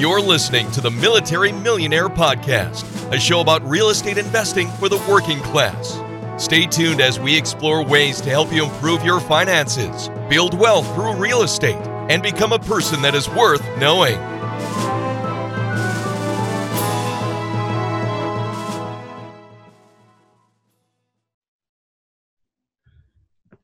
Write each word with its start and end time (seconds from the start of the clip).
You're 0.00 0.22
listening 0.22 0.70
to 0.70 0.80
the 0.80 0.90
Military 0.90 1.52
Millionaire 1.52 2.08
Podcast, 2.08 2.86
a 3.12 3.20
show 3.20 3.42
about 3.42 3.62
real 3.68 3.90
estate 3.90 4.16
investing 4.16 4.70
for 4.70 4.88
the 4.88 4.96
working 5.06 5.40
class. 5.40 6.00
Stay 6.42 6.64
tuned 6.64 7.02
as 7.02 7.20
we 7.20 7.36
explore 7.36 7.84
ways 7.84 8.18
to 8.22 8.30
help 8.30 8.50
you 8.50 8.64
improve 8.64 9.04
your 9.04 9.20
finances, 9.20 10.08
build 10.30 10.58
wealth 10.58 10.86
through 10.94 11.16
real 11.16 11.42
estate, 11.42 11.86
and 12.08 12.22
become 12.22 12.54
a 12.54 12.58
person 12.58 13.02
that 13.02 13.14
is 13.14 13.28
worth 13.28 13.60
knowing. 13.76 14.16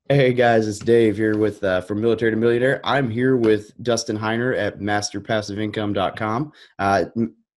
Hey 0.08 0.34
guys, 0.34 0.68
it's 0.68 0.78
Dave 0.78 1.16
here 1.16 1.36
with 1.36 1.64
uh, 1.64 1.80
from 1.80 2.00
Military 2.00 2.30
to 2.30 2.36
Millionaire. 2.36 2.80
I'm 2.84 3.10
here 3.10 3.36
with 3.36 3.72
Dustin 3.82 4.16
Heiner 4.16 4.56
at 4.56 4.78
MasterPassiveIncome.com. 4.78 6.52
Uh, 6.78 7.04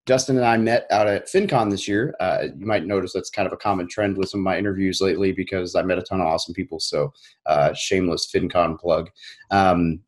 Dustin 0.08 0.36
and 0.36 0.46
I 0.48 0.58
met 0.58 0.88
out 0.90 1.06
at 1.06 1.28
FinCon 1.28 1.70
this 1.70 1.88
year. 1.88 2.16
Uh, 2.20 2.46
you 2.58 2.66
might 2.66 2.88
notice 2.88 3.14
that's 3.14 3.30
kind 3.30 3.46
of 3.46 3.54
a 3.54 3.58
common 3.58 3.88
trend 3.88 4.18
with 4.18 4.30
some 4.30 4.40
of 4.40 4.46
my 4.46 4.58
interviews 4.58 5.00
lately 5.00 5.32
because 5.32 5.76
I 5.76 5.84
met 5.84 6.00
a 6.00 6.02
ton 6.02 6.22
of 6.22 6.26
awesome 6.26 6.56
people. 6.56 6.80
So, 6.80 7.14
uh, 7.46 7.76
shameless 7.76 8.32
FinCon 8.34 8.80
plug. 8.80 9.12
Um, 9.52 10.00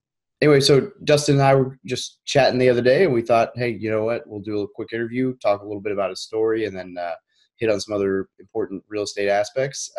anyway, 0.42 0.62
so 0.62 0.90
Dustin 1.04 1.36
and 1.36 1.44
I 1.44 1.54
were 1.54 1.78
just 1.86 2.26
chatting 2.26 2.58
the 2.58 2.70
other 2.70 2.82
day, 2.82 3.04
and 3.04 3.14
we 3.14 3.22
thought, 3.22 3.52
hey, 3.54 3.78
you 3.80 3.92
know 3.92 4.04
what? 4.04 4.26
We'll 4.26 4.42
do 4.42 4.62
a 4.62 4.68
quick 4.68 4.94
interview, 4.94 5.38
talk 5.38 5.62
a 5.62 5.66
little 5.66 5.80
bit 5.80 5.94
about 5.94 6.10
his 6.10 6.22
story, 6.22 6.66
and 6.66 6.76
then 6.76 6.96
uh, 7.00 7.14
hit 7.58 7.70
on 7.70 7.80
some 7.80 7.94
other 7.94 8.30
important 8.40 8.84
real 8.90 9.04
estate 9.04 9.30
aspects. 9.30 9.92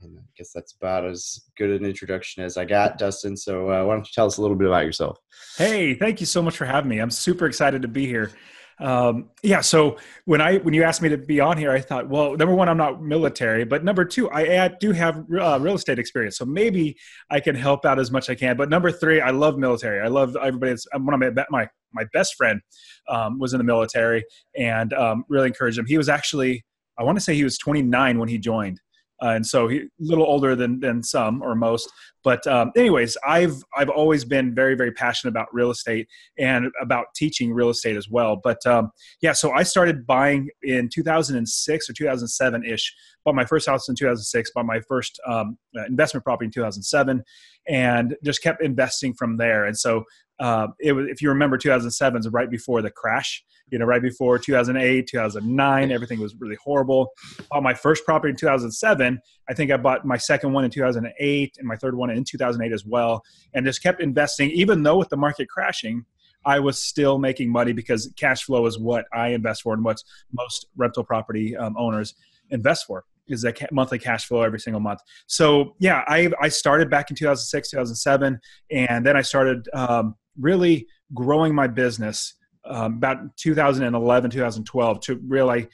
And 0.00 0.18
I 0.18 0.22
guess 0.36 0.52
that's 0.54 0.74
about 0.74 1.04
as 1.04 1.40
good 1.56 1.70
an 1.70 1.84
introduction 1.84 2.44
as 2.44 2.56
I 2.56 2.64
got, 2.64 2.98
Dustin. 2.98 3.36
So 3.36 3.70
uh, 3.70 3.84
why 3.84 3.94
don't 3.94 4.06
you 4.06 4.12
tell 4.14 4.26
us 4.26 4.36
a 4.36 4.42
little 4.42 4.56
bit 4.56 4.68
about 4.68 4.84
yourself? 4.84 5.18
Hey, 5.56 5.94
thank 5.94 6.20
you 6.20 6.26
so 6.26 6.40
much 6.40 6.56
for 6.56 6.66
having 6.66 6.88
me. 6.88 6.98
I'm 6.98 7.10
super 7.10 7.46
excited 7.46 7.82
to 7.82 7.88
be 7.88 8.06
here. 8.06 8.32
Um, 8.80 9.30
yeah, 9.42 9.60
so 9.60 9.96
when 10.24 10.40
I 10.40 10.58
when 10.58 10.72
you 10.72 10.84
asked 10.84 11.02
me 11.02 11.08
to 11.08 11.18
be 11.18 11.40
on 11.40 11.58
here, 11.58 11.72
I 11.72 11.80
thought, 11.80 12.08
well, 12.08 12.36
number 12.36 12.54
one, 12.54 12.68
I'm 12.68 12.76
not 12.76 13.02
military, 13.02 13.64
but 13.64 13.82
number 13.82 14.04
two, 14.04 14.30
I, 14.30 14.66
I 14.66 14.68
do 14.68 14.92
have 14.92 15.24
uh, 15.36 15.58
real 15.60 15.74
estate 15.74 15.98
experience, 15.98 16.38
so 16.38 16.44
maybe 16.44 16.96
I 17.28 17.40
can 17.40 17.56
help 17.56 17.84
out 17.84 17.98
as 17.98 18.12
much 18.12 18.28
as 18.28 18.30
I 18.30 18.34
can. 18.36 18.56
But 18.56 18.68
number 18.68 18.92
three, 18.92 19.20
I 19.20 19.30
love 19.30 19.58
military. 19.58 20.00
I 20.00 20.06
love 20.06 20.36
everybody. 20.36 20.70
That's 20.70 20.86
one 20.96 21.12
of 21.12 21.34
my 21.34 21.44
my 21.50 21.68
my 21.92 22.04
best 22.12 22.36
friend 22.36 22.60
um, 23.08 23.40
was 23.40 23.52
in 23.52 23.58
the 23.58 23.64
military, 23.64 24.24
and 24.56 24.92
um, 24.92 25.24
really 25.28 25.48
encouraged 25.48 25.76
him. 25.76 25.86
He 25.86 25.98
was 25.98 26.08
actually, 26.08 26.64
I 26.96 27.02
want 27.02 27.18
to 27.18 27.20
say 27.20 27.34
he 27.34 27.44
was 27.44 27.58
29 27.58 28.18
when 28.20 28.28
he 28.28 28.38
joined 28.38 28.80
uh, 29.22 29.30
and 29.30 29.46
so 29.46 29.68
he 29.68 29.78
a 29.78 29.88
little 29.98 30.24
older 30.24 30.54
than 30.54 30.80
than 30.80 31.02
some 31.02 31.42
or 31.42 31.54
most. 31.54 31.90
But 32.24 32.46
um, 32.46 32.72
anyways, 32.76 33.16
I've 33.26 33.54
I've 33.76 33.88
always 33.88 34.24
been 34.24 34.54
very 34.54 34.74
very 34.74 34.92
passionate 34.92 35.30
about 35.30 35.48
real 35.52 35.70
estate 35.70 36.08
and 36.38 36.70
about 36.80 37.06
teaching 37.16 37.52
real 37.52 37.70
estate 37.70 37.96
as 37.96 38.08
well. 38.08 38.40
But 38.42 38.64
um, 38.66 38.90
yeah, 39.20 39.32
so 39.32 39.52
I 39.52 39.62
started 39.62 40.06
buying 40.06 40.50
in 40.62 40.88
2006 40.92 41.90
or 41.90 41.92
2007 41.92 42.64
ish. 42.64 42.94
Bought 43.24 43.34
my 43.34 43.44
first 43.44 43.68
house 43.68 43.88
in 43.88 43.94
2006. 43.94 44.50
Bought 44.54 44.66
my 44.66 44.80
first 44.80 45.20
um, 45.26 45.58
uh, 45.76 45.84
investment 45.86 46.24
property 46.24 46.46
in 46.46 46.52
2007, 46.52 47.22
and 47.68 48.16
just 48.24 48.42
kept 48.42 48.62
investing 48.62 49.14
from 49.14 49.36
there. 49.36 49.64
And 49.64 49.76
so 49.76 50.04
uh, 50.40 50.68
it 50.80 50.92
was, 50.92 51.06
if 51.08 51.20
you 51.20 51.28
remember, 51.28 51.58
2007 51.58 52.20
is 52.20 52.28
right 52.28 52.50
before 52.50 52.82
the 52.82 52.90
crash. 52.90 53.44
You 53.70 53.78
know, 53.78 53.84
right 53.84 54.02
before 54.02 54.38
2008, 54.38 55.06
2009, 55.06 55.90
everything 55.90 56.20
was 56.20 56.34
really 56.36 56.56
horrible. 56.62 57.12
Bought 57.50 57.62
my 57.62 57.74
first 57.74 58.04
property 58.04 58.30
in 58.30 58.36
2007. 58.36 59.20
I 59.48 59.54
think 59.54 59.70
I 59.70 59.76
bought 59.76 60.04
my 60.04 60.16
second 60.16 60.52
one 60.52 60.64
in 60.64 60.70
2008 60.70 61.56
and 61.58 61.68
my 61.68 61.76
third 61.76 61.94
one 61.94 62.10
in 62.10 62.24
2008 62.24 62.72
as 62.72 62.84
well, 62.84 63.22
and 63.54 63.66
just 63.66 63.82
kept 63.82 64.00
investing. 64.00 64.50
Even 64.50 64.82
though 64.82 64.96
with 64.96 65.08
the 65.08 65.16
market 65.16 65.48
crashing, 65.48 66.04
I 66.44 66.60
was 66.60 66.82
still 66.82 67.18
making 67.18 67.50
money 67.50 67.72
because 67.72 68.12
cash 68.16 68.44
flow 68.44 68.66
is 68.66 68.78
what 68.78 69.04
I 69.12 69.28
invest 69.28 69.62
for 69.62 69.74
and 69.74 69.84
what 69.84 70.02
most 70.32 70.66
rental 70.76 71.04
property 71.04 71.56
um, 71.56 71.76
owners 71.76 72.14
invest 72.50 72.86
for 72.86 73.04
is 73.28 73.44
a 73.44 73.52
monthly 73.70 73.98
cash 73.98 74.26
flow 74.26 74.42
every 74.42 74.60
single 74.60 74.80
month. 74.80 75.00
So 75.26 75.74
yeah, 75.78 76.04
I 76.06 76.30
I 76.40 76.48
started 76.48 76.90
back 76.90 77.10
in 77.10 77.16
2006, 77.16 77.70
2007, 77.70 78.40
and 78.70 79.04
then 79.04 79.16
I 79.16 79.22
started 79.22 79.68
um, 79.74 80.14
really 80.40 80.86
growing 81.14 81.54
my 81.54 81.66
business 81.66 82.34
um, 82.64 82.94
about 82.94 83.36
2011, 83.36 84.30
2012 84.30 85.00
to 85.00 85.16
really 85.26 85.68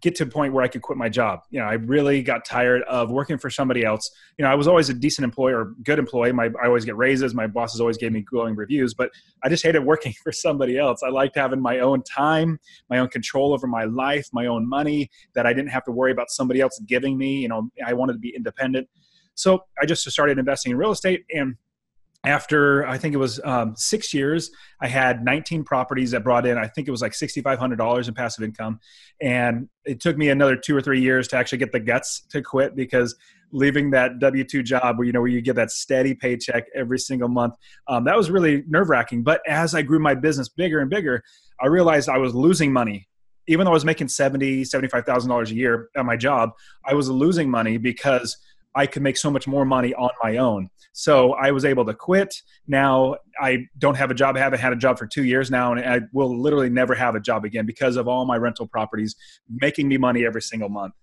get 0.00 0.14
to 0.16 0.24
a 0.24 0.26
point 0.26 0.52
where 0.52 0.64
I 0.64 0.68
could 0.68 0.82
quit 0.82 0.96
my 0.96 1.08
job. 1.08 1.40
You 1.50 1.60
know, 1.60 1.66
I 1.66 1.74
really 1.74 2.22
got 2.22 2.44
tired 2.44 2.82
of 2.82 3.10
working 3.10 3.38
for 3.38 3.50
somebody 3.50 3.84
else. 3.84 4.10
You 4.38 4.44
know, 4.44 4.50
I 4.50 4.54
was 4.54 4.66
always 4.66 4.88
a 4.88 4.94
decent 4.94 5.24
employee 5.24 5.52
or 5.52 5.74
good 5.82 5.98
employee. 5.98 6.32
My, 6.32 6.50
I 6.62 6.66
always 6.66 6.84
get 6.84 6.96
raises. 6.96 7.34
My 7.34 7.46
bosses 7.46 7.80
always 7.80 7.98
gave 7.98 8.12
me 8.12 8.22
glowing 8.22 8.56
reviews, 8.56 8.94
but 8.94 9.10
I 9.44 9.48
just 9.48 9.62
hated 9.62 9.80
working 9.84 10.12
for 10.22 10.32
somebody 10.32 10.78
else. 10.78 11.02
I 11.02 11.10
liked 11.10 11.36
having 11.36 11.60
my 11.60 11.80
own 11.80 12.02
time, 12.02 12.58
my 12.88 12.98
own 12.98 13.08
control 13.08 13.52
over 13.52 13.66
my 13.66 13.84
life, 13.84 14.26
my 14.32 14.46
own 14.46 14.68
money 14.68 15.10
that 15.34 15.46
I 15.46 15.52
didn't 15.52 15.70
have 15.70 15.84
to 15.84 15.92
worry 15.92 16.12
about 16.12 16.30
somebody 16.30 16.60
else 16.60 16.80
giving 16.86 17.18
me. 17.18 17.40
You 17.40 17.48
know, 17.48 17.70
I 17.86 17.92
wanted 17.92 18.14
to 18.14 18.18
be 18.18 18.34
independent. 18.34 18.88
So 19.34 19.64
I 19.80 19.86
just 19.86 20.10
started 20.10 20.38
investing 20.38 20.72
in 20.72 20.78
real 20.78 20.90
estate 20.90 21.24
and 21.34 21.56
after 22.24 22.86
I 22.86 22.98
think 22.98 23.14
it 23.14 23.18
was 23.18 23.40
um, 23.42 23.74
six 23.76 24.14
years, 24.14 24.50
I 24.80 24.86
had 24.86 25.24
19 25.24 25.64
properties 25.64 26.12
that 26.12 26.22
brought 26.22 26.46
in, 26.46 26.56
I 26.56 26.68
think 26.68 26.86
it 26.86 26.92
was 26.92 27.02
like 27.02 27.12
$6,500 27.12 28.08
in 28.08 28.14
passive 28.14 28.44
income. 28.44 28.78
And 29.20 29.68
it 29.84 30.00
took 30.00 30.16
me 30.16 30.28
another 30.28 30.56
two 30.56 30.76
or 30.76 30.80
three 30.80 31.00
years 31.00 31.26
to 31.28 31.36
actually 31.36 31.58
get 31.58 31.72
the 31.72 31.80
guts 31.80 32.22
to 32.30 32.40
quit 32.40 32.76
because 32.76 33.16
leaving 33.50 33.90
that 33.90 34.20
W 34.20 34.44
2 34.44 34.62
job 34.62 34.98
where, 34.98 35.06
you 35.06 35.12
know, 35.12 35.20
where 35.20 35.30
you 35.30 35.42
get 35.42 35.56
that 35.56 35.72
steady 35.72 36.14
paycheck 36.14 36.64
every 36.74 36.98
single 36.98 37.28
month, 37.28 37.54
um, 37.88 38.04
that 38.04 38.16
was 38.16 38.30
really 38.30 38.62
nerve 38.68 38.88
wracking. 38.88 39.24
But 39.24 39.40
as 39.46 39.74
I 39.74 39.82
grew 39.82 39.98
my 39.98 40.14
business 40.14 40.48
bigger 40.48 40.78
and 40.78 40.88
bigger, 40.88 41.22
I 41.60 41.66
realized 41.66 42.08
I 42.08 42.18
was 42.18 42.34
losing 42.34 42.72
money. 42.72 43.08
Even 43.48 43.64
though 43.64 43.72
I 43.72 43.74
was 43.74 43.84
making 43.84 44.06
$70,000, 44.06 44.62
$75,000 44.62 45.50
a 45.50 45.54
year 45.54 45.88
at 45.96 46.04
my 46.04 46.16
job, 46.16 46.50
I 46.84 46.94
was 46.94 47.10
losing 47.10 47.50
money 47.50 47.76
because 47.76 48.36
I 48.74 48.86
could 48.86 49.02
make 49.02 49.16
so 49.16 49.30
much 49.30 49.46
more 49.46 49.64
money 49.64 49.94
on 49.94 50.10
my 50.22 50.38
own. 50.38 50.70
So 50.92 51.32
I 51.34 51.50
was 51.50 51.64
able 51.64 51.84
to 51.86 51.94
quit. 51.94 52.34
Now 52.66 53.16
I 53.40 53.66
don't 53.78 53.96
have 53.96 54.10
a 54.10 54.14
job. 54.14 54.36
I 54.36 54.40
haven't 54.40 54.60
had 54.60 54.72
a 54.72 54.76
job 54.76 54.98
for 54.98 55.06
two 55.06 55.24
years 55.24 55.50
now, 55.50 55.72
and 55.72 55.80
I 55.80 56.00
will 56.12 56.40
literally 56.40 56.70
never 56.70 56.94
have 56.94 57.14
a 57.14 57.20
job 57.20 57.44
again 57.44 57.66
because 57.66 57.96
of 57.96 58.08
all 58.08 58.24
my 58.24 58.36
rental 58.36 58.66
properties 58.66 59.14
making 59.48 59.88
me 59.88 59.96
money 59.96 60.24
every 60.24 60.42
single 60.42 60.68
month. 60.68 60.94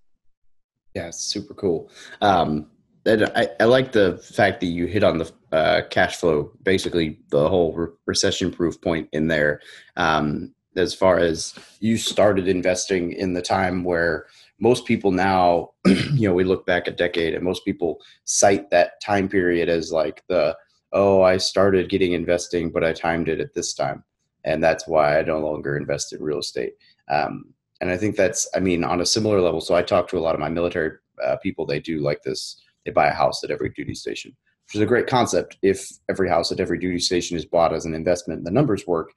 Yeah, 0.96 1.12
super 1.12 1.54
cool. 1.54 1.92
Um, 2.22 2.68
I, 3.06 3.50
I, 3.60 3.64
like 3.66 3.92
the 3.92 4.18
fact 4.18 4.60
that 4.60 4.68
you 4.68 4.86
hit 4.86 5.04
on 5.04 5.20
the 5.20 5.32
uh, 5.52 5.82
cash 5.90 6.18
flow, 6.18 6.52
basically 6.64 7.20
the 7.30 7.48
whole 7.48 7.74
re- 7.74 7.88
recession 8.06 8.52
proof 8.52 8.80
point 8.82 9.08
in 9.14 9.28
there. 9.28 9.62
Um, 9.96 10.54
as 10.76 10.94
far 10.94 11.18
as 11.18 11.54
you 11.80 11.98
started 11.98 12.48
investing 12.48 13.14
in 13.14 13.34
the 13.34 13.42
time 13.42 13.84
where 13.84 14.28
most 14.60 14.86
people 14.86 15.12
now, 15.12 15.72
you 15.86 16.28
know, 16.28 16.34
we 16.34 16.44
look 16.44 16.66
back 16.66 16.88
a 16.88 16.92
decade 16.92 17.34
and 17.34 17.44
most 17.44 17.66
people 17.66 18.00
cite 18.26 18.70
that 18.70 19.02
time 19.02 19.30
period 19.30 19.70
as 19.70 19.92
like 19.92 20.24
the, 20.28 20.56
oh, 20.92 21.22
I 21.22 21.38
started 21.38 21.90
getting 21.90 22.14
investing, 22.14 22.70
but 22.72 22.84
I 22.84 22.94
timed 22.94 23.30
it 23.30 23.40
at 23.40 23.54
this 23.54 23.74
time. 23.74 24.04
And 24.44 24.64
that's 24.64 24.88
why 24.88 25.20
I 25.20 25.24
no 25.24 25.40
longer 25.40 25.78
invest 25.78 26.14
in 26.14 26.24
real 26.24 26.40
estate. 26.40 26.74
Um, 27.10 27.54
and 27.82 27.90
I 27.90 27.98
think 27.98 28.16
that's, 28.16 28.48
I 28.56 28.60
mean, 28.60 28.84
on 28.84 29.02
a 29.02 29.06
similar 29.06 29.42
level. 29.42 29.62
So 29.62 29.76
I 29.76 29.82
talk 29.82 30.08
to 30.10 30.18
a 30.18 30.22
lot 30.22 30.36
of 30.36 30.42
my 30.42 30.50
military 30.50 30.98
uh, 31.24 31.38
people, 31.38 31.66
they 31.66 31.80
do 31.80 32.00
like 32.00 32.24
this, 32.24 32.62
they 32.86 32.92
buy 32.92 33.08
a 33.08 33.14
house 33.14 33.44
at 33.44 33.52
every 33.52 33.70
duty 33.70 33.94
station, 33.94 34.36
which 34.66 34.76
is 34.76 34.82
a 34.82 34.86
great 34.86 35.08
concept 35.08 35.58
if 35.62 35.90
every 36.10 36.30
house 36.30 36.52
at 36.52 36.60
every 36.60 36.80
duty 36.80 37.00
station 37.00 37.38
is 37.38 37.46
bought 37.46 37.74
as 37.74 37.86
an 37.86 37.94
investment, 37.94 38.44
the 38.44 38.52
numbers 38.52 38.88
work, 38.88 39.12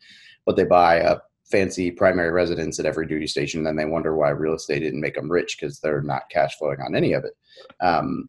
but 0.45 0.57
they 0.57 0.65
buy 0.65 0.97
a 0.97 1.19
fancy 1.53 1.91
primary 1.91 2.31
residence 2.31 2.81
at 2.81 2.87
every 2.87 3.07
duty 3.07 3.27
station. 3.29 3.59
And 3.61 3.67
then 3.67 3.77
they 3.77 3.85
wonder 3.85 4.17
why 4.17 4.31
real 4.31 4.55
estate 4.55 4.81
didn't 4.81 5.03
make 5.03 5.15
them 5.15 5.31
rich 5.31 5.57
because 5.61 5.79
they're 5.79 6.03
not 6.03 6.31
cash 6.31 6.57
flowing 6.57 6.81
on 6.81 6.97
any 6.97 7.13
of 7.13 7.25
it. 7.25 7.35
Um, 7.81 8.29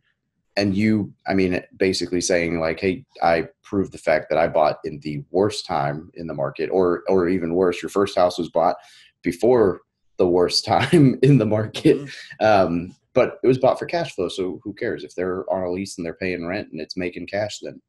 and 0.55 0.77
you, 0.77 1.11
I 1.25 1.33
mean, 1.33 1.63
basically 1.77 2.21
saying 2.21 2.59
like, 2.59 2.79
"Hey, 2.79 3.05
I 3.23 3.47
proved 3.63 3.91
the 3.91 3.97
fact 3.97 4.29
that 4.29 4.37
I 4.37 4.47
bought 4.47 4.77
in 4.85 4.99
the 4.99 5.23
worst 5.31 5.65
time 5.65 6.11
in 6.13 6.27
the 6.27 6.35
market, 6.35 6.69
or 6.69 7.03
or 7.07 7.27
even 7.27 7.55
worse, 7.55 7.81
your 7.81 7.89
first 7.89 8.15
house 8.15 8.37
was 8.37 8.49
bought 8.49 8.75
before 9.23 9.81
the 10.17 10.27
worst 10.27 10.63
time 10.73 11.17
in 11.23 11.39
the 11.39 11.45
market, 11.45 11.97
mm-hmm. 11.97 12.45
um, 12.45 12.95
but 13.13 13.39
it 13.43 13.47
was 13.47 13.57
bought 13.57 13.79
for 13.79 13.87
cash 13.87 14.13
flow. 14.13 14.29
So 14.29 14.59
who 14.63 14.73
cares 14.73 15.03
if 15.03 15.15
they're 15.15 15.51
on 15.51 15.63
a 15.63 15.71
lease 15.71 15.97
and 15.97 16.05
they're 16.05 16.13
paying 16.13 16.45
rent 16.45 16.67
and 16.71 16.79
it's 16.79 16.97
making 16.97 17.25
cash? 17.25 17.57
Then 17.59 17.81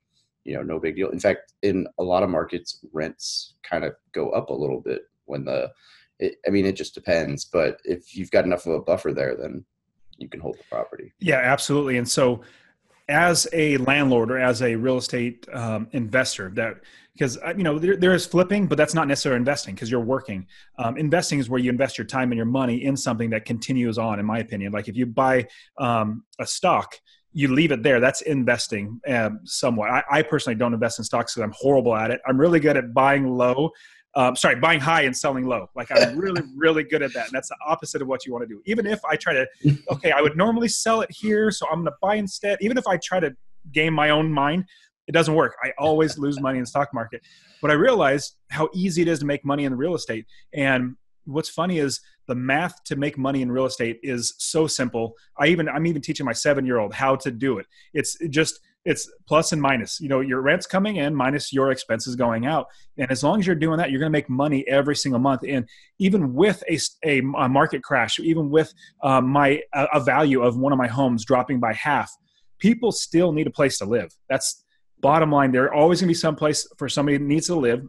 you 0.45 0.55
know, 0.55 0.63
no 0.63 0.79
big 0.79 0.97
deal. 0.97 1.11
In 1.11 1.21
fact, 1.21 1.53
in 1.61 1.87
a 1.99 2.03
lot 2.03 2.23
of 2.23 2.31
markets, 2.31 2.83
rents 2.93 3.55
kind 3.63 3.85
of 3.85 3.95
go 4.13 4.31
up 4.31 4.49
a 4.49 4.55
little 4.55 4.81
bit 4.81 5.03
when 5.27 5.45
the 5.45 5.73
it, 6.19 6.37
I 6.47 6.51
mean, 6.51 6.67
it 6.67 6.77
just 6.77 6.95
depends. 6.95 7.45
But 7.45 7.81
if 7.85 8.17
you've 8.17 8.31
got 8.31 8.45
enough 8.45 8.67
of 8.67 8.75
a 8.75 8.81
buffer 8.81 9.13
there, 9.13 9.37
then 9.37 9.65
you 10.19 10.29
can 10.29 10.41
hold 10.41 10.59
the 10.59 10.65
property. 10.71 11.13
Yeah, 11.21 11.39
absolutely. 11.39 11.99
And 11.99 12.09
so, 12.09 12.43
as 13.09 13.47
a 13.53 13.77
landlord 13.79 14.31
or 14.31 14.39
as 14.39 14.63
a 14.63 14.75
real 14.77 14.97
estate 14.97 15.47
um, 15.53 15.89
investor, 15.93 16.51
that 16.55 16.77
because 17.13 17.37
uh, 17.39 17.53
you 17.57 17.63
know 17.63 17.79
there, 17.79 17.97
there 17.97 18.15
is 18.15 18.27
flipping, 18.27 18.67
but 18.67 18.79
that's 18.79 18.95
not 18.95 19.09
necessarily 19.09 19.39
investing 19.39 19.75
because 19.75 19.91
you're 19.91 20.01
working. 20.01 20.47
Um, 20.79 20.97
investing 20.97 21.39
is 21.39 21.51
where 21.51 21.61
you 21.61 21.71
invest 21.71 21.99
your 21.99 22.07
time 22.07 22.31
and 22.31 22.37
your 22.37 22.47
money 22.47 22.85
in 22.85 22.97
something 22.97 23.31
that 23.31 23.45
continues 23.45 23.99
on. 23.99 24.19
In 24.19 24.27
my 24.27 24.39
opinion, 24.39 24.73
like 24.73 24.89
if 24.89 24.97
you 24.97 25.07
buy 25.07 25.47
um, 25.79 26.25
a 26.39 26.47
stock 26.47 26.99
you 27.37 27.53
leave 27.53 27.73
it 27.73 27.83
there. 27.83 27.99
That's 27.99 28.23
investing 28.23 29.01
um, 29.09 29.41
somewhat. 29.43 29.91
I, 29.91 30.05
I, 30.09 30.23
personally 30.23 30.55
don't 30.55 30.73
invest 30.73 31.01
in 31.01 31.05
stocks 31.05 31.35
because 31.35 31.43
I'm 31.43 31.55
horrible 31.57 31.95
at 31.97 32.13
it. 32.13 32.21
I'm 32.27 32.41
really 32.41 32.61
good 32.61 32.77
at 32.77 32.95
buying 32.95 33.27
low 33.27 33.73
um, 34.17 34.37
sorry, 34.37 34.57
buying 34.57 34.81
high 34.81 35.03
and 35.03 35.17
selling 35.17 35.47
low. 35.47 35.69
Like 35.75 35.89
I'm 35.91 36.17
really, 36.19 36.43
really 36.57 36.85
good 36.85 37.03
at 37.03 37.13
that. 37.15 37.27
And 37.27 37.33
that's 37.33 37.49
the 37.49 37.57
opposite 37.67 38.03
of 38.03 38.09
what 38.09 38.25
you 38.25 38.33
want 38.33 38.49
to 38.49 38.49
do. 38.49 38.63
Even 38.67 38.87
if 38.87 39.01
I 39.05 39.17
try 39.17 39.33
to, 39.35 39.47
okay, 39.91 40.13
I 40.13 40.21
would 40.21 40.37
normally 40.37 40.69
sell 40.69 41.01
it 41.01 41.11
here, 41.11 41.51
so 41.51 41.67
I'm 41.69 41.83
going 41.83 41.87
to 41.87 41.97
buy 42.01 42.17
instead. 42.17 42.59
Even 42.61 42.79
if 42.79 42.87
I 42.87 42.97
try 42.97 43.21
to 43.21 43.35
game 43.73 43.95
my 43.95 44.11
own 44.11 44.31
mind, 44.31 44.65
it 45.07 45.13
doesn't 45.13 45.35
work. 45.35 45.57
I 45.63 45.73
always 45.79 46.19
lose 46.19 46.41
money 46.41 46.59
in 46.59 46.63
the 46.63 46.69
stock 46.69 46.95
market. 46.95 47.23
But 47.61 47.71
I 47.71 47.75
realized 47.75 48.37
how 48.51 48.69
easy 48.75 49.03
it 49.03 49.09
is 49.09 49.19
to 49.21 49.27
make 49.27 49.45
money 49.45 49.65
in 49.65 49.75
real 49.75 49.95
estate. 49.95 50.27
And 50.55 50.97
what's 51.25 51.49
funny 51.49 51.79
is 51.79 52.01
the 52.27 52.35
math 52.35 52.83
to 52.85 52.97
make 52.97 53.19
money 53.19 53.43
in 53.43 53.51
real 53.51 53.67
estate 53.67 53.99
is 54.03 54.35
so 54.39 54.67
simple. 54.67 55.15
I 55.39 55.49
even 55.49 55.69
I'm 55.69 55.87
even 55.87 56.01
teaching 56.03 56.25
my 56.25 56.33
seven 56.33 56.65
year 56.65 56.79
old 56.79 56.95
how 56.95 57.17
to 57.17 57.31
do 57.31 57.59
it. 57.59 57.67
It's 57.93 58.17
just 58.31 58.61
it's 58.85 59.11
plus 59.27 59.53
and 59.53 59.63
minus. 59.63 60.01
You 60.01 60.09
know, 60.09 60.21
your 60.21 60.41
rent's 60.41 60.67
coming 60.67 60.97
in 60.97 61.15
minus 61.15 61.53
your 61.53 61.71
expenses 61.71 62.17
going 62.17 62.47
out, 62.47 62.67
and 62.99 63.11
as 63.11 63.23
long 63.23 63.41
as 63.41 63.47
you're 63.47 63.57
doing 63.57 63.79
that, 63.79 63.91
you're 63.91 64.01
going 64.01 64.13
to 64.13 64.17
make 64.17 64.29
money 64.29 64.67
every 64.69 64.97
single 64.97 65.21
month. 65.21 65.43
And 65.47 65.69
even 65.99 66.35
with 66.35 66.63
a, 66.69 66.79
a, 67.05 67.19
a 67.19 67.49
market 67.49 67.83
crash, 67.83 68.19
even 68.19 68.51
with 68.51 68.73
um, 69.03 69.29
my 69.29 69.63
a, 69.73 69.87
a 69.95 70.01
value 70.01 70.43
of 70.43 70.57
one 70.57 70.73
of 70.73 70.79
my 70.79 70.89
homes 70.89 71.25
dropping 71.25 71.61
by 71.61 71.73
half, 71.73 72.13
people 72.59 72.93
still 72.93 73.33
need 73.33 73.47
a 73.47 73.51
place 73.51 73.79
to 73.79 73.85
live. 73.85 74.13
That's 74.29 74.65
bottom 75.01 75.31
line. 75.31 75.53
There 75.53 75.73
always 75.73 76.01
going 76.01 76.09
to 76.09 76.11
be 76.11 76.15
some 76.15 76.37
place 76.37 76.69
for 76.79 76.89
somebody 76.89 77.19
that 77.19 77.25
needs 77.25 77.47
to 77.47 77.55
live 77.55 77.83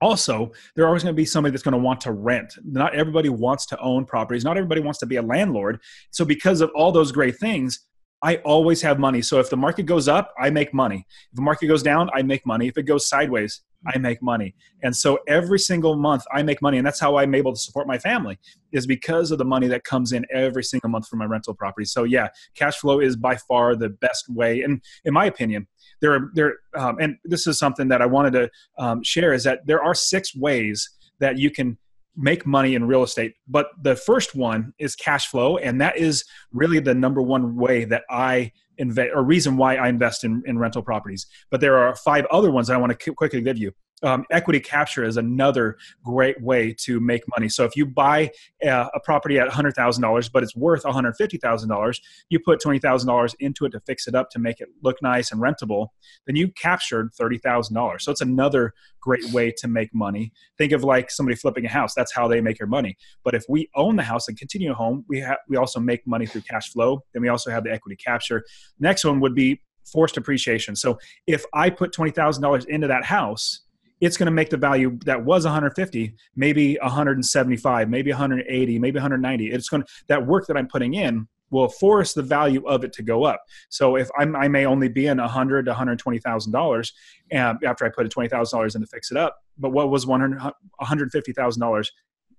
also 0.00 0.52
there's 0.74 0.86
always 0.86 1.02
going 1.02 1.14
to 1.14 1.16
be 1.16 1.24
somebody 1.24 1.50
that's 1.50 1.62
going 1.62 1.72
to 1.72 1.78
want 1.78 2.00
to 2.00 2.12
rent 2.12 2.54
not 2.64 2.94
everybody 2.94 3.28
wants 3.28 3.66
to 3.66 3.78
own 3.80 4.04
properties 4.04 4.44
not 4.44 4.56
everybody 4.56 4.80
wants 4.80 4.98
to 4.98 5.06
be 5.06 5.16
a 5.16 5.22
landlord 5.22 5.80
so 6.10 6.24
because 6.24 6.60
of 6.60 6.70
all 6.74 6.92
those 6.92 7.12
great 7.12 7.36
things 7.38 7.86
I 8.22 8.36
always 8.36 8.80
have 8.82 8.98
money. 8.98 9.22
So 9.22 9.38
if 9.40 9.50
the 9.50 9.56
market 9.56 9.84
goes 9.84 10.08
up, 10.08 10.32
I 10.40 10.50
make 10.50 10.72
money. 10.72 11.06
If 11.30 11.36
the 11.36 11.42
market 11.42 11.66
goes 11.66 11.82
down, 11.82 12.08
I 12.14 12.22
make 12.22 12.46
money. 12.46 12.66
If 12.66 12.78
it 12.78 12.84
goes 12.84 13.08
sideways, 13.08 13.60
I 13.86 13.98
make 13.98 14.22
money. 14.22 14.54
And 14.82 14.96
so 14.96 15.18
every 15.28 15.58
single 15.58 15.96
month 15.96 16.24
I 16.32 16.42
make 16.42 16.62
money. 16.62 16.78
And 16.78 16.86
that's 16.86 16.98
how 16.98 17.18
I'm 17.18 17.34
able 17.34 17.52
to 17.52 17.58
support 17.58 17.86
my 17.86 17.98
family 17.98 18.38
is 18.72 18.86
because 18.86 19.30
of 19.30 19.38
the 19.38 19.44
money 19.44 19.68
that 19.68 19.84
comes 19.84 20.12
in 20.12 20.24
every 20.32 20.64
single 20.64 20.88
month 20.90 21.08
from 21.08 21.18
my 21.18 21.26
rental 21.26 21.54
property. 21.54 21.84
So 21.84 22.04
yeah, 22.04 22.28
cash 22.54 22.76
flow 22.78 23.00
is 23.00 23.16
by 23.16 23.36
far 23.36 23.76
the 23.76 23.90
best 23.90 24.28
way. 24.28 24.62
And 24.62 24.82
in 25.04 25.12
my 25.12 25.26
opinion, 25.26 25.68
there 26.00 26.14
are 26.14 26.30
there, 26.34 26.54
um, 26.76 26.96
and 27.00 27.16
this 27.24 27.46
is 27.46 27.58
something 27.58 27.88
that 27.88 28.02
I 28.02 28.06
wanted 28.06 28.32
to 28.32 28.50
um, 28.78 29.02
share 29.02 29.32
is 29.32 29.44
that 29.44 29.66
there 29.66 29.82
are 29.82 29.94
six 29.94 30.34
ways 30.34 30.90
that 31.20 31.38
you 31.38 31.50
can 31.50 31.78
make 32.16 32.46
money 32.46 32.74
in 32.74 32.86
real 32.86 33.02
estate. 33.02 33.34
But 33.46 33.68
the 33.82 33.96
first 33.96 34.34
one 34.34 34.72
is 34.78 34.96
cash 34.96 35.28
flow, 35.28 35.58
and 35.58 35.80
that 35.80 35.96
is 35.96 36.24
really 36.52 36.80
the 36.80 36.94
number 36.94 37.22
one 37.22 37.56
way 37.56 37.84
that 37.84 38.04
I 38.10 38.52
invest 38.78 39.10
or 39.14 39.22
reason 39.22 39.56
why 39.56 39.76
I 39.76 39.88
invest 39.88 40.24
in, 40.24 40.42
in 40.46 40.58
rental 40.58 40.82
properties. 40.82 41.26
But 41.50 41.60
there 41.60 41.78
are 41.78 41.94
five 41.96 42.26
other 42.26 42.50
ones 42.50 42.70
I 42.70 42.76
want 42.76 42.98
to 42.98 43.14
quickly 43.14 43.40
give 43.40 43.58
you 43.58 43.72
um, 44.02 44.24
equity 44.30 44.60
capture 44.60 45.04
is 45.04 45.16
another 45.16 45.76
great 46.04 46.40
way 46.42 46.74
to 46.80 47.00
make 47.00 47.22
money. 47.36 47.48
So 47.48 47.64
if 47.64 47.76
you 47.76 47.86
buy 47.86 48.30
a, 48.62 48.88
a 48.94 49.00
property 49.02 49.38
at 49.38 49.48
$100,000, 49.48 50.32
but 50.32 50.42
it's 50.42 50.54
worth 50.54 50.82
$150,000, 50.82 52.00
you 52.28 52.38
put 52.38 52.60
$20,000 52.60 53.34
into 53.40 53.64
it 53.64 53.70
to 53.70 53.80
fix 53.80 54.06
it 54.06 54.14
up 54.14 54.30
to 54.30 54.38
make 54.38 54.60
it 54.60 54.68
look 54.82 55.00
nice 55.02 55.32
and 55.32 55.40
rentable, 55.40 55.88
then 56.26 56.36
you 56.36 56.48
captured 56.48 57.10
$30,000. 57.18 58.00
So 58.00 58.12
it's 58.12 58.20
another 58.20 58.74
great 59.00 59.24
way 59.32 59.52
to 59.56 59.68
make 59.68 59.94
money. 59.94 60.32
Think 60.58 60.72
of 60.72 60.84
like 60.84 61.10
somebody 61.10 61.36
flipping 61.36 61.64
a 61.64 61.68
house. 61.68 61.94
That's 61.94 62.12
how 62.12 62.28
they 62.28 62.40
make 62.40 62.58
their 62.58 62.66
money. 62.66 62.96
But 63.24 63.34
if 63.34 63.44
we 63.48 63.70
own 63.74 63.96
the 63.96 64.02
house 64.02 64.28
and 64.28 64.36
continue 64.36 64.74
home, 64.74 65.04
we 65.08 65.20
have 65.20 65.38
we 65.48 65.56
also 65.56 65.80
make 65.80 66.06
money 66.06 66.26
through 66.26 66.42
cash 66.42 66.70
flow. 66.72 67.04
Then 67.12 67.22
we 67.22 67.28
also 67.28 67.50
have 67.50 67.64
the 67.64 67.72
equity 67.72 67.96
capture. 67.96 68.44
Next 68.80 69.04
one 69.04 69.20
would 69.20 69.34
be 69.34 69.62
forced 69.84 70.16
appreciation. 70.16 70.74
So 70.74 70.98
if 71.26 71.44
I 71.54 71.70
put 71.70 71.92
$20,000 71.92 72.66
into 72.66 72.88
that 72.88 73.04
house, 73.04 73.60
it's 74.00 74.16
going 74.16 74.26
to 74.26 74.32
make 74.32 74.50
the 74.50 74.56
value 74.56 74.98
that 75.04 75.24
was 75.24 75.44
150 75.44 76.14
maybe 76.34 76.76
175 76.82 77.88
maybe 77.88 78.10
180 78.10 78.78
maybe 78.78 78.96
190 78.96 79.50
it's 79.50 79.68
going 79.68 79.82
to 79.82 79.88
that 80.08 80.26
work 80.26 80.46
that 80.46 80.56
i'm 80.56 80.68
putting 80.68 80.94
in 80.94 81.26
will 81.50 81.68
force 81.68 82.12
the 82.12 82.22
value 82.22 82.66
of 82.66 82.82
it 82.84 82.92
to 82.92 83.02
go 83.02 83.24
up. 83.24 83.40
So 83.68 83.96
if 83.96 84.08
I'm, 84.18 84.34
i 84.34 84.48
may 84.48 84.66
only 84.66 84.88
be 84.88 85.06
in 85.06 85.18
100 85.18 85.64
to 85.66 85.70
120 85.70 86.18
thousand 86.18 86.52
dollars 86.52 86.92
um, 87.34 87.58
after 87.64 87.84
i 87.84 87.88
put 87.88 88.06
a 88.06 88.08
20 88.08 88.28
thousand 88.28 88.56
dollars 88.56 88.74
in 88.74 88.80
to 88.80 88.86
fix 88.86 89.10
it 89.10 89.16
up 89.16 89.36
but 89.58 89.70
what 89.70 89.90
was 89.90 90.06
100 90.06 90.40
150 90.40 91.32
thousand 91.32 91.60
dollars 91.60 91.92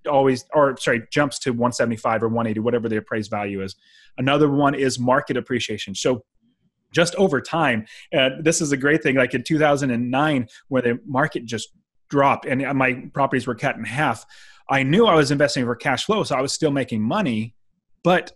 always 0.07 0.45
or 0.53 0.75
sorry 0.77 1.03
jumps 1.11 1.39
to 1.39 1.51
175 1.51 2.23
or 2.23 2.27
180 2.27 2.59
whatever 2.59 2.89
the 2.89 2.97
appraised 2.97 3.29
value 3.29 3.61
is. 3.61 3.75
Another 4.17 4.49
one 4.49 4.73
is 4.73 4.97
market 4.99 5.37
appreciation. 5.37 5.93
So 5.95 6.23
just 6.93 7.15
over 7.15 7.41
time. 7.41 7.85
And 8.11 8.43
this 8.43 8.61
is 8.61 8.71
a 8.71 8.77
great 8.77 9.03
thing. 9.03 9.15
Like 9.15 9.33
in 9.33 9.43
2009, 9.43 10.47
where 10.67 10.81
the 10.81 10.99
market 11.05 11.45
just 11.45 11.69
dropped 12.09 12.45
and 12.45 12.61
my 12.77 13.03
properties 13.13 13.47
were 13.47 13.55
cut 13.55 13.75
in 13.75 13.83
half, 13.83 14.25
I 14.69 14.83
knew 14.83 15.05
I 15.05 15.15
was 15.15 15.31
investing 15.31 15.65
for 15.65 15.75
cash 15.75 16.05
flow, 16.05 16.23
so 16.23 16.35
I 16.35 16.41
was 16.41 16.53
still 16.53 16.71
making 16.71 17.01
money. 17.01 17.55
But 18.03 18.33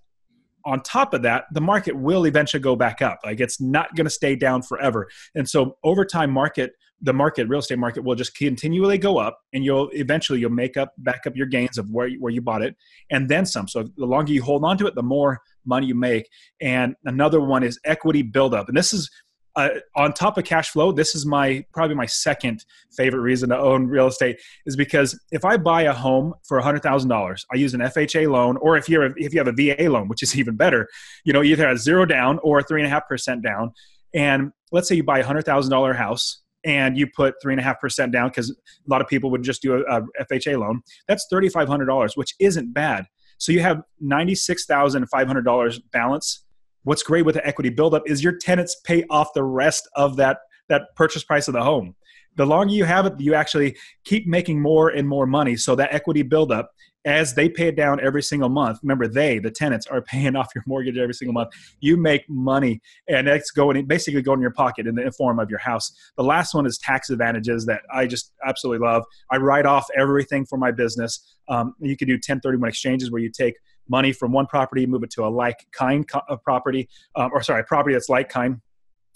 on 0.65 0.81
top 0.81 1.13
of 1.13 1.24
that, 1.24 1.45
the 1.51 1.62
market 1.62 1.95
will 1.95 2.25
eventually 2.25 2.62
go 2.62 2.75
back 2.75 3.01
up. 3.01 3.19
Like 3.24 3.39
it's 3.39 3.59
not 3.59 3.95
going 3.95 4.06
to 4.06 4.12
stay 4.12 4.36
down 4.36 4.62
forever. 4.62 5.09
And 5.36 5.50
so 5.50 5.77
over 5.83 6.06
time, 6.06 6.31
market 6.31 6.74
the 7.01 7.13
market, 7.13 7.48
real 7.48 7.59
estate 7.59 7.80
market, 7.80 8.03
will 8.03 8.15
just 8.15 8.38
continually 8.38 8.98
go 8.98 9.18
up, 9.18 9.39
and 9.53 9.63
you'll 9.63 9.89
eventually 9.94 10.39
you'll 10.39 10.51
make 10.51 10.77
up 10.77 10.94
back 10.98 11.21
up 11.25 11.36
your 11.36 11.48
gains 11.48 11.77
of 11.77 11.89
where 11.89 12.07
you, 12.07 12.21
where 12.21 12.31
you 12.31 12.42
bought 12.42 12.62
it, 12.62 12.75
and 13.09 13.30
then 13.30 13.45
some. 13.45 13.68
So 13.68 13.88
the 13.98 14.06
longer 14.06 14.31
you 14.31 14.44
hold 14.44 14.63
on 14.63 14.77
to 14.77 14.88
it, 14.88 14.95
the 14.95 15.03
more 15.03 15.39
money 15.65 15.88
you 15.88 15.95
make. 15.95 16.27
And 16.59 16.95
another 17.06 17.42
one 17.42 17.63
is 17.63 17.80
equity 17.86 18.21
buildup, 18.21 18.68
and 18.68 18.77
this 18.77 18.94
is 18.94 19.09
uh, 19.56 19.69
on 19.95 20.13
top 20.13 20.38
of 20.38 20.45
cash 20.45 20.69
flow, 20.69 20.92
this 20.92 21.13
is 21.13 21.25
my 21.25 21.65
probably 21.74 21.95
my 21.95 22.06
second 22.06 22.63
favorite 22.95 23.21
reason 23.21 23.50
to 23.50 23.57
own 23.57 23.88
real 23.88 24.07
estate 24.07 24.39
is 24.65 24.75
because 24.75 25.19
if 25.31 25.44
I 25.44 25.57
buy 25.57 25.83
a 25.83 25.94
home 25.94 26.33
for 26.48 26.59
hundred 26.62 26.83
thousand 26.83 27.09
dollars, 27.09 27.45
I 27.51 27.57
use 27.57 27.74
an 27.74 27.81
FHA 27.81 28.31
loan, 28.31 28.57
or 28.57 28.77
if 28.77 28.88
you're 28.88 29.07
a, 29.07 29.13
if 29.18 29.33
you 29.33 29.44
have 29.44 29.48
a 29.48 29.51
VA 29.51 29.89
loan, 29.89 30.07
which 30.07 30.24
is 30.24 30.36
even 30.39 30.56
better, 30.56 30.88
you 31.25 31.33
know, 31.33 31.44
either 31.44 31.68
a 31.68 31.77
zero 31.77 32.06
down 32.06 32.39
or 32.44 32.62
three 32.63 32.81
and 32.81 32.88
a 32.88 32.89
half 32.89 33.07
percent 33.07 33.44
down. 33.44 33.71
And 34.13 34.51
let's 34.71 34.88
say 34.88 34.95
you 34.95 35.03
buy 35.03 35.19
a 35.19 35.25
hundred 35.25 35.45
thousand 35.45 35.71
dollar 35.71 35.94
house 35.94 36.42
and 36.63 36.98
you 36.98 37.08
put 37.08 37.36
three 37.42 37.54
and 37.54 37.60
a 37.60 37.63
half 37.63 37.80
percent 37.80 38.12
down 38.12 38.30
because 38.30 38.52
a 38.52 38.56
lot 38.88 39.02
of 39.02 39.08
people 39.08 39.31
would 39.31 39.44
just 39.44 39.62
do 39.62 39.75
a, 39.75 39.98
a 39.98 40.25
FHA 40.25 40.60
loan. 40.60 40.81
That's 41.08 41.28
thirty 41.30 41.50
five 41.50 41.68
hundred 41.68 41.86
dollars, 41.86 42.16
which 42.16 42.36
isn't 42.40 42.74
bad. 42.74 43.06
So 43.38 43.52
you 43.52 43.62
have 43.62 43.81
ninety 44.00 44.36
six 44.36 44.66
thousand 44.66 45.08
five 45.10 45.28
hundred 45.28 45.46
dollars 45.46 45.80
balance 45.80 46.44
what's 46.84 47.04
great 47.04 47.25
with 47.25 47.36
the 47.36 47.46
equity 47.46 47.69
buildup 47.69 48.04
is 48.06 48.24
your 48.24 48.38
tenants 48.38 48.75
pay 48.84 49.04
off 49.10 49.34
the 49.34 49.44
rest 49.44 49.88
of 49.96 50.16
that 50.16 50.40
that 50.69 50.84
purchase 50.96 51.24
price 51.24 51.48
of 51.48 51.54
the 51.54 51.62
home 51.62 51.96
the 52.36 52.46
longer 52.46 52.74
you 52.74 52.86
have 52.86 53.06
it 53.06 53.13
you 53.20 53.34
actually 53.34 53.75
keep 54.03 54.27
making 54.27 54.62
more 54.62 54.89
and 54.89 55.08
more 55.08 55.25
money 55.25 55.56
so 55.56 55.75
that 55.75 55.94
equity 55.94 56.22
buildup 56.22 56.72
as 57.05 57.34
they 57.34 57.50
pay 57.50 57.67
it 57.67 57.75
down 57.75 58.00
every 58.00 58.22
single 58.22 58.50
month 58.50 58.79
remember 58.84 59.08
they 59.08 59.39
the 59.39 59.50
tenants 59.50 59.88
are 59.88 60.01
paying 60.12 60.36
off 60.36 60.50
your 60.53 60.63
mortgage 60.67 60.98
every 60.98 61.13
single 61.13 61.34
month. 61.34 61.50
You 61.79 61.98
make 61.98 62.29
money 62.29 62.81
and 63.08 63.27
it's 63.27 63.51
going 63.51 63.86
basically 63.86 64.22
going 64.22 64.38
in 64.38 64.41
your 64.41 64.51
pocket 64.51 64.88
in 64.88 64.96
the 64.96 65.12
form 65.12 65.39
of 65.39 65.50
your 65.50 65.60
house. 65.60 65.91
The 66.17 66.24
last 66.24 66.53
one 66.53 66.65
is 66.65 66.77
tax 66.77 67.10
advantages 67.10 67.65
that 67.65 67.81
i 67.93 68.05
just 68.05 68.34
absolutely 68.46 68.86
love. 68.86 69.03
I 69.31 69.38
write 69.38 69.65
off 69.65 69.88
everything 69.98 70.46
for 70.46 70.58
my 70.58 70.72
business. 70.72 71.36
Um, 71.48 71.74
you 71.79 71.98
can 71.98 72.08
do 72.08 72.13
1031 72.13 72.70
exchanges 72.70 73.12
where 73.12 73.22
you 73.22 73.29
take 73.29 73.55
money 73.89 74.13
from 74.13 74.31
one 74.31 74.48
property, 74.48 74.86
move 74.86 75.03
it 75.03 75.10
to 75.12 75.25
a 75.25 75.29
like 75.29 75.67
kind 75.72 76.08
co- 76.08 76.22
of 76.29 76.41
property, 76.43 76.88
um, 77.15 77.31
or 77.34 77.43
sorry, 77.43 77.63
property 77.63 77.93
that's 77.93 78.10
like 78.10 78.29
kind. 78.29 78.62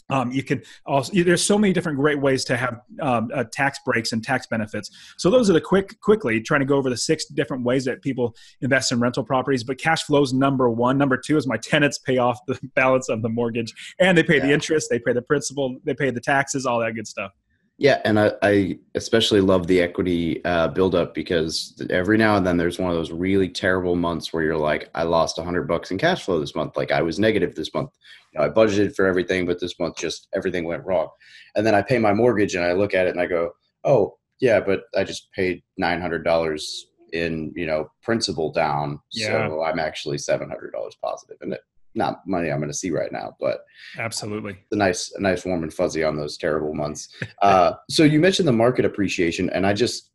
Um, 0.10 0.32
you 0.32 0.44
can 0.44 0.62
also 0.86 1.12
there's 1.24 1.44
so 1.44 1.58
many 1.58 1.74
different 1.74 1.98
great 1.98 2.22
ways 2.22 2.46
to 2.46 2.58
have 2.58 2.82
um, 3.02 3.30
uh, 3.34 3.44
tax 3.52 3.80
breaks 3.86 4.12
and 4.12 4.24
tax 4.24 4.46
benefits. 4.46 4.92
So 5.18 5.32
those 5.32 5.50
are 5.50 5.54
the 5.54 5.62
quick 5.62 6.00
quickly 6.02 6.42
trying 6.42 6.60
to 6.60 6.66
go 6.66 6.76
over 6.76 6.90
the 6.90 6.98
six 6.98 7.26
different 7.26 7.64
ways 7.64 7.86
that 7.86 8.02
people 8.02 8.36
invest 8.62 8.92
in 8.92 9.00
rental 9.00 9.24
properties. 9.24 9.64
But 9.64 9.80
cash 9.80 10.04
flows 10.04 10.34
number 10.34 10.70
one. 10.70 10.98
Number 10.98 11.18
two 11.18 11.38
is 11.38 11.48
my 11.48 11.58
tenants 11.58 11.98
pay 11.98 12.18
off 12.18 12.40
the 12.48 12.60
balance 12.76 13.10
of 13.10 13.22
the 13.22 13.30
mortgage, 13.30 13.74
and 14.00 14.18
they 14.18 14.24
pay 14.24 14.38
yeah. 14.38 14.48
the 14.48 14.54
interest, 14.54 14.90
they 14.90 15.00
pay 15.00 15.14
the 15.14 15.24
principal, 15.24 15.78
they 15.84 15.96
pay 15.96 16.12
the 16.12 16.22
taxes, 16.22 16.66
all 16.66 16.80
that 16.80 16.94
good 16.94 17.08
stuff. 17.08 17.32
Yeah, 17.78 18.02
and 18.06 18.18
I, 18.18 18.32
I 18.42 18.80
especially 18.96 19.42
love 19.42 19.68
the 19.68 19.82
equity 19.82 20.44
uh, 20.46 20.70
buildup 20.70 21.14
because 21.14 21.82
every 21.90 22.18
now 22.18 22.38
and 22.38 22.48
then 22.48 22.56
there's 22.56 22.80
one 22.80 22.90
of 22.90 22.96
those 22.96 23.12
really 23.12 23.50
terrible 23.50 23.98
months 23.98 24.32
where 24.32 24.44
you're 24.44 24.56
like, 24.56 24.90
I 24.96 25.04
lost 25.04 25.38
a 25.40 25.44
hundred 25.44 25.68
bucks 25.68 25.92
in 25.92 25.98
cash 25.98 26.24
flow 26.24 26.40
this 26.40 26.56
month. 26.56 26.78
Like 26.78 26.92
I 26.92 27.02
was 27.02 27.20
negative 27.20 27.54
this 27.54 27.74
month. 27.74 27.90
You 28.32 28.40
know, 28.40 28.46
I 28.46 28.50
budgeted 28.50 28.96
for 28.96 29.06
everything, 29.06 29.46
but 29.46 29.60
this 29.60 29.78
month 29.78 29.98
just 29.98 30.30
everything 30.34 30.64
went 30.64 30.86
wrong. 30.86 31.10
And 31.56 31.66
then 31.66 31.76
I 31.76 31.82
pay 31.82 32.00
my 32.00 32.14
mortgage 32.14 32.56
and 32.56 32.64
I 32.64 32.72
look 32.72 32.94
at 32.94 33.08
it 33.08 33.12
and 33.12 33.20
I 33.20 33.26
go, 33.26 33.52
oh 33.84 34.16
yeah, 34.40 34.60
but 34.60 34.84
I 34.96 35.04
just 35.04 35.32
paid 35.34 35.62
nine 35.78 36.02
hundred 36.02 36.24
dollars 36.24 36.88
in 37.14 37.54
you 37.56 37.66
know 37.66 37.90
principal 38.04 38.52
down, 38.52 39.00
yeah. 39.14 39.48
so 39.48 39.64
I'm 39.64 39.80
actually 39.80 40.18
seven 40.18 40.50
hundred 40.50 40.72
dollars 40.72 40.96
positive, 41.02 41.38
and 41.42 41.54
it 41.54 41.62
not 41.96 42.26
money 42.28 42.52
I'm 42.52 42.60
going 42.60 42.72
to 42.72 42.78
see 42.78 42.92
right 42.92 43.12
now, 43.12 43.36
but 43.40 43.66
absolutely 43.98 44.58
a 44.72 44.76
nice, 44.76 45.12
a 45.16 45.22
nice 45.22 45.46
warm 45.46 45.64
and 45.64 45.74
fuzzy 45.74 46.04
on 46.04 46.16
those 46.16 46.38
terrible 46.38 46.74
months. 46.74 47.10
uh, 47.42 47.74
so 47.90 48.04
you 48.04 48.20
mentioned 48.20 48.48
the 48.48 48.54
market 48.54 48.86
appreciation, 48.86 49.50
and 49.50 49.66
I 49.66 49.74
just, 49.74 50.12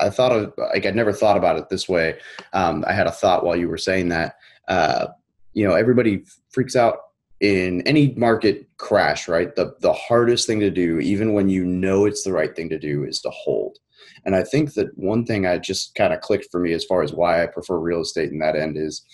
I 0.00 0.10
thought 0.10 0.32
of 0.32 0.52
like 0.56 0.86
I'd 0.86 0.96
never 0.96 1.12
thought 1.12 1.36
about 1.36 1.56
it 1.56 1.68
this 1.68 1.88
way. 1.88 2.18
Um, 2.52 2.84
I 2.86 2.92
had 2.92 3.06
a 3.06 3.12
thought 3.12 3.44
while 3.44 3.56
you 3.56 3.68
were 3.68 3.78
saying 3.78 4.08
that. 4.08 4.36
Uh, 4.66 5.06
you 5.52 5.66
know, 5.66 5.74
everybody 5.74 6.24
freaks 6.50 6.74
out 6.74 6.98
in 7.40 7.82
any 7.82 8.12
market 8.16 8.66
crash, 8.76 9.28
right? 9.28 9.54
The 9.54 9.74
the 9.80 9.92
hardest 9.92 10.46
thing 10.46 10.60
to 10.60 10.70
do, 10.70 10.98
even 10.98 11.32
when 11.32 11.48
you 11.48 11.64
know 11.64 12.06
it's 12.06 12.24
the 12.24 12.32
right 12.32 12.54
thing 12.54 12.68
to 12.70 12.78
do, 12.78 13.04
is 13.04 13.20
to 13.20 13.30
hold. 13.30 13.78
And 14.24 14.34
I 14.34 14.42
think 14.42 14.74
that 14.74 14.96
one 14.96 15.26
thing 15.26 15.46
I 15.46 15.58
just 15.58 15.94
kind 15.94 16.12
of 16.12 16.20
clicked 16.20 16.48
for 16.50 16.60
me 16.60 16.72
as 16.72 16.84
far 16.84 17.02
as 17.02 17.12
why 17.12 17.42
I 17.42 17.46
prefer 17.46 17.78
real 17.78 18.00
estate 18.00 18.32
in 18.32 18.38
that 18.38 18.56
end 18.56 18.76
is 18.76 19.04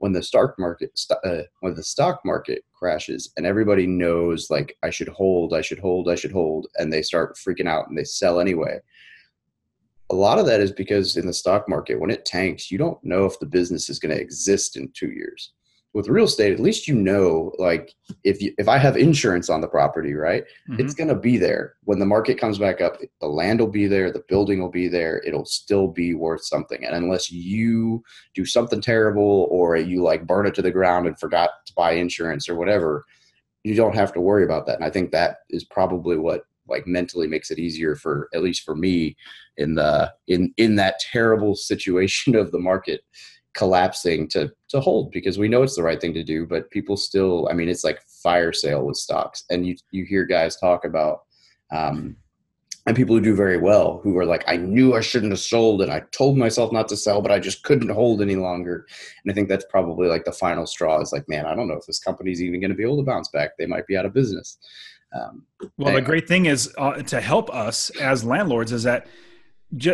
when 0.00 0.12
the 0.12 0.22
stock 0.22 0.58
market 0.58 0.98
uh, 1.24 1.42
when 1.60 1.74
the 1.74 1.82
stock 1.82 2.20
market 2.24 2.64
crashes 2.72 3.32
and 3.36 3.46
everybody 3.46 3.86
knows 3.86 4.50
like 4.50 4.76
I 4.82 4.90
should 4.90 5.08
hold, 5.08 5.54
I 5.54 5.60
should 5.60 5.78
hold, 5.78 6.08
I 6.08 6.14
should 6.14 6.32
hold, 6.32 6.66
and 6.76 6.92
they 6.92 7.02
start 7.02 7.36
freaking 7.36 7.68
out 7.68 7.88
and 7.88 7.96
they 7.96 8.04
sell 8.04 8.40
anyway. 8.40 8.80
A 10.10 10.14
lot 10.14 10.38
of 10.38 10.46
that 10.46 10.60
is 10.60 10.72
because 10.72 11.16
in 11.16 11.26
the 11.26 11.32
stock 11.32 11.68
market, 11.68 12.00
when 12.00 12.10
it 12.10 12.24
tanks, 12.24 12.70
you 12.70 12.78
don't 12.78 13.02
know 13.04 13.26
if 13.26 13.38
the 13.38 13.46
business 13.46 13.88
is 13.88 13.98
going 13.98 14.14
to 14.14 14.20
exist 14.20 14.76
in 14.76 14.90
two 14.92 15.10
years 15.10 15.52
with 15.92 16.08
real 16.08 16.26
estate, 16.26 16.52
at 16.52 16.60
least 16.60 16.86
you 16.86 16.94
know, 16.94 17.52
like 17.58 17.94
if 18.22 18.40
you, 18.40 18.54
if 18.58 18.68
I 18.68 18.78
have 18.78 18.96
insurance 18.96 19.50
on 19.50 19.60
the 19.60 19.68
property, 19.68 20.14
right, 20.14 20.44
mm-hmm. 20.68 20.80
it's 20.80 20.94
going 20.94 21.08
to 21.08 21.16
be 21.16 21.36
there 21.36 21.74
when 21.84 21.98
the 21.98 22.06
market 22.06 22.38
comes 22.38 22.58
back 22.58 22.80
up. 22.80 22.98
The 23.20 23.26
land 23.26 23.58
will 23.58 23.66
be 23.66 23.86
there, 23.86 24.12
the 24.12 24.24
building 24.28 24.60
will 24.60 24.70
be 24.70 24.86
there. 24.86 25.20
It'll 25.26 25.44
still 25.44 25.88
be 25.88 26.14
worth 26.14 26.44
something, 26.44 26.84
and 26.84 26.94
unless 26.94 27.30
you 27.30 28.04
do 28.34 28.44
something 28.44 28.80
terrible 28.80 29.48
or 29.50 29.76
you 29.76 30.02
like 30.02 30.26
burn 30.26 30.46
it 30.46 30.54
to 30.56 30.62
the 30.62 30.70
ground 30.70 31.06
and 31.06 31.18
forgot 31.18 31.50
to 31.66 31.72
buy 31.74 31.92
insurance 31.92 32.48
or 32.48 32.54
whatever, 32.54 33.04
you 33.64 33.74
don't 33.74 33.96
have 33.96 34.12
to 34.12 34.20
worry 34.20 34.44
about 34.44 34.66
that. 34.66 34.76
And 34.76 34.84
I 34.84 34.90
think 34.90 35.10
that 35.10 35.38
is 35.50 35.64
probably 35.64 36.16
what 36.16 36.42
like 36.68 36.86
mentally 36.86 37.26
makes 37.26 37.50
it 37.50 37.58
easier 37.58 37.96
for 37.96 38.28
at 38.32 38.42
least 38.42 38.62
for 38.62 38.76
me 38.76 39.16
in 39.56 39.74
the 39.74 40.12
in 40.28 40.54
in 40.56 40.76
that 40.76 41.00
terrible 41.00 41.54
situation 41.56 42.36
of 42.36 42.52
the 42.52 42.60
market 42.60 43.00
collapsing 43.54 44.28
to 44.28 44.50
to 44.68 44.80
hold 44.80 45.10
because 45.10 45.38
we 45.38 45.48
know 45.48 45.62
it's 45.62 45.74
the 45.74 45.82
right 45.82 46.00
thing 46.00 46.14
to 46.14 46.22
do 46.22 46.46
but 46.46 46.70
people 46.70 46.96
still 46.96 47.48
i 47.50 47.52
mean 47.52 47.68
it's 47.68 47.82
like 47.82 48.00
fire 48.22 48.52
sale 48.52 48.84
with 48.84 48.96
stocks. 48.96 49.44
And 49.50 49.66
you 49.66 49.76
you 49.90 50.04
hear 50.04 50.24
guys 50.24 50.56
talk 50.56 50.84
about 50.84 51.22
um 51.72 52.16
and 52.86 52.96
people 52.96 53.14
who 53.14 53.20
do 53.20 53.34
very 53.34 53.58
well 53.58 54.00
who 54.02 54.16
are 54.18 54.24
like 54.24 54.44
i 54.46 54.56
knew 54.56 54.94
i 54.94 55.00
shouldn't 55.00 55.32
have 55.32 55.40
sold 55.40 55.82
and 55.82 55.92
i 55.92 56.00
told 56.12 56.38
myself 56.38 56.72
not 56.72 56.88
to 56.88 56.96
sell 56.96 57.20
but 57.20 57.32
i 57.32 57.38
just 57.38 57.62
couldn't 57.64 57.90
hold 57.90 58.22
any 58.22 58.36
longer. 58.36 58.86
And 59.24 59.32
i 59.32 59.34
think 59.34 59.48
that's 59.48 59.66
probably 59.68 60.06
like 60.06 60.24
the 60.24 60.32
final 60.32 60.66
straw 60.66 61.00
is 61.00 61.12
like 61.12 61.28
man 61.28 61.46
i 61.46 61.54
don't 61.54 61.68
know 61.68 61.74
if 61.74 61.86
this 61.86 61.98
company's 61.98 62.42
even 62.42 62.60
going 62.60 62.70
to 62.70 62.76
be 62.76 62.84
able 62.84 62.98
to 62.98 63.02
bounce 63.02 63.28
back. 63.28 63.56
They 63.58 63.66
might 63.66 63.86
be 63.86 63.96
out 63.96 64.06
of 64.06 64.14
business. 64.14 64.58
Um, 65.12 65.44
well 65.76 65.92
the 65.92 66.00
great 66.00 66.28
thing 66.28 66.46
is 66.46 66.72
uh, 66.78 67.02
to 67.02 67.20
help 67.20 67.52
us 67.52 67.90
as 68.00 68.22
landlords 68.22 68.70
is 68.70 68.84
that 68.84 69.08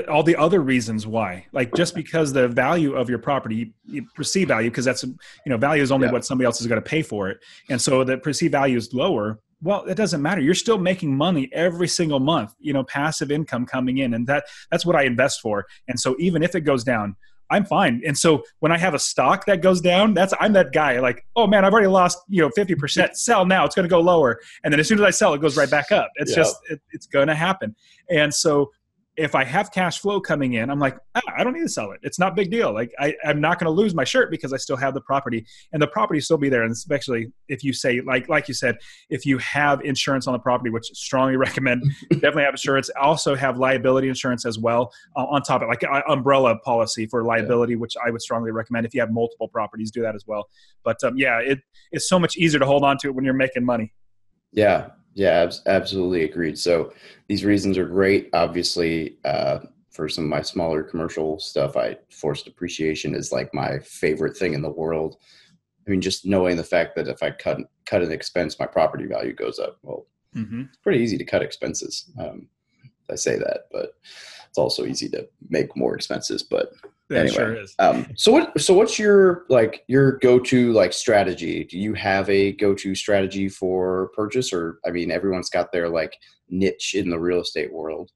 all 0.08 0.22
the 0.22 0.36
other 0.36 0.60
reasons 0.60 1.06
why 1.06 1.44
like 1.52 1.72
just 1.74 1.94
because 1.94 2.32
the 2.32 2.48
value 2.48 2.94
of 2.94 3.10
your 3.10 3.18
property 3.18 3.74
you 3.84 4.02
perceive 4.14 4.48
value 4.48 4.70
because 4.70 4.86
that's 4.86 5.04
you 5.04 5.16
know 5.46 5.58
value 5.58 5.82
is 5.82 5.92
only 5.92 6.06
yeah. 6.06 6.12
what 6.12 6.24
somebody 6.24 6.46
else 6.46 6.60
is 6.60 6.66
going 6.66 6.80
to 6.80 6.88
pay 6.88 7.02
for 7.02 7.28
it 7.28 7.38
and 7.68 7.80
so 7.80 8.02
the 8.02 8.16
perceived 8.16 8.52
value 8.52 8.78
is 8.78 8.94
lower 8.94 9.38
well 9.62 9.84
it 9.84 9.94
doesn't 9.94 10.22
matter 10.22 10.40
you're 10.40 10.54
still 10.54 10.78
making 10.78 11.14
money 11.14 11.50
every 11.52 11.88
single 11.88 12.20
month 12.20 12.54
you 12.58 12.72
know 12.72 12.84
passive 12.84 13.30
income 13.30 13.66
coming 13.66 13.98
in 13.98 14.14
and 14.14 14.26
that 14.26 14.44
that's 14.70 14.86
what 14.86 14.96
i 14.96 15.02
invest 15.02 15.42
for 15.42 15.66
and 15.88 16.00
so 16.00 16.16
even 16.18 16.42
if 16.42 16.54
it 16.54 16.62
goes 16.62 16.82
down 16.82 17.14
I'm 17.50 17.64
fine. 17.64 18.02
And 18.04 18.16
so 18.16 18.42
when 18.58 18.72
I 18.72 18.78
have 18.78 18.94
a 18.94 18.98
stock 18.98 19.46
that 19.46 19.60
goes 19.60 19.80
down, 19.80 20.14
that's 20.14 20.34
I'm 20.40 20.52
that 20.54 20.72
guy 20.72 20.98
like, 20.98 21.24
oh 21.36 21.46
man, 21.46 21.64
I've 21.64 21.72
already 21.72 21.88
lost, 21.88 22.18
you 22.28 22.42
know, 22.42 22.50
50%. 22.50 23.14
Sell 23.14 23.46
now, 23.46 23.64
it's 23.64 23.74
going 23.74 23.84
to 23.84 23.88
go 23.88 24.00
lower. 24.00 24.40
And 24.64 24.72
then 24.72 24.80
as 24.80 24.88
soon 24.88 24.98
as 24.98 25.04
I 25.04 25.10
sell, 25.10 25.32
it 25.34 25.40
goes 25.40 25.56
right 25.56 25.70
back 25.70 25.92
up. 25.92 26.10
It's 26.16 26.32
yeah. 26.32 26.36
just 26.36 26.56
it, 26.70 26.80
it's 26.90 27.06
going 27.06 27.28
to 27.28 27.34
happen. 27.34 27.76
And 28.10 28.34
so 28.34 28.72
if 29.16 29.34
I 29.34 29.44
have 29.44 29.72
cash 29.72 29.98
flow 30.00 30.20
coming 30.20 30.54
in, 30.54 30.70
I'm 30.70 30.78
like, 30.78 30.98
ah, 31.14 31.22
I 31.36 31.42
don't 31.42 31.54
need 31.54 31.62
to 31.62 31.68
sell 31.68 31.90
it. 31.92 32.00
It's 32.02 32.18
not 32.18 32.32
a 32.32 32.34
big 32.34 32.50
deal. 32.50 32.72
Like 32.72 32.92
I, 32.98 33.14
am 33.24 33.40
not 33.40 33.58
going 33.58 33.64
to 33.66 33.70
lose 33.70 33.94
my 33.94 34.04
shirt 34.04 34.30
because 34.30 34.52
I 34.52 34.58
still 34.58 34.76
have 34.76 34.94
the 34.94 35.00
property, 35.00 35.46
and 35.72 35.80
the 35.80 35.86
property 35.86 36.20
still 36.20 36.36
be 36.36 36.48
there. 36.48 36.62
And 36.62 36.72
especially 36.72 37.32
if 37.48 37.64
you 37.64 37.72
say, 37.72 38.00
like, 38.02 38.28
like 38.28 38.48
you 38.48 38.54
said, 38.54 38.76
if 39.08 39.24
you 39.24 39.38
have 39.38 39.80
insurance 39.82 40.26
on 40.26 40.34
the 40.34 40.38
property, 40.38 40.70
which 40.70 40.86
strongly 40.86 41.36
recommend, 41.46 41.82
definitely 42.10 42.44
have 42.44 42.54
insurance. 42.54 42.90
Also 43.00 43.34
have 43.34 43.58
liability 43.58 44.08
insurance 44.08 44.44
as 44.44 44.58
well 44.58 44.92
uh, 45.16 45.24
on 45.24 45.42
top 45.42 45.62
of 45.62 45.68
like 45.68 45.82
uh, 45.84 46.02
umbrella 46.08 46.58
policy 46.58 47.06
for 47.06 47.24
liability, 47.24 47.72
yeah. 47.72 47.78
which 47.78 47.94
I 48.04 48.10
would 48.10 48.20
strongly 48.20 48.50
recommend. 48.50 48.86
If 48.86 48.94
you 48.94 49.00
have 49.00 49.10
multiple 49.10 49.48
properties, 49.48 49.90
do 49.90 50.02
that 50.02 50.14
as 50.14 50.24
well. 50.26 50.46
But 50.84 51.02
um, 51.04 51.16
yeah, 51.16 51.40
it, 51.40 51.60
it's 51.90 52.08
so 52.08 52.18
much 52.18 52.36
easier 52.36 52.60
to 52.60 52.66
hold 52.66 52.84
on 52.84 52.98
to 52.98 53.08
it 53.08 53.14
when 53.14 53.24
you're 53.24 53.34
making 53.34 53.64
money. 53.64 53.94
Yeah, 54.52 54.90
yeah, 55.16 55.50
absolutely 55.64 56.24
agreed. 56.24 56.58
So 56.58 56.92
these 57.26 57.42
reasons 57.42 57.78
are 57.78 57.86
great. 57.86 58.28
Obviously, 58.34 59.16
uh, 59.24 59.60
for 59.90 60.10
some 60.10 60.24
of 60.24 60.30
my 60.30 60.42
smaller 60.42 60.82
commercial 60.82 61.38
stuff, 61.38 61.74
I 61.74 61.96
forced 62.10 62.46
appreciation 62.46 63.14
is 63.14 63.32
like 63.32 63.54
my 63.54 63.78
favorite 63.78 64.36
thing 64.36 64.52
in 64.52 64.60
the 64.60 64.70
world. 64.70 65.16
I 65.86 65.90
mean, 65.90 66.02
just 66.02 66.26
knowing 66.26 66.58
the 66.58 66.64
fact 66.64 66.96
that 66.96 67.08
if 67.08 67.22
I 67.22 67.30
cut 67.30 67.56
cut 67.86 68.02
an 68.02 68.12
expense, 68.12 68.58
my 68.58 68.66
property 68.66 69.06
value 69.06 69.32
goes 69.32 69.58
up. 69.58 69.78
Well, 69.82 70.06
mm-hmm. 70.36 70.64
it's 70.68 70.76
pretty 70.76 71.02
easy 71.02 71.16
to 71.16 71.24
cut 71.24 71.42
expenses. 71.42 72.10
Um, 72.20 72.48
I 73.10 73.14
say 73.14 73.38
that, 73.38 73.68
but 73.72 73.94
it's 74.50 74.58
also 74.58 74.84
easy 74.84 75.08
to 75.10 75.26
make 75.48 75.74
more 75.78 75.94
expenses. 75.94 76.42
But 76.42 76.72
yeah, 77.08 77.18
anyway, 77.20 77.34
sure 77.34 77.56
is. 77.56 77.74
um, 77.78 78.06
so 78.16 78.32
what? 78.32 78.60
So 78.60 78.74
what's 78.74 78.98
your 78.98 79.44
like 79.48 79.84
your 79.86 80.18
go 80.18 80.38
to 80.40 80.72
like 80.72 80.92
strategy? 80.92 81.64
Do 81.64 81.78
you 81.78 81.94
have 81.94 82.28
a 82.28 82.52
go 82.52 82.74
to 82.74 82.94
strategy 82.94 83.48
for 83.48 84.10
purchase, 84.14 84.52
or 84.52 84.80
I 84.84 84.90
mean, 84.90 85.10
everyone's 85.10 85.50
got 85.50 85.70
their 85.72 85.88
like 85.88 86.16
niche 86.48 86.94
in 86.94 87.10
the 87.10 87.18
real 87.18 87.40
estate 87.40 87.72
world. 87.72 88.10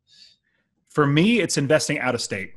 For 0.89 1.07
me, 1.07 1.41
it's 1.41 1.57
investing 1.57 2.01
out 2.01 2.15
of 2.15 2.21
state. 2.21 2.55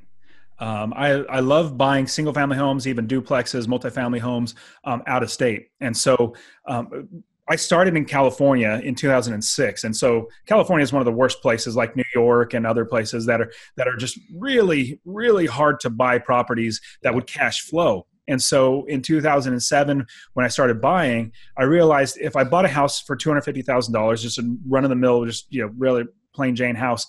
Um, 0.60 0.94
I, 0.96 1.10
I 1.24 1.40
love 1.40 1.78
buying 1.78 2.08
single 2.08 2.34
family 2.34 2.58
homes, 2.58 2.88
even 2.88 3.08
duplexes, 3.08 3.68
multifamily 3.68 4.20
homes 4.20 4.56
um, 4.86 5.04
out 5.08 5.24
of 5.24 5.32
state. 5.32 5.70
And 5.82 5.96
so 5.96 6.36
um, 6.68 7.24
I 7.50 7.58
started 7.58 7.98
in 7.98 8.06
California 8.06 8.80
in 8.84 8.96
2006, 8.96 9.84
and 9.84 9.96
so 9.96 10.30
California 10.46 10.84
is 10.84 10.94
one 10.94 11.02
of 11.02 11.06
the 11.06 11.12
worst 11.12 11.42
places, 11.42 11.76
like 11.76 11.96
New 11.96 12.04
York 12.16 12.54
and 12.54 12.66
other 12.66 12.86
places 12.86 13.26
that 13.26 13.42
are 13.42 13.52
that 13.76 13.88
are 13.88 13.98
just 13.98 14.18
really, 14.34 15.02
really 15.04 15.46
hard 15.46 15.80
to 15.82 15.90
buy 15.90 16.20
properties 16.20 16.80
that 17.02 17.14
would 17.14 17.28
cash 17.28 17.62
flow. 17.62 18.06
And 18.28 18.42
so 18.42 18.86
in 18.86 19.02
2007, 19.02 20.06
when 20.34 20.46
I 20.46 20.48
started 20.48 20.80
buying, 20.80 21.34
I 21.58 21.64
realized 21.64 22.18
if 22.22 22.36
I 22.38 22.46
bought 22.46 22.64
a 22.64 22.70
house 22.70 23.02
for 23.02 23.18
$250,000, 23.18 24.22
just 24.22 24.38
a 24.38 24.58
run 24.68 24.86
of 24.86 24.90
the 24.90 24.96
mill, 24.96 25.26
just 25.26 25.54
you 25.54 25.64
know, 25.64 25.74
really 25.78 26.06
plain 26.34 26.56
Jane 26.56 26.76
house 26.76 27.06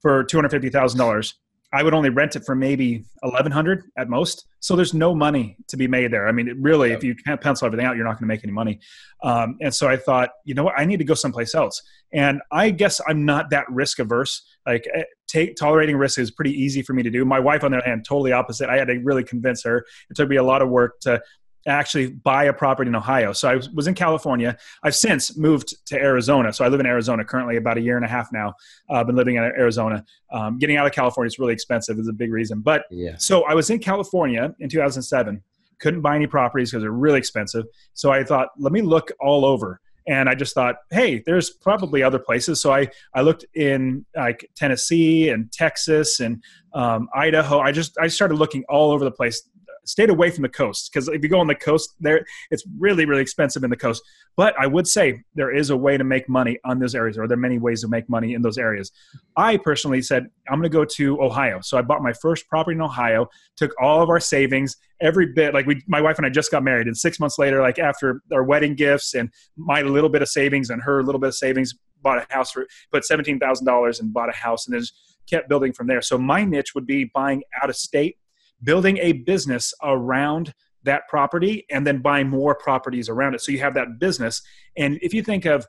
for 0.00 0.24
$250,000, 0.24 1.32
I 1.72 1.82
would 1.84 1.94
only 1.94 2.10
rent 2.10 2.34
it 2.34 2.44
for 2.44 2.54
maybe 2.56 3.04
1100 3.20 3.84
at 3.96 4.08
most. 4.08 4.46
So 4.58 4.74
there's 4.74 4.92
no 4.92 5.14
money 5.14 5.56
to 5.68 5.76
be 5.76 5.86
made 5.86 6.12
there. 6.12 6.26
I 6.26 6.32
mean, 6.32 6.52
really, 6.60 6.92
if 6.92 7.04
you 7.04 7.14
can't 7.14 7.40
pencil 7.40 7.66
everything 7.66 7.86
out, 7.86 7.96
you're 7.96 8.04
not 8.04 8.14
going 8.14 8.22
to 8.22 8.26
make 8.26 8.42
any 8.42 8.52
money. 8.52 8.80
Um, 9.22 9.56
and 9.60 9.72
so 9.72 9.88
I 9.88 9.96
thought, 9.96 10.30
you 10.44 10.54
know 10.54 10.64
what, 10.64 10.74
I 10.76 10.84
need 10.84 10.98
to 10.98 11.04
go 11.04 11.14
someplace 11.14 11.54
else. 11.54 11.80
And 12.12 12.40
I 12.50 12.70
guess 12.70 13.00
I'm 13.06 13.24
not 13.24 13.50
that 13.50 13.70
risk 13.70 14.00
averse. 14.00 14.42
Like 14.66 14.84
eh, 14.92 15.04
take, 15.28 15.54
tolerating 15.54 15.96
risk 15.96 16.18
is 16.18 16.32
pretty 16.32 16.52
easy 16.52 16.82
for 16.82 16.92
me 16.92 17.04
to 17.04 17.10
do. 17.10 17.24
My 17.24 17.38
wife, 17.38 17.62
on 17.62 17.70
the 17.70 17.78
other 17.78 17.86
hand, 17.86 18.04
totally 18.06 18.32
opposite. 18.32 18.68
I 18.68 18.76
had 18.76 18.88
to 18.88 18.98
really 18.98 19.22
convince 19.22 19.62
her. 19.62 19.86
It 20.10 20.16
took 20.16 20.28
me 20.28 20.36
a 20.36 20.42
lot 20.42 20.62
of 20.62 20.68
work 20.68 20.98
to 21.00 21.22
actually 21.66 22.08
buy 22.08 22.44
a 22.44 22.52
property 22.52 22.88
in 22.88 22.94
Ohio. 22.94 23.32
So 23.32 23.48
I 23.48 23.60
was 23.74 23.86
in 23.86 23.94
California. 23.94 24.56
I've 24.82 24.94
since 24.94 25.36
moved 25.36 25.74
to 25.86 25.96
Arizona. 25.96 26.52
So 26.52 26.64
I 26.64 26.68
live 26.68 26.80
in 26.80 26.86
Arizona 26.86 27.24
currently 27.24 27.56
about 27.56 27.76
a 27.76 27.80
year 27.80 27.96
and 27.96 28.04
a 28.04 28.08
half 28.08 28.28
now. 28.32 28.54
Uh, 28.88 28.94
I've 28.94 29.06
been 29.06 29.16
living 29.16 29.36
in 29.36 29.42
Arizona. 29.42 30.04
Um, 30.32 30.58
getting 30.58 30.76
out 30.76 30.86
of 30.86 30.92
California 30.92 31.26
is 31.26 31.38
really 31.38 31.52
expensive 31.52 31.98
is 31.98 32.08
a 32.08 32.12
big 32.12 32.32
reason. 32.32 32.60
But 32.60 32.84
yeah. 32.90 33.16
so 33.18 33.44
I 33.44 33.54
was 33.54 33.70
in 33.70 33.78
California 33.78 34.54
in 34.60 34.68
2007. 34.68 35.42
Couldn't 35.80 36.02
buy 36.02 36.16
any 36.16 36.26
properties 36.26 36.70
because 36.70 36.82
they're 36.82 36.90
really 36.90 37.18
expensive. 37.18 37.64
So 37.94 38.10
I 38.10 38.24
thought, 38.24 38.48
let 38.58 38.72
me 38.72 38.82
look 38.82 39.12
all 39.20 39.44
over. 39.44 39.80
And 40.08 40.28
I 40.28 40.34
just 40.34 40.54
thought, 40.54 40.76
hey, 40.90 41.22
there's 41.24 41.50
probably 41.50 42.02
other 42.02 42.18
places. 42.18 42.60
So 42.60 42.72
I, 42.72 42.88
I 43.14 43.20
looked 43.20 43.44
in 43.54 44.04
like 44.16 44.48
Tennessee 44.56 45.28
and 45.28 45.52
Texas 45.52 46.20
and 46.20 46.42
um, 46.74 47.08
Idaho. 47.14 47.60
I 47.60 47.72
just 47.72 47.98
I 47.98 48.08
started 48.08 48.34
looking 48.34 48.64
all 48.68 48.90
over 48.90 49.04
the 49.04 49.10
place 49.10 49.42
stayed 49.90 50.10
away 50.10 50.30
from 50.30 50.42
the 50.42 50.48
coast 50.48 50.90
because 50.92 51.08
if 51.08 51.22
you 51.22 51.28
go 51.28 51.40
on 51.40 51.46
the 51.46 51.54
coast 51.54 51.94
there 52.00 52.24
it's 52.50 52.64
really 52.78 53.04
really 53.04 53.22
expensive 53.22 53.64
in 53.64 53.70
the 53.70 53.76
coast. 53.76 54.02
But 54.36 54.54
i 54.58 54.66
would 54.66 54.86
say 54.86 55.22
there 55.34 55.54
is 55.54 55.70
a 55.70 55.76
way 55.76 55.96
to 55.96 56.04
make 56.04 56.28
money 56.28 56.58
on 56.64 56.78
those 56.78 56.94
areas. 56.94 57.18
Or 57.18 57.26
there 57.26 57.36
are 57.36 57.40
many 57.40 57.58
ways 57.58 57.80
to 57.82 57.88
make 57.88 58.08
money 58.08 58.34
in 58.34 58.42
those 58.42 58.58
areas. 58.58 58.92
I 59.36 59.56
personally 59.56 60.02
said 60.02 60.26
i'm 60.48 60.58
going 60.58 60.62
to 60.62 60.68
go 60.68 60.84
to 60.84 61.22
ohio. 61.22 61.60
So 61.60 61.78
i 61.78 61.82
bought 61.82 62.02
my 62.02 62.12
first 62.12 62.48
property 62.48 62.76
in 62.76 62.82
ohio 62.82 63.28
took 63.56 63.72
all 63.80 64.02
of 64.02 64.08
our 64.08 64.20
savings 64.20 64.76
every 65.00 65.26
bit 65.26 65.54
like 65.54 65.66
we 65.66 65.82
my 65.86 66.00
wife 66.00 66.18
and 66.18 66.26
i 66.26 66.30
just 66.30 66.50
got 66.50 66.62
married 66.62 66.86
and 66.86 66.96
six 66.96 67.18
months 67.18 67.38
later 67.38 67.62
like 67.62 67.78
after 67.78 68.20
our 68.32 68.44
wedding 68.44 68.74
gifts 68.74 69.14
and 69.14 69.30
my 69.56 69.80
little 69.80 70.10
bit 70.10 70.20
of 70.20 70.28
savings 70.28 70.68
and 70.70 70.82
her 70.82 71.02
little 71.02 71.18
bit 71.18 71.28
of 71.28 71.34
savings 71.34 71.74
bought 72.02 72.18
a 72.18 72.34
house 72.34 72.50
for 72.50 72.66
put 72.92 73.02
$17000 73.02 74.00
and 74.00 74.12
bought 74.12 74.28
a 74.28 74.32
house 74.32 74.66
and 74.66 74.74
then 74.74 74.80
just 74.80 74.94
kept 75.28 75.48
building 75.48 75.72
from 75.72 75.86
there. 75.86 76.02
So 76.02 76.18
my 76.18 76.44
niche 76.44 76.74
would 76.74 76.86
be 76.86 77.04
buying 77.04 77.42
out 77.62 77.70
of 77.70 77.76
state 77.76 78.18
building 78.62 78.98
a 78.98 79.12
business 79.12 79.72
around 79.82 80.54
that 80.82 81.02
property 81.08 81.66
and 81.70 81.86
then 81.86 82.00
buying 82.00 82.28
more 82.28 82.54
properties 82.54 83.08
around 83.08 83.34
it. 83.34 83.40
So 83.40 83.52
you 83.52 83.58
have 83.60 83.74
that 83.74 83.98
business. 83.98 84.40
And 84.76 84.98
if 85.02 85.12
you 85.12 85.22
think 85.22 85.44
of 85.44 85.66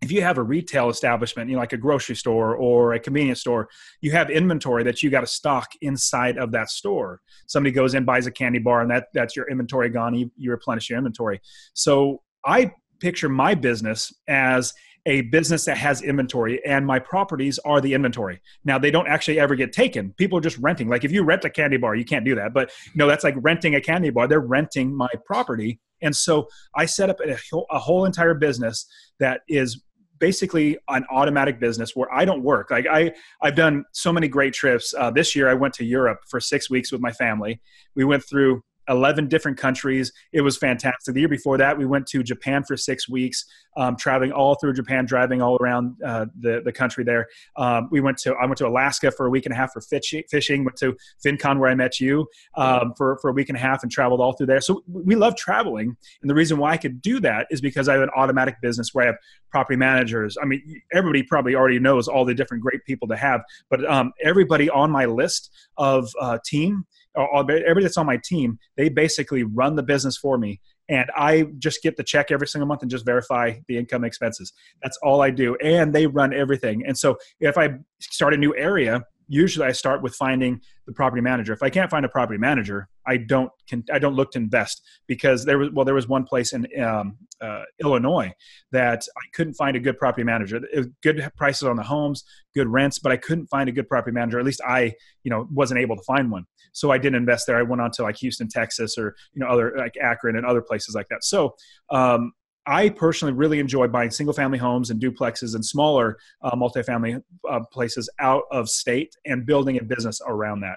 if 0.00 0.10
you 0.10 0.22
have 0.22 0.38
a 0.38 0.42
retail 0.42 0.88
establishment, 0.88 1.50
you 1.50 1.56
know, 1.56 1.60
like 1.60 1.74
a 1.74 1.76
grocery 1.76 2.16
store 2.16 2.56
or 2.56 2.94
a 2.94 2.98
convenience 2.98 3.40
store, 3.40 3.68
you 4.00 4.12
have 4.12 4.30
inventory 4.30 4.82
that 4.84 5.02
you 5.02 5.10
got 5.10 5.20
to 5.20 5.26
stock 5.26 5.68
inside 5.82 6.38
of 6.38 6.52
that 6.52 6.70
store. 6.70 7.20
Somebody 7.46 7.72
goes 7.72 7.94
in, 7.94 8.06
buys 8.06 8.26
a 8.26 8.30
candy 8.30 8.60
bar, 8.60 8.80
and 8.80 8.90
that 8.90 9.08
that's 9.12 9.36
your 9.36 9.50
inventory 9.50 9.90
gone. 9.90 10.14
You, 10.14 10.30
you 10.36 10.50
replenish 10.50 10.88
your 10.88 10.96
inventory. 10.96 11.40
So 11.74 12.22
I 12.46 12.72
picture 13.00 13.28
my 13.28 13.54
business 13.54 14.12
as 14.26 14.72
a 15.06 15.22
business 15.22 15.64
that 15.64 15.76
has 15.76 16.02
inventory 16.02 16.64
and 16.64 16.86
my 16.86 16.98
properties 16.98 17.58
are 17.64 17.80
the 17.80 17.94
inventory. 17.94 18.40
Now 18.64 18.78
they 18.78 18.90
don't 18.90 19.08
actually 19.08 19.40
ever 19.40 19.54
get 19.54 19.72
taken. 19.72 20.12
People 20.18 20.38
are 20.38 20.42
just 20.42 20.58
renting. 20.58 20.88
Like 20.88 21.04
if 21.04 21.12
you 21.12 21.22
rent 21.22 21.44
a 21.44 21.50
candy 21.50 21.76
bar, 21.76 21.94
you 21.94 22.04
can't 22.04 22.24
do 22.24 22.34
that. 22.34 22.52
But 22.52 22.70
you 22.86 22.92
no, 22.96 23.06
that's 23.06 23.24
like 23.24 23.34
renting 23.38 23.74
a 23.74 23.80
candy 23.80 24.10
bar. 24.10 24.28
They're 24.28 24.40
renting 24.40 24.94
my 24.94 25.08
property. 25.24 25.80
And 26.02 26.14
so 26.14 26.48
I 26.74 26.86
set 26.86 27.10
up 27.10 27.18
a, 27.20 27.36
a 27.70 27.78
whole 27.78 28.04
entire 28.04 28.34
business 28.34 28.86
that 29.18 29.40
is 29.48 29.82
basically 30.18 30.78
an 30.88 31.04
automatic 31.10 31.58
business 31.58 31.96
where 31.96 32.12
I 32.12 32.24
don't 32.24 32.42
work. 32.42 32.70
Like 32.70 32.86
I, 32.86 33.12
I've 33.42 33.56
done 33.56 33.84
so 33.92 34.12
many 34.12 34.28
great 34.28 34.52
trips. 34.52 34.94
Uh, 34.96 35.10
this 35.10 35.34
year, 35.34 35.48
I 35.48 35.54
went 35.54 35.74
to 35.74 35.84
Europe 35.84 36.20
for 36.28 36.40
six 36.40 36.70
weeks 36.70 36.92
with 36.92 37.00
my 37.00 37.10
family. 37.10 37.60
We 37.96 38.04
went 38.04 38.22
through 38.22 38.62
11 38.90 39.28
different 39.28 39.56
countries. 39.56 40.12
It 40.32 40.42
was 40.42 40.56
fantastic. 40.56 41.14
The 41.14 41.20
year 41.20 41.28
before 41.28 41.56
that, 41.58 41.78
we 41.78 41.86
went 41.86 42.06
to 42.08 42.22
Japan 42.22 42.64
for 42.64 42.76
six 42.76 43.08
weeks, 43.08 43.44
um, 43.76 43.96
traveling 43.96 44.32
all 44.32 44.56
through 44.56 44.74
Japan, 44.74 45.06
driving 45.06 45.40
all 45.40 45.56
around 45.60 45.96
uh, 46.04 46.26
the, 46.38 46.60
the 46.64 46.72
country 46.72 47.04
there. 47.04 47.28
Um, 47.56 47.88
we 47.90 48.00
went 48.00 48.18
to, 48.18 48.34
I 48.34 48.44
went 48.44 48.58
to 48.58 48.66
Alaska 48.66 49.10
for 49.10 49.26
a 49.26 49.30
week 49.30 49.46
and 49.46 49.52
a 49.52 49.56
half 49.56 49.72
for 49.72 49.80
fishing, 49.80 50.24
fishing 50.28 50.64
went 50.64 50.76
to 50.78 50.96
FinCon 51.24 51.58
where 51.58 51.70
I 51.70 51.74
met 51.74 52.00
you 52.00 52.26
um, 52.56 52.92
for, 52.96 53.18
for 53.22 53.30
a 53.30 53.32
week 53.32 53.48
and 53.48 53.56
a 53.56 53.60
half 53.60 53.82
and 53.82 53.90
traveled 53.90 54.20
all 54.20 54.32
through 54.32 54.46
there. 54.46 54.60
So 54.60 54.82
we 54.88 55.14
love 55.14 55.36
traveling. 55.36 55.96
And 56.20 56.28
the 56.30 56.34
reason 56.34 56.58
why 56.58 56.72
I 56.72 56.76
could 56.76 57.00
do 57.00 57.20
that 57.20 57.46
is 57.50 57.60
because 57.60 57.88
I 57.88 57.94
have 57.94 58.02
an 58.02 58.10
automatic 58.16 58.56
business 58.60 58.92
where 58.92 59.04
I 59.04 59.06
have 59.06 59.16
property 59.50 59.76
managers. 59.76 60.36
I 60.40 60.46
mean, 60.46 60.82
everybody 60.92 61.22
probably 61.22 61.54
already 61.54 61.78
knows 61.78 62.08
all 62.08 62.24
the 62.24 62.34
different 62.34 62.62
great 62.62 62.84
people 62.84 63.08
to 63.08 63.16
have, 63.16 63.42
but 63.68 63.84
um, 63.88 64.12
everybody 64.22 64.68
on 64.68 64.90
my 64.90 65.04
list 65.04 65.50
of 65.76 66.10
uh, 66.20 66.38
team 66.44 66.84
Oh, 67.16 67.26
oh, 67.34 67.40
everybody 67.40 67.82
that's 67.82 67.96
on 67.96 68.06
my 68.06 68.20
team, 68.24 68.58
they 68.76 68.88
basically 68.88 69.42
run 69.42 69.74
the 69.76 69.82
business 69.82 70.16
for 70.16 70.38
me. 70.38 70.60
And 70.88 71.08
I 71.16 71.46
just 71.58 71.82
get 71.82 71.96
the 71.96 72.02
check 72.02 72.30
every 72.30 72.48
single 72.48 72.66
month 72.66 72.82
and 72.82 72.90
just 72.90 73.06
verify 73.06 73.54
the 73.68 73.78
income 73.78 74.04
expenses. 74.04 74.52
That's 74.82 74.98
all 75.02 75.22
I 75.22 75.30
do. 75.30 75.56
And 75.56 75.92
they 75.92 76.06
run 76.06 76.34
everything. 76.34 76.84
And 76.86 76.98
so 76.98 77.16
if 77.38 77.56
I 77.56 77.70
start 78.00 78.34
a 78.34 78.36
new 78.36 78.54
area, 78.56 79.02
usually 79.30 79.66
I 79.66 79.72
start 79.72 80.02
with 80.02 80.14
finding 80.14 80.60
the 80.86 80.92
property 80.92 81.22
manager. 81.22 81.52
If 81.52 81.62
I 81.62 81.70
can't 81.70 81.88
find 81.88 82.04
a 82.04 82.08
property 82.08 82.38
manager, 82.38 82.88
I 83.06 83.16
don't 83.16 83.50
can, 83.68 83.84
I 83.92 83.98
don't 83.98 84.14
look 84.14 84.32
to 84.32 84.38
invest 84.38 84.82
because 85.06 85.44
there 85.44 85.56
was 85.56 85.70
well 85.72 85.84
there 85.84 85.94
was 85.94 86.08
one 86.08 86.24
place 86.24 86.52
in 86.52 86.66
um, 86.82 87.16
uh, 87.40 87.62
Illinois 87.80 88.32
that 88.72 89.06
I 89.16 89.26
couldn't 89.32 89.54
find 89.54 89.76
a 89.76 89.80
good 89.80 89.98
property 89.98 90.24
manager. 90.24 90.60
good 91.02 91.30
prices 91.36 91.62
on 91.62 91.76
the 91.76 91.82
homes, 91.82 92.24
good 92.54 92.68
rents, 92.68 92.98
but 92.98 93.12
I 93.12 93.16
couldn't 93.16 93.46
find 93.46 93.68
a 93.68 93.72
good 93.72 93.88
property 93.88 94.12
manager. 94.12 94.38
At 94.40 94.44
least 94.44 94.60
I 94.66 94.92
you 95.22 95.30
know 95.30 95.46
wasn't 95.52 95.80
able 95.80 95.96
to 95.96 96.02
find 96.02 96.30
one. 96.30 96.44
So 96.72 96.90
I 96.90 96.98
didn't 96.98 97.16
invest 97.16 97.46
there. 97.46 97.56
I 97.56 97.62
went 97.62 97.80
on 97.80 97.92
to 97.92 98.02
like 98.02 98.16
Houston, 98.18 98.48
Texas, 98.48 98.98
or 98.98 99.14
you 99.32 99.40
know 99.40 99.46
other 99.46 99.74
like 99.76 99.96
Akron 99.96 100.36
and 100.36 100.44
other 100.44 100.60
places 100.60 100.94
like 100.94 101.06
that. 101.08 101.24
So 101.24 101.54
um, 101.90 102.32
I 102.70 102.88
personally 102.88 103.34
really 103.34 103.58
enjoy 103.58 103.88
buying 103.88 104.10
single 104.10 104.32
family 104.32 104.56
homes 104.56 104.90
and 104.90 105.02
duplexes 105.02 105.56
and 105.56 105.64
smaller 105.64 106.18
uh, 106.40 106.52
multifamily 106.52 107.20
uh, 107.50 107.60
places 107.72 108.08
out 108.20 108.44
of 108.52 108.68
state 108.68 109.16
and 109.26 109.44
building 109.44 109.78
a 109.78 109.82
business 109.82 110.20
around 110.24 110.60
that. 110.60 110.76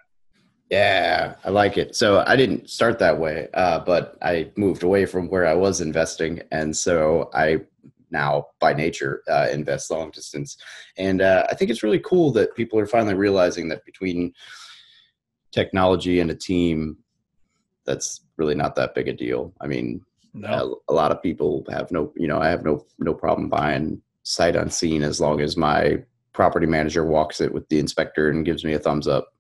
Yeah, 0.72 1.36
I 1.46 1.52
like 1.52 1.78
it. 1.78 1.96
So 1.96 2.24
I 2.26 2.36
didn't 2.36 2.68
start 2.68 2.98
that 2.98 3.20
way, 3.20 3.48
uh, 3.54 3.80
but 3.82 4.18
I 4.24 4.50
moved 4.56 4.82
away 4.82 5.06
from 5.06 5.30
where 5.30 5.46
I 5.46 5.54
was 5.54 5.82
investing. 5.82 6.42
And 6.52 6.76
so 6.76 7.30
I 7.32 7.62
now, 8.10 8.48
by 8.60 8.74
nature, 8.74 9.22
uh, 9.30 9.50
invest 9.52 9.92
long 9.92 10.10
distance. 10.10 10.58
And 10.98 11.22
uh, 11.22 11.46
I 11.50 11.54
think 11.54 11.70
it's 11.70 11.84
really 11.84 12.00
cool 12.00 12.32
that 12.32 12.56
people 12.56 12.80
are 12.80 12.88
finally 12.88 13.16
realizing 13.16 13.68
that 13.70 13.86
between 13.86 14.34
technology 15.52 16.22
and 16.22 16.32
a 16.32 16.36
team, 16.36 16.98
that's 17.86 18.22
really 18.38 18.56
not 18.56 18.76
that 18.76 18.96
big 18.96 19.10
a 19.10 19.14
deal. 19.14 19.54
I 19.62 19.68
mean, 19.68 20.02
no. 20.34 20.82
a, 20.88 20.92
a 20.92 20.94
lot 20.94 21.12
of 21.12 21.22
people 21.22 21.66
have 21.70 21.92
no, 21.92 22.12
you 22.16 22.28
know, 22.28 22.40
I 22.40 22.50
have 22.50 22.64
no 22.64 22.86
no 23.00 23.14
problem 23.14 23.50
buying 23.50 24.02
sight 24.24 24.56
unseen 24.56 25.04
as 25.04 25.20
long 25.20 25.42
as 25.42 25.58
my 25.58 26.02
property 26.34 26.66
manager 26.66 27.06
walks 27.06 27.42
it 27.42 27.54
with 27.54 27.68
the 27.70 27.80
inspector 27.80 28.30
and 28.30 28.46
gives 28.46 28.64
me 28.64 28.74
a 28.74 28.80
thumbs 28.80 29.08
up. 29.08 29.34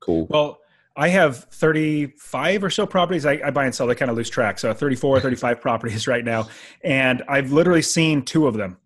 Cool. 0.00 0.26
Well, 0.28 0.58
I 0.96 1.08
have 1.08 1.44
35 1.44 2.64
or 2.64 2.70
so 2.70 2.86
properties. 2.86 3.24
I, 3.24 3.40
I 3.44 3.50
buy 3.50 3.64
and 3.64 3.74
sell. 3.74 3.86
They 3.86 3.94
kind 3.94 4.10
of 4.10 4.16
lose 4.16 4.28
track. 4.28 4.58
So 4.58 4.72
34, 4.74 5.20
35 5.20 5.60
properties 5.60 6.06
right 6.08 6.24
now. 6.24 6.48
And 6.82 7.22
I've 7.28 7.52
literally 7.52 7.82
seen 7.82 8.22
two 8.22 8.46
of 8.46 8.54
them. 8.54 8.76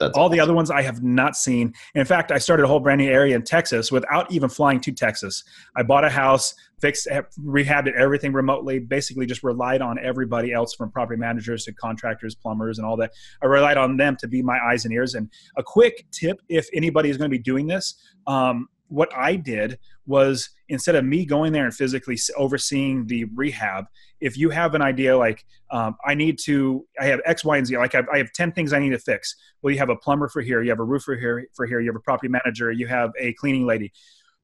That's 0.00 0.16
All 0.16 0.24
awesome. 0.24 0.32
the 0.36 0.40
other 0.40 0.54
ones 0.54 0.70
I 0.70 0.80
have 0.80 1.02
not 1.02 1.36
seen. 1.36 1.74
In 1.94 2.06
fact, 2.06 2.32
I 2.32 2.38
started 2.38 2.64
a 2.64 2.66
whole 2.66 2.80
brand 2.80 3.00
new 3.00 3.10
area 3.10 3.36
in 3.36 3.42
Texas 3.42 3.92
without 3.92 4.32
even 4.32 4.48
flying 4.48 4.80
to 4.80 4.92
Texas. 4.92 5.44
I 5.76 5.82
bought 5.82 6.06
a 6.06 6.10
house, 6.10 6.54
fixed, 6.80 7.06
rehabbed 7.38 7.86
it, 7.86 7.94
everything 7.96 8.32
remotely. 8.32 8.78
Basically, 8.78 9.26
just 9.26 9.42
relied 9.42 9.82
on 9.82 9.98
everybody 10.02 10.52
else 10.54 10.74
from 10.74 10.90
property 10.90 11.20
managers 11.20 11.64
to 11.66 11.72
contractors, 11.72 12.34
plumbers, 12.34 12.78
and 12.78 12.86
all 12.86 12.96
that. 12.96 13.12
I 13.42 13.46
relied 13.46 13.76
on 13.76 13.98
them 13.98 14.16
to 14.20 14.26
be 14.26 14.42
my 14.42 14.58
eyes 14.58 14.86
and 14.86 14.94
ears. 14.94 15.14
And 15.14 15.30
a 15.58 15.62
quick 15.62 16.06
tip, 16.10 16.40
if 16.48 16.66
anybody 16.72 17.10
is 17.10 17.18
going 17.18 17.30
to 17.30 17.36
be 17.36 17.42
doing 17.42 17.66
this, 17.66 17.94
um, 18.26 18.68
what 18.90 19.08
I 19.16 19.36
did 19.36 19.78
was 20.06 20.50
instead 20.68 20.96
of 20.96 21.04
me 21.04 21.24
going 21.24 21.52
there 21.52 21.64
and 21.64 21.74
physically 21.74 22.18
overseeing 22.36 23.06
the 23.06 23.24
rehab, 23.34 23.86
if 24.20 24.36
you 24.36 24.50
have 24.50 24.74
an 24.74 24.82
idea 24.82 25.16
like 25.16 25.44
um, 25.70 25.96
I 26.04 26.14
need 26.14 26.38
to, 26.44 26.84
I 27.00 27.06
have 27.06 27.20
X, 27.24 27.44
Y, 27.44 27.56
and 27.56 27.66
Z, 27.66 27.78
like 27.78 27.94
I 27.94 27.98
have, 27.98 28.08
I 28.12 28.18
have 28.18 28.32
10 28.32 28.52
things 28.52 28.72
I 28.72 28.80
need 28.80 28.90
to 28.90 28.98
fix. 28.98 29.36
Well, 29.62 29.72
you 29.72 29.78
have 29.78 29.90
a 29.90 29.96
plumber 29.96 30.28
for 30.28 30.42
here, 30.42 30.62
you 30.62 30.70
have 30.70 30.80
a 30.80 30.84
roofer 30.84 31.16
here 31.16 31.46
for 31.54 31.66
here, 31.66 31.80
you 31.80 31.88
have 31.88 31.96
a 31.96 32.00
property 32.00 32.28
manager, 32.28 32.72
you 32.72 32.88
have 32.88 33.12
a 33.18 33.32
cleaning 33.34 33.66
lady. 33.66 33.92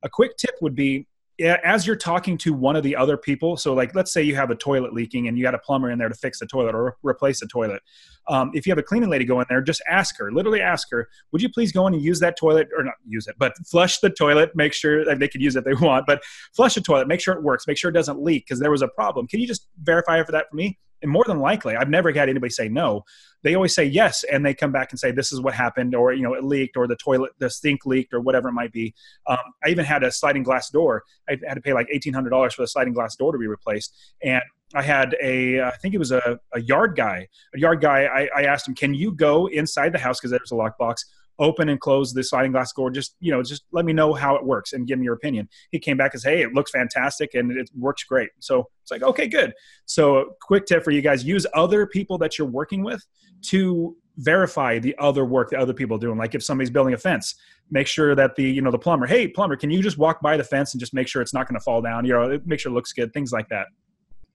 A 0.02 0.09
quick 0.09 0.37
tip 0.37 0.54
would 0.61 0.76
be 0.76 1.06
as 1.40 1.87
you're 1.87 1.96
talking 1.96 2.38
to 2.38 2.53
one 2.55 2.77
of 2.77 2.83
the 2.83 2.96
other 2.96 3.16
people 3.16 3.57
so 3.57 3.75
like 3.75 3.94
let's 3.94 4.12
say 4.12 4.22
you 4.22 4.35
have 4.35 4.51
a 4.51 4.55
toilet 4.55 4.94
leaking 4.94 5.29
and 5.29 5.37
you 5.37 5.42
got 5.42 5.55
a 5.55 5.59
plumber 5.59 5.90
in 5.90 5.99
there 5.99 6.09
to 6.09 6.14
fix 6.14 6.38
the 6.38 6.46
toilet 6.46 6.75
or 6.75 6.96
replace 7.03 7.40
the 7.40 7.46
toilet. 7.46 7.83
Um, 8.29 8.51
if 8.55 8.66
you 8.66 8.70
have 8.72 8.79
a 8.79 8.83
cleaning 8.83 9.11
lady 9.11 9.25
go 9.25 9.40
in 9.40 9.46
there 9.49 9.61
just 9.61 9.83
ask 9.88 10.18
her 10.18 10.33
literally 10.33 10.61
ask 10.61 10.88
her 10.90 11.09
would 11.33 11.42
you 11.42 11.49
please 11.49 11.72
go 11.72 11.87
in 11.87 11.94
and 11.94 12.03
use 12.03 12.20
that 12.20 12.38
toilet? 12.38 12.68
or 12.77 12.85
not 12.85 12.94
use 13.07 13.27
it 13.27 13.37
but 13.38 13.53
flush 13.66 13.99
the 14.01 14.11
toilet 14.11 14.51
make 14.55 14.72
sure 14.72 15.05
that 15.05 15.18
they 15.18 15.29
could 15.29 15.42
use 15.42 15.57
it 15.57 15.61
if 15.61 15.64
they 15.64 15.87
want 15.87 16.07
but 16.07 16.22
flush 16.55 16.75
the 16.75 16.81
toilet 16.81 17.07
make 17.07 17.20
sure 17.20 17.35
it 17.35 17.42
works 17.42 17.66
make 17.66 17.77
sure 17.77 17.90
it 17.90 17.94
doesn't 17.94 18.22
leak 18.22 18.44
because 18.46 18.61
there 18.61 18.70
was 18.70 18.83
a 18.83 18.88
problem. 18.88 19.27
Can 19.27 19.40
you 19.40 19.46
just 19.46 19.68
verify 19.83 20.22
for 20.22 20.33
that 20.33 20.46
for 20.51 20.57
me 20.57 20.79
and 21.02 21.11
more 21.11 21.24
than 21.26 21.38
likely 21.38 21.76
i've 21.76 21.88
never 21.88 22.12
had 22.12 22.28
anybody 22.28 22.50
say 22.50 22.68
no 22.68 23.02
they 23.42 23.54
always 23.54 23.74
say 23.74 23.85
yes 23.85 24.24
and 24.24 24.44
they 24.44 24.54
come 24.54 24.72
back 24.72 24.90
and 24.90 24.98
say 24.98 25.11
this 25.11 25.32
is 25.32 25.40
what 25.40 25.54
happened 25.54 25.94
or 25.94 26.12
you 26.12 26.22
know 26.22 26.35
it 26.35 26.44
leaked 26.44 26.76
or 26.76 26.87
the 26.87 26.96
toilet 26.96 27.30
the 27.38 27.50
sink 27.50 27.85
leaked 27.87 28.12
or 28.12 28.20
whatever 28.20 28.48
it 28.48 28.52
might 28.52 28.72
be 28.72 28.94
um, 29.28 29.38
i 29.64 29.68
even 29.68 29.85
had 29.85 30.02
a 30.02 30.11
sliding 30.11 30.42
glass 30.42 30.70
door 30.70 31.02
i 31.28 31.37
had 31.46 31.54
to 31.54 31.61
pay 31.61 31.72
like 31.72 31.88
$1800 31.88 32.52
for 32.52 32.62
the 32.62 32.68
sliding 32.68 32.92
glass 32.92 33.16
door 33.16 33.32
to 33.32 33.38
be 33.38 33.46
replaced 33.46 33.94
and 34.22 34.42
I 34.74 34.82
had 34.82 35.16
a, 35.22 35.61
I 35.61 35.70
think 35.76 35.94
it 35.94 35.98
was 35.98 36.11
a, 36.11 36.40
a 36.52 36.61
yard 36.61 36.96
guy. 36.96 37.28
A 37.54 37.59
yard 37.59 37.80
guy. 37.80 38.04
I, 38.04 38.28
I 38.37 38.42
asked 38.46 38.66
him, 38.66 38.74
"Can 38.74 38.94
you 38.94 39.12
go 39.12 39.46
inside 39.46 39.92
the 39.92 39.98
house 39.98 40.18
because 40.18 40.32
there's 40.32 40.50
a 40.50 40.56
lockbox? 40.56 41.04
Open 41.38 41.68
and 41.68 41.81
close 41.81 42.12
the 42.12 42.22
sliding 42.22 42.53
glass 42.53 42.72
door. 42.72 42.90
Just 42.90 43.16
you 43.20 43.31
know, 43.31 43.42
just 43.42 43.64
let 43.72 43.85
me 43.85 43.92
know 43.92 44.14
how 44.14 44.37
it 44.37 44.44
works 44.44 44.72
and 44.72 44.87
give 44.87 44.99
me 44.99 45.05
your 45.05 45.14
opinion. 45.14 45.49
He 45.70 45.79
came 45.79 45.96
back 45.96 46.14
and 46.14 46.20
said, 46.20 46.37
"Hey, 46.37 46.42
it 46.42 46.53
looks 46.55 46.70
fantastic 46.70 47.35
and 47.35 47.53
it 47.53 47.70
works 47.77 48.05
great." 48.05 48.31
So 48.40 48.68
it's 48.83 48.90
like, 48.90 49.03
okay, 49.03 49.27
good. 49.27 49.53
So 49.85 50.35
quick 50.42 50.66
tip 50.66 50.85
for 50.85 50.90
you 50.90 51.03
guys: 51.03 51.25
use 51.25 51.46
other 51.55 51.87
people 51.87 52.18
that 52.18 52.38
you're 52.38 52.49
working 52.49 52.83
with 52.83 53.05
to 53.46 53.96
verify 54.18 54.79
the 54.79 54.94
other 54.99 55.25
work 55.25 55.51
that 55.51 55.61
other 55.61 55.75
people 55.75 55.96
are 55.96 56.01
doing. 56.01 56.18
Like 56.18 56.35
if 56.35 56.42
somebody's 56.42 56.70
building 56.70 56.94
a 56.94 56.99
fence, 56.99 57.35
make 57.70 57.87
sure 57.87 58.14
that 58.14 58.37
the 58.37 58.44
you 58.44 58.62
know 58.62 58.70
the 58.70 58.79
plumber, 58.79 59.07
hey 59.07 59.29
plumber, 59.29 59.57
can 59.57 59.70
you 59.70 59.83
just 59.83 59.99
walk 59.99 60.20
by 60.20 60.37
the 60.37 60.44
fence 60.44 60.72
and 60.75 60.81
just 60.81 60.94
make 60.94 61.09
sure 61.09 61.22
it's 61.22 61.35
not 61.35 61.49
going 61.49 61.59
to 61.59 61.64
fall 61.64 61.83
down? 61.83 62.05
You 62.05 62.12
know, 62.12 62.40
make 62.44 62.61
sure 62.61 62.72
it 62.72 62.75
looks 62.75 62.92
good. 62.92 63.12
Things 63.12 63.33
like 63.33 63.49
that. 63.49 63.66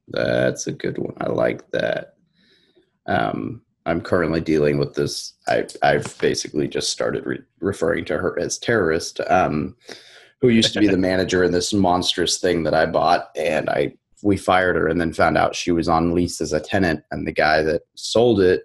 That's 0.08 0.68
a 0.68 0.72
good 0.72 0.98
one. 0.98 1.14
I 1.20 1.30
like 1.30 1.70
that. 1.72 2.16
Um, 3.08 3.62
I'm 3.86 4.02
currently 4.02 4.42
dealing 4.42 4.78
with 4.78 4.94
this. 4.94 5.34
I, 5.48 5.66
I've 5.82 6.18
basically 6.20 6.68
just 6.68 6.92
started 6.92 7.26
re- 7.26 7.40
referring 7.60 8.06
to 8.06 8.18
her 8.18 8.40
as 8.40 8.58
terrorist, 8.58 9.20
um, 9.28 9.76
who 10.40 10.50
used 10.50 10.74
to 10.74 10.80
be 10.80 10.88
the 10.88 10.98
manager 11.10 11.44
in 11.44 11.52
this 11.52 11.74
monstrous 11.74 12.38
thing 12.38 12.64
that 12.64 12.74
I 12.74 12.86
bought, 12.86 13.30
and 13.36 13.70
I 13.70 13.96
we 14.24 14.38
fired 14.38 14.76
her, 14.76 14.88
and 14.88 15.02
then 15.02 15.14
found 15.14 15.38
out 15.38 15.56
she 15.56 15.72
was 15.72 15.90
on 15.90 16.14
lease 16.14 16.42
as 16.42 16.54
a 16.54 16.60
tenant, 16.60 17.04
and 17.12 17.26
the 17.26 17.32
guy 17.32 17.64
that 17.64 17.82
sold 17.96 18.40
it 18.40 18.64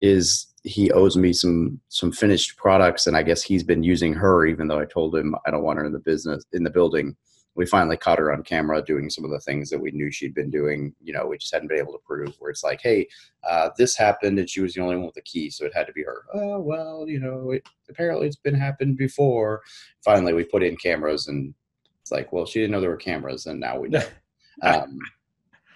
is 0.00 0.46
he 0.62 0.90
owes 0.92 1.16
me 1.16 1.32
some 1.32 1.80
some 1.88 2.12
finished 2.12 2.56
products, 2.56 3.06
and 3.06 3.16
I 3.16 3.22
guess 3.22 3.42
he's 3.42 3.62
been 3.62 3.82
using 3.82 4.14
her, 4.14 4.46
even 4.46 4.68
though 4.68 4.80
I 4.80 4.86
told 4.86 5.14
him 5.14 5.34
I 5.46 5.50
don't 5.50 5.62
want 5.62 5.78
her 5.78 5.84
in 5.84 5.92
the 5.92 5.98
business 5.98 6.44
in 6.52 6.64
the 6.64 6.70
building 6.70 7.16
we 7.60 7.66
finally 7.66 7.98
caught 7.98 8.18
her 8.18 8.32
on 8.32 8.42
camera 8.42 8.80
doing 8.80 9.10
some 9.10 9.22
of 9.22 9.30
the 9.30 9.38
things 9.38 9.68
that 9.68 9.78
we 9.78 9.90
knew 9.90 10.10
she'd 10.10 10.32
been 10.32 10.48
doing. 10.48 10.94
You 11.02 11.12
know, 11.12 11.26
we 11.26 11.36
just 11.36 11.52
hadn't 11.52 11.68
been 11.68 11.76
able 11.76 11.92
to 11.92 11.98
prove. 11.98 12.34
Where 12.38 12.50
it's 12.50 12.64
like, 12.64 12.80
hey, 12.80 13.06
uh, 13.46 13.68
this 13.76 13.94
happened, 13.94 14.38
and 14.38 14.48
she 14.48 14.62
was 14.62 14.72
the 14.72 14.80
only 14.80 14.96
one 14.96 15.04
with 15.04 15.14
the 15.14 15.20
key, 15.20 15.50
so 15.50 15.66
it 15.66 15.74
had 15.74 15.86
to 15.86 15.92
be 15.92 16.02
her. 16.02 16.22
Oh 16.32 16.58
well, 16.58 17.04
you 17.06 17.20
know, 17.20 17.50
it, 17.50 17.68
apparently 17.90 18.26
it's 18.26 18.36
been 18.36 18.54
happened 18.54 18.96
before. 18.96 19.60
Finally, 20.02 20.32
we 20.32 20.42
put 20.42 20.62
in 20.62 20.74
cameras, 20.78 21.28
and 21.28 21.52
it's 22.00 22.10
like, 22.10 22.32
well, 22.32 22.46
she 22.46 22.60
didn't 22.60 22.72
know 22.72 22.80
there 22.80 22.88
were 22.88 22.96
cameras, 22.96 23.44
and 23.44 23.60
now 23.60 23.78
we 23.78 23.90
know. 23.90 24.06
um, 24.62 24.98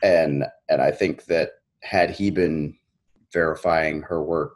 and 0.03 0.47
and 0.71 0.81
I 0.81 0.91
think 0.91 1.27
that 1.27 1.51
had 1.83 2.09
he 2.09 2.31
been 2.31 2.79
verifying 3.31 4.01
her 4.01 4.23
work, 4.23 4.55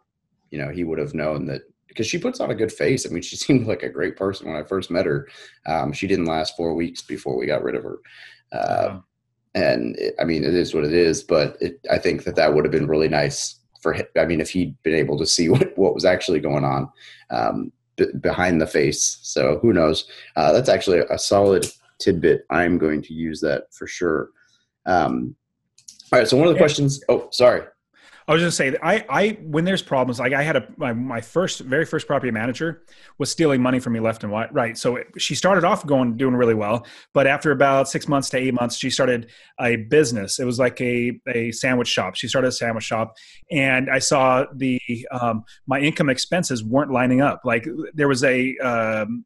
you 0.50 0.56
know, 0.56 0.70
he 0.70 0.82
would 0.82 0.98
have 0.98 1.12
known 1.12 1.44
that 1.48 1.60
because 1.98 2.08
she 2.08 2.16
puts 2.16 2.38
on 2.38 2.52
a 2.52 2.54
good 2.54 2.70
face. 2.70 3.04
I 3.04 3.08
mean, 3.10 3.22
she 3.22 3.34
seemed 3.44 3.66
like 3.66 3.82
a 3.82 3.88
great 3.88 4.16
person 4.16 4.46
when 4.46 4.56
I 4.56 4.62
first 4.62 4.88
met 4.88 5.04
her. 5.04 5.28
Um, 5.66 5.92
she 5.92 6.06
didn't 6.06 6.26
last 6.26 6.56
four 6.56 6.74
weeks 6.74 7.02
before 7.02 7.36
we 7.36 7.44
got 7.46 7.64
rid 7.64 7.74
of 7.74 7.82
her. 7.82 7.98
Uh, 8.52 9.00
And 9.54 9.96
it, 9.96 10.14
I 10.20 10.24
mean, 10.24 10.44
it 10.44 10.54
is 10.54 10.72
what 10.74 10.84
it 10.84 10.92
is, 10.92 11.24
but 11.24 11.56
it, 11.60 11.80
I 11.90 11.98
think 11.98 12.22
that 12.22 12.36
that 12.36 12.54
would 12.54 12.64
have 12.64 12.70
been 12.70 12.86
really 12.86 13.08
nice 13.08 13.56
for 13.82 13.96
I 14.16 14.24
mean, 14.26 14.40
if 14.40 14.50
he'd 14.50 14.80
been 14.84 14.94
able 14.94 15.18
to 15.18 15.26
see 15.26 15.48
what, 15.54 15.76
what 15.76 15.94
was 15.94 16.04
actually 16.04 16.38
going 16.38 16.64
on 16.64 16.88
um, 17.30 17.72
b- 17.96 18.12
behind 18.20 18.60
the 18.60 18.66
face. 18.66 19.18
So 19.22 19.58
who 19.60 19.72
knows? 19.72 20.08
Uh, 20.36 20.52
that's 20.52 20.68
actually 20.68 21.00
a 21.10 21.18
solid 21.18 21.66
tidbit. 21.98 22.46
I'm 22.50 22.78
going 22.78 23.02
to 23.02 23.12
use 23.12 23.40
that 23.40 23.64
for 23.72 23.88
sure. 23.88 24.30
Um, 24.86 25.34
all 26.12 26.20
right. 26.20 26.28
So 26.28 26.36
one 26.36 26.46
of 26.46 26.54
the 26.54 26.58
questions. 26.58 27.02
Oh, 27.08 27.28
sorry. 27.32 27.62
I 28.28 28.34
was 28.34 28.42
just 28.42 28.58
saying, 28.58 28.76
I, 28.82 29.06
I, 29.08 29.38
when 29.40 29.64
there's 29.64 29.80
problems, 29.80 30.20
like 30.20 30.34
I 30.34 30.42
had 30.42 30.54
a, 30.54 30.68
my, 30.76 30.92
my 30.92 31.18
first, 31.22 31.60
very 31.60 31.86
first 31.86 32.06
property 32.06 32.30
manager 32.30 32.82
was 33.16 33.30
stealing 33.30 33.62
money 33.62 33.80
from 33.80 33.94
me 33.94 34.00
left 34.00 34.22
and 34.22 34.30
right. 34.30 34.76
So 34.76 34.96
it, 34.96 35.06
she 35.16 35.34
started 35.34 35.64
off 35.64 35.86
going, 35.86 36.18
doing 36.18 36.36
really 36.36 36.52
well. 36.52 36.86
But 37.14 37.26
after 37.26 37.52
about 37.52 37.88
six 37.88 38.06
months 38.06 38.28
to 38.30 38.36
eight 38.36 38.52
months, 38.52 38.76
she 38.76 38.90
started 38.90 39.30
a 39.58 39.76
business. 39.76 40.38
It 40.38 40.44
was 40.44 40.58
like 40.58 40.78
a, 40.82 41.18
a 41.34 41.52
sandwich 41.52 41.88
shop. 41.88 42.16
She 42.16 42.28
started 42.28 42.48
a 42.48 42.52
sandwich 42.52 42.84
shop 42.84 43.16
and 43.50 43.88
I 43.88 43.98
saw 43.98 44.44
the, 44.54 44.78
um, 45.10 45.44
my 45.66 45.80
income 45.80 46.10
expenses 46.10 46.62
weren't 46.62 46.92
lining 46.92 47.22
up. 47.22 47.40
Like 47.46 47.66
there 47.94 48.08
was 48.08 48.22
a, 48.24 48.54
um, 48.58 49.24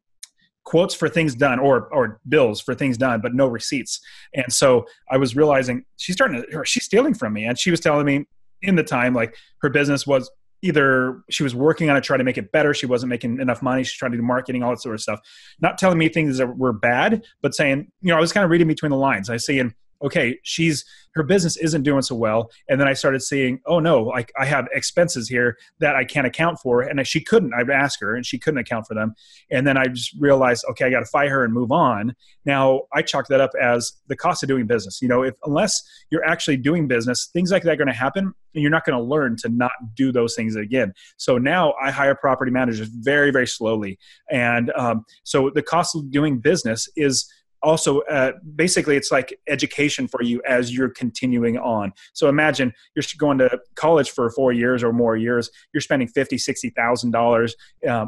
quotes 0.63 0.95
for 0.95 1.09
things 1.09 1.35
done 1.35 1.59
or 1.59 1.93
or 1.93 2.21
bills 2.29 2.61
for 2.61 2.73
things 2.73 2.97
done 2.97 3.19
but 3.19 3.33
no 3.33 3.47
receipts 3.47 3.99
and 4.33 4.45
so 4.49 4.85
i 5.11 5.17
was 5.17 5.35
realizing 5.35 5.83
she's 5.97 6.15
starting 6.15 6.41
to 6.41 6.63
she's 6.63 6.85
stealing 6.85 7.13
from 7.13 7.33
me 7.33 7.43
and 7.43 7.59
she 7.59 7.69
was 7.69 7.81
telling 7.81 8.05
me 8.05 8.25
in 8.63 8.75
the 8.75 8.83
time 8.83 9.13
like 9.13 9.35
her 9.61 9.69
business 9.69 10.07
was 10.07 10.29
either 10.61 11.21
she 11.29 11.43
was 11.43 11.53
working 11.53 11.89
on 11.89 11.97
it 11.97 12.03
trying 12.03 12.19
to 12.19 12.23
make 12.23 12.37
it 12.37 12.51
better 12.51 12.73
she 12.73 12.85
wasn't 12.85 13.09
making 13.09 13.39
enough 13.39 13.61
money 13.61 13.83
she's 13.83 13.97
trying 13.97 14.11
to 14.11 14.17
do 14.17 14.23
marketing 14.23 14.63
all 14.63 14.71
that 14.71 14.81
sort 14.81 14.95
of 14.95 15.01
stuff. 15.01 15.19
Not 15.59 15.77
telling 15.77 15.97
me 15.97 16.09
things 16.09 16.37
that 16.37 16.57
were 16.57 16.73
bad 16.73 17.23
but 17.41 17.53
saying 17.53 17.91
you 18.01 18.09
know 18.09 18.17
i 18.17 18.21
was 18.21 18.31
kind 18.31 18.43
of 18.43 18.49
reading 18.49 18.67
between 18.67 18.91
the 18.91 18.97
lines. 18.97 19.29
I 19.29 19.37
see 19.37 19.59
in 19.59 19.73
okay, 20.03 20.37
she's 20.43 20.85
her 21.15 21.23
business 21.23 21.57
isn't 21.57 21.83
doing 21.83 22.01
so 22.01 22.15
well. 22.15 22.51
And 22.67 22.79
then 22.79 22.87
I 22.87 22.93
started 22.93 23.21
seeing, 23.21 23.59
oh 23.65 23.79
no, 23.79 24.01
like 24.01 24.31
I 24.39 24.45
have 24.45 24.67
expenses 24.73 25.29
here 25.29 25.57
that 25.79 25.95
I 25.95 26.05
can't 26.05 26.25
account 26.25 26.59
for. 26.59 26.81
And 26.81 27.05
she 27.07 27.21
couldn't, 27.21 27.53
I'd 27.53 27.69
ask 27.69 27.99
her 28.01 28.15
and 28.15 28.25
she 28.25 28.39
couldn't 28.39 28.59
account 28.59 28.87
for 28.87 28.95
them. 28.95 29.13
And 29.51 29.65
then 29.67 29.77
I 29.77 29.85
just 29.85 30.15
realized, 30.19 30.65
okay, 30.71 30.85
I 30.85 30.89
got 30.89 31.01
to 31.01 31.05
fire 31.05 31.29
her 31.29 31.43
and 31.43 31.53
move 31.53 31.71
on. 31.71 32.15
Now 32.45 32.81
I 32.93 33.01
chalk 33.01 33.27
that 33.27 33.41
up 33.41 33.51
as 33.61 33.93
the 34.07 34.15
cost 34.15 34.43
of 34.43 34.49
doing 34.49 34.65
business. 34.65 35.01
You 35.01 35.07
know, 35.07 35.23
if 35.23 35.35
unless 35.43 35.83
you're 36.09 36.25
actually 36.25 36.57
doing 36.57 36.87
business, 36.87 37.29
things 37.31 37.51
like 37.51 37.63
that 37.63 37.73
are 37.73 37.77
going 37.77 37.87
to 37.87 37.93
happen 37.93 38.33
and 38.55 38.61
you're 38.61 38.71
not 38.71 38.85
going 38.85 38.97
to 38.97 39.03
learn 39.03 39.35
to 39.37 39.49
not 39.49 39.71
do 39.95 40.11
those 40.11 40.35
things 40.35 40.55
again. 40.55 40.93
So 41.17 41.37
now 41.37 41.73
I 41.81 41.91
hire 41.91 42.15
property 42.15 42.51
managers 42.51 42.87
very, 42.87 43.31
very 43.31 43.47
slowly. 43.47 43.99
And 44.31 44.71
um, 44.75 45.05
so 45.23 45.51
the 45.53 45.63
cost 45.63 45.95
of 45.95 46.11
doing 46.11 46.39
business 46.39 46.89
is 46.95 47.31
also 47.63 48.01
uh, 48.01 48.33
basically 48.55 48.95
it's 48.95 49.11
like 49.11 49.37
education 49.47 50.07
for 50.07 50.21
you 50.21 50.41
as 50.47 50.75
you're 50.75 50.89
continuing 50.89 51.57
on. 51.57 51.93
So 52.13 52.29
imagine 52.29 52.73
you're 52.95 53.03
going 53.17 53.37
to 53.39 53.59
college 53.75 54.11
for 54.11 54.29
four 54.31 54.51
years 54.51 54.83
or 54.83 54.93
more 54.93 55.15
years 55.15 55.49
you're 55.73 55.81
spending 55.81 56.07
50 56.07 56.37
60 56.37 56.69
thousand 56.71 57.09
um, 57.09 57.11
dollars 57.11 57.55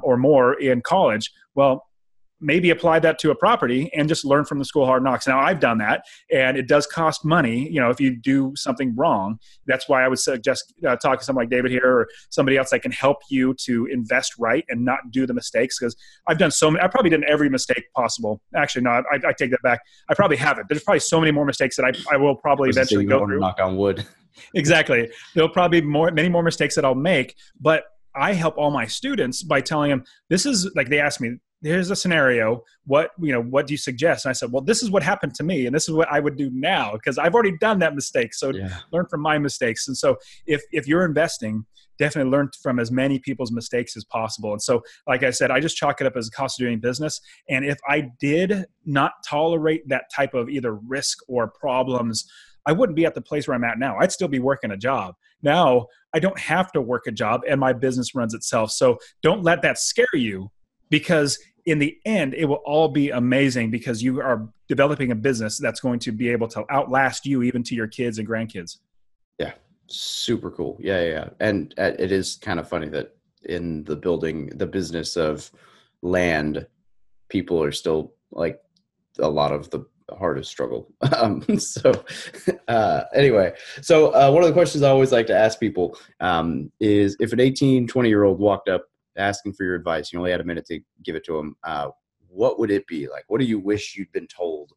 or 0.03 0.17
more 0.17 0.59
in 0.59 0.81
college. 0.81 1.31
Well 1.55 1.87
maybe 2.41 2.69
apply 2.69 2.99
that 2.99 3.17
to 3.19 3.31
a 3.31 3.35
property 3.35 3.89
and 3.95 4.07
just 4.09 4.25
learn 4.25 4.45
from 4.45 4.59
the 4.59 4.65
school 4.65 4.85
hard 4.85 5.03
knocks. 5.03 5.27
Now 5.27 5.39
i've 5.39 5.59
done 5.59 5.77
that 5.79 6.03
and 6.31 6.57
it 6.57 6.67
does 6.67 6.85
cost 6.85 7.23
money 7.25 7.69
you 7.69 7.79
know 7.79 7.89
if 7.89 7.99
you 7.99 8.15
do 8.15 8.53
something 8.55 8.95
wrong. 8.95 9.39
That's 9.67 9.87
why 9.87 10.03
i 10.03 10.07
would 10.07 10.19
suggest 10.19 10.73
uh, 10.87 10.95
talking 10.97 11.19
to 11.19 11.25
someone 11.25 11.43
like 11.43 11.49
david 11.49 11.71
here 11.71 11.85
or 11.85 12.07
somebody 12.29 12.57
else 12.57 12.69
that 12.71 12.81
can 12.81 12.91
help 12.91 13.17
you 13.29 13.53
to 13.65 13.87
invest 13.91 14.33
right 14.39 14.65
and 14.69 14.83
not 14.83 14.99
do 15.11 15.25
the 15.25 15.33
mistakes 15.33 15.79
because 15.79 15.95
i've 16.27 16.37
done 16.37 16.51
so 16.51 16.69
many 16.69 16.83
i 16.83 16.87
probably 16.87 17.09
done 17.09 17.23
every 17.27 17.49
mistake 17.49 17.83
possible. 17.95 18.41
Actually 18.55 18.83
no 18.83 18.91
I, 18.91 19.15
I, 19.27 19.33
take 19.33 19.51
that 19.51 19.61
back. 19.63 19.81
I 20.09 20.13
probably 20.13 20.37
haven't. 20.37 20.67
There's 20.69 20.83
probably 20.83 20.99
so 20.99 21.19
many 21.19 21.31
more 21.31 21.45
mistakes 21.45 21.75
that 21.77 21.85
i, 21.85 22.13
I 22.13 22.17
will 22.17 22.35
probably 22.35 22.69
eventually 22.69 23.05
go 23.05 23.25
through. 23.25 23.39
knock 23.39 23.59
on 23.61 23.77
wood. 23.77 24.05
Exactly. 24.53 25.09
There'll 25.33 25.49
probably 25.49 25.79
be 25.79 25.87
more 25.87 26.11
many 26.11 26.27
more 26.27 26.43
mistakes 26.43 26.75
that 26.75 26.83
i'll 26.83 26.93
make 26.93 27.35
but 27.59 27.85
I 28.15 28.33
help 28.33 28.57
all 28.57 28.71
my 28.71 28.85
students 28.85 29.43
by 29.43 29.61
telling 29.61 29.89
them 29.89 30.03
this 30.29 30.45
is 30.45 30.71
like 30.75 30.89
they 30.89 30.99
ask 30.99 31.19
me 31.19 31.37
here's 31.63 31.89
a 31.89 31.95
scenario 31.95 32.63
what 32.85 33.11
you 33.19 33.31
know 33.31 33.41
what 33.41 33.67
do 33.67 33.73
you 33.73 33.77
suggest 33.77 34.25
and 34.25 34.29
i 34.29 34.33
said 34.33 34.51
well 34.51 34.61
this 34.61 34.83
is 34.83 34.89
what 34.89 35.01
happened 35.01 35.33
to 35.33 35.43
me 35.43 35.65
and 35.65 35.75
this 35.75 35.87
is 35.87 35.95
what 35.95 36.11
i 36.11 36.19
would 36.19 36.37
do 36.37 36.49
now 36.53 36.93
because 36.93 37.17
i've 37.17 37.33
already 37.33 37.55
done 37.59 37.79
that 37.79 37.95
mistake 37.95 38.33
so 38.33 38.51
yeah. 38.51 38.77
learn 38.91 39.05
from 39.07 39.21
my 39.21 39.37
mistakes 39.37 39.87
and 39.87 39.97
so 39.97 40.17
if 40.45 40.61
if 40.71 40.87
you're 40.87 41.05
investing 41.05 41.65
definitely 41.97 42.29
learn 42.29 42.49
from 42.61 42.77
as 42.77 42.91
many 42.91 43.19
people's 43.19 43.51
mistakes 43.51 43.95
as 43.95 44.03
possible 44.05 44.51
and 44.51 44.61
so 44.61 44.81
like 45.07 45.23
i 45.23 45.31
said 45.31 45.49
i 45.49 45.59
just 45.59 45.77
chalk 45.77 46.01
it 46.01 46.07
up 46.07 46.15
as 46.15 46.27
a 46.27 46.31
cost 46.31 46.59
of 46.59 46.65
doing 46.65 46.79
business 46.79 47.21
and 47.49 47.65
if 47.65 47.77
i 47.87 48.09
did 48.19 48.65
not 48.85 49.13
tolerate 49.27 49.87
that 49.87 50.03
type 50.13 50.33
of 50.33 50.49
either 50.49 50.75
risk 50.75 51.19
or 51.27 51.47
problems 51.47 52.25
I 52.67 52.71
wouldn't 52.71 52.95
be 52.95 53.05
at 53.05 53.13
the 53.13 53.21
place 53.21 53.47
where 53.47 53.53
I'm 53.53 53.63
at 53.63 53.77
now. 53.77 53.97
I'd 53.99 54.11
still 54.11 54.27
be 54.27 54.39
working 54.39 54.71
a 54.71 54.77
job. 54.77 55.13
Now 55.43 55.85
I 56.13 56.19
don't 56.19 56.39
have 56.39 56.71
to 56.71 56.81
work 56.81 57.03
a 57.07 57.11
job 57.11 57.41
and 57.47 57.59
my 57.59 57.73
business 57.73 58.15
runs 58.15 58.33
itself. 58.33 58.71
So 58.71 58.97
don't 59.21 59.43
let 59.43 59.61
that 59.61 59.77
scare 59.77 60.07
you 60.13 60.49
because 60.89 61.39
in 61.65 61.79
the 61.79 61.97
end 62.05 62.33
it 62.33 62.45
will 62.45 62.61
all 62.65 62.87
be 62.87 63.09
amazing 63.09 63.71
because 63.71 64.01
you 64.01 64.21
are 64.21 64.47
developing 64.67 65.11
a 65.11 65.15
business 65.15 65.57
that's 65.57 65.79
going 65.79 65.99
to 65.99 66.11
be 66.11 66.29
able 66.29 66.47
to 66.47 66.63
outlast 66.71 67.25
you 67.25 67.43
even 67.43 67.63
to 67.63 67.75
your 67.75 67.87
kids 67.87 68.17
and 68.19 68.27
grandkids. 68.27 68.77
Yeah. 69.39 69.53
Super 69.87 70.51
cool. 70.51 70.77
Yeah 70.79 71.01
yeah, 71.01 71.09
yeah. 71.09 71.29
and 71.39 71.73
uh, 71.77 71.91
it 71.99 72.11
is 72.11 72.35
kind 72.35 72.59
of 72.59 72.67
funny 72.67 72.89
that 72.89 73.15
in 73.43 73.83
the 73.83 73.95
building 73.95 74.47
the 74.55 74.65
business 74.65 75.15
of 75.15 75.51
land 76.01 76.65
people 77.29 77.61
are 77.61 77.71
still 77.71 78.13
like 78.31 78.59
a 79.19 79.29
lot 79.29 79.51
of 79.51 79.69
the 79.69 79.85
hardest 80.17 80.51
struggle. 80.51 80.91
Um, 81.15 81.59
so 81.59 81.91
uh, 82.67 83.03
anyway 83.13 83.53
so 83.81 84.13
uh, 84.13 84.29
one 84.31 84.43
of 84.43 84.47
the 84.47 84.53
questions 84.53 84.83
i 84.83 84.89
always 84.89 85.11
like 85.11 85.27
to 85.27 85.37
ask 85.37 85.59
people 85.59 85.97
um, 86.19 86.71
is 86.79 87.15
if 87.19 87.31
an 87.31 87.39
18 87.39 87.87
20 87.87 88.09
year 88.09 88.23
old 88.23 88.39
walked 88.39 88.67
up 88.67 88.85
asking 89.17 89.53
for 89.53 89.63
your 89.63 89.75
advice. 89.75 90.11
You 90.11 90.19
only 90.19 90.31
had 90.31 90.41
a 90.41 90.45
minute 90.45 90.65
to 90.67 90.79
give 91.03 91.15
it 91.15 91.25
to 91.25 91.37
them. 91.37 91.55
Uh, 91.63 91.89
what 92.27 92.59
would 92.59 92.71
it 92.71 92.85
be 92.87 93.07
like? 93.07 93.23
What 93.27 93.39
do 93.39 93.45
you 93.45 93.59
wish 93.59 93.95
you'd 93.95 94.11
been 94.11 94.27
told? 94.27 94.71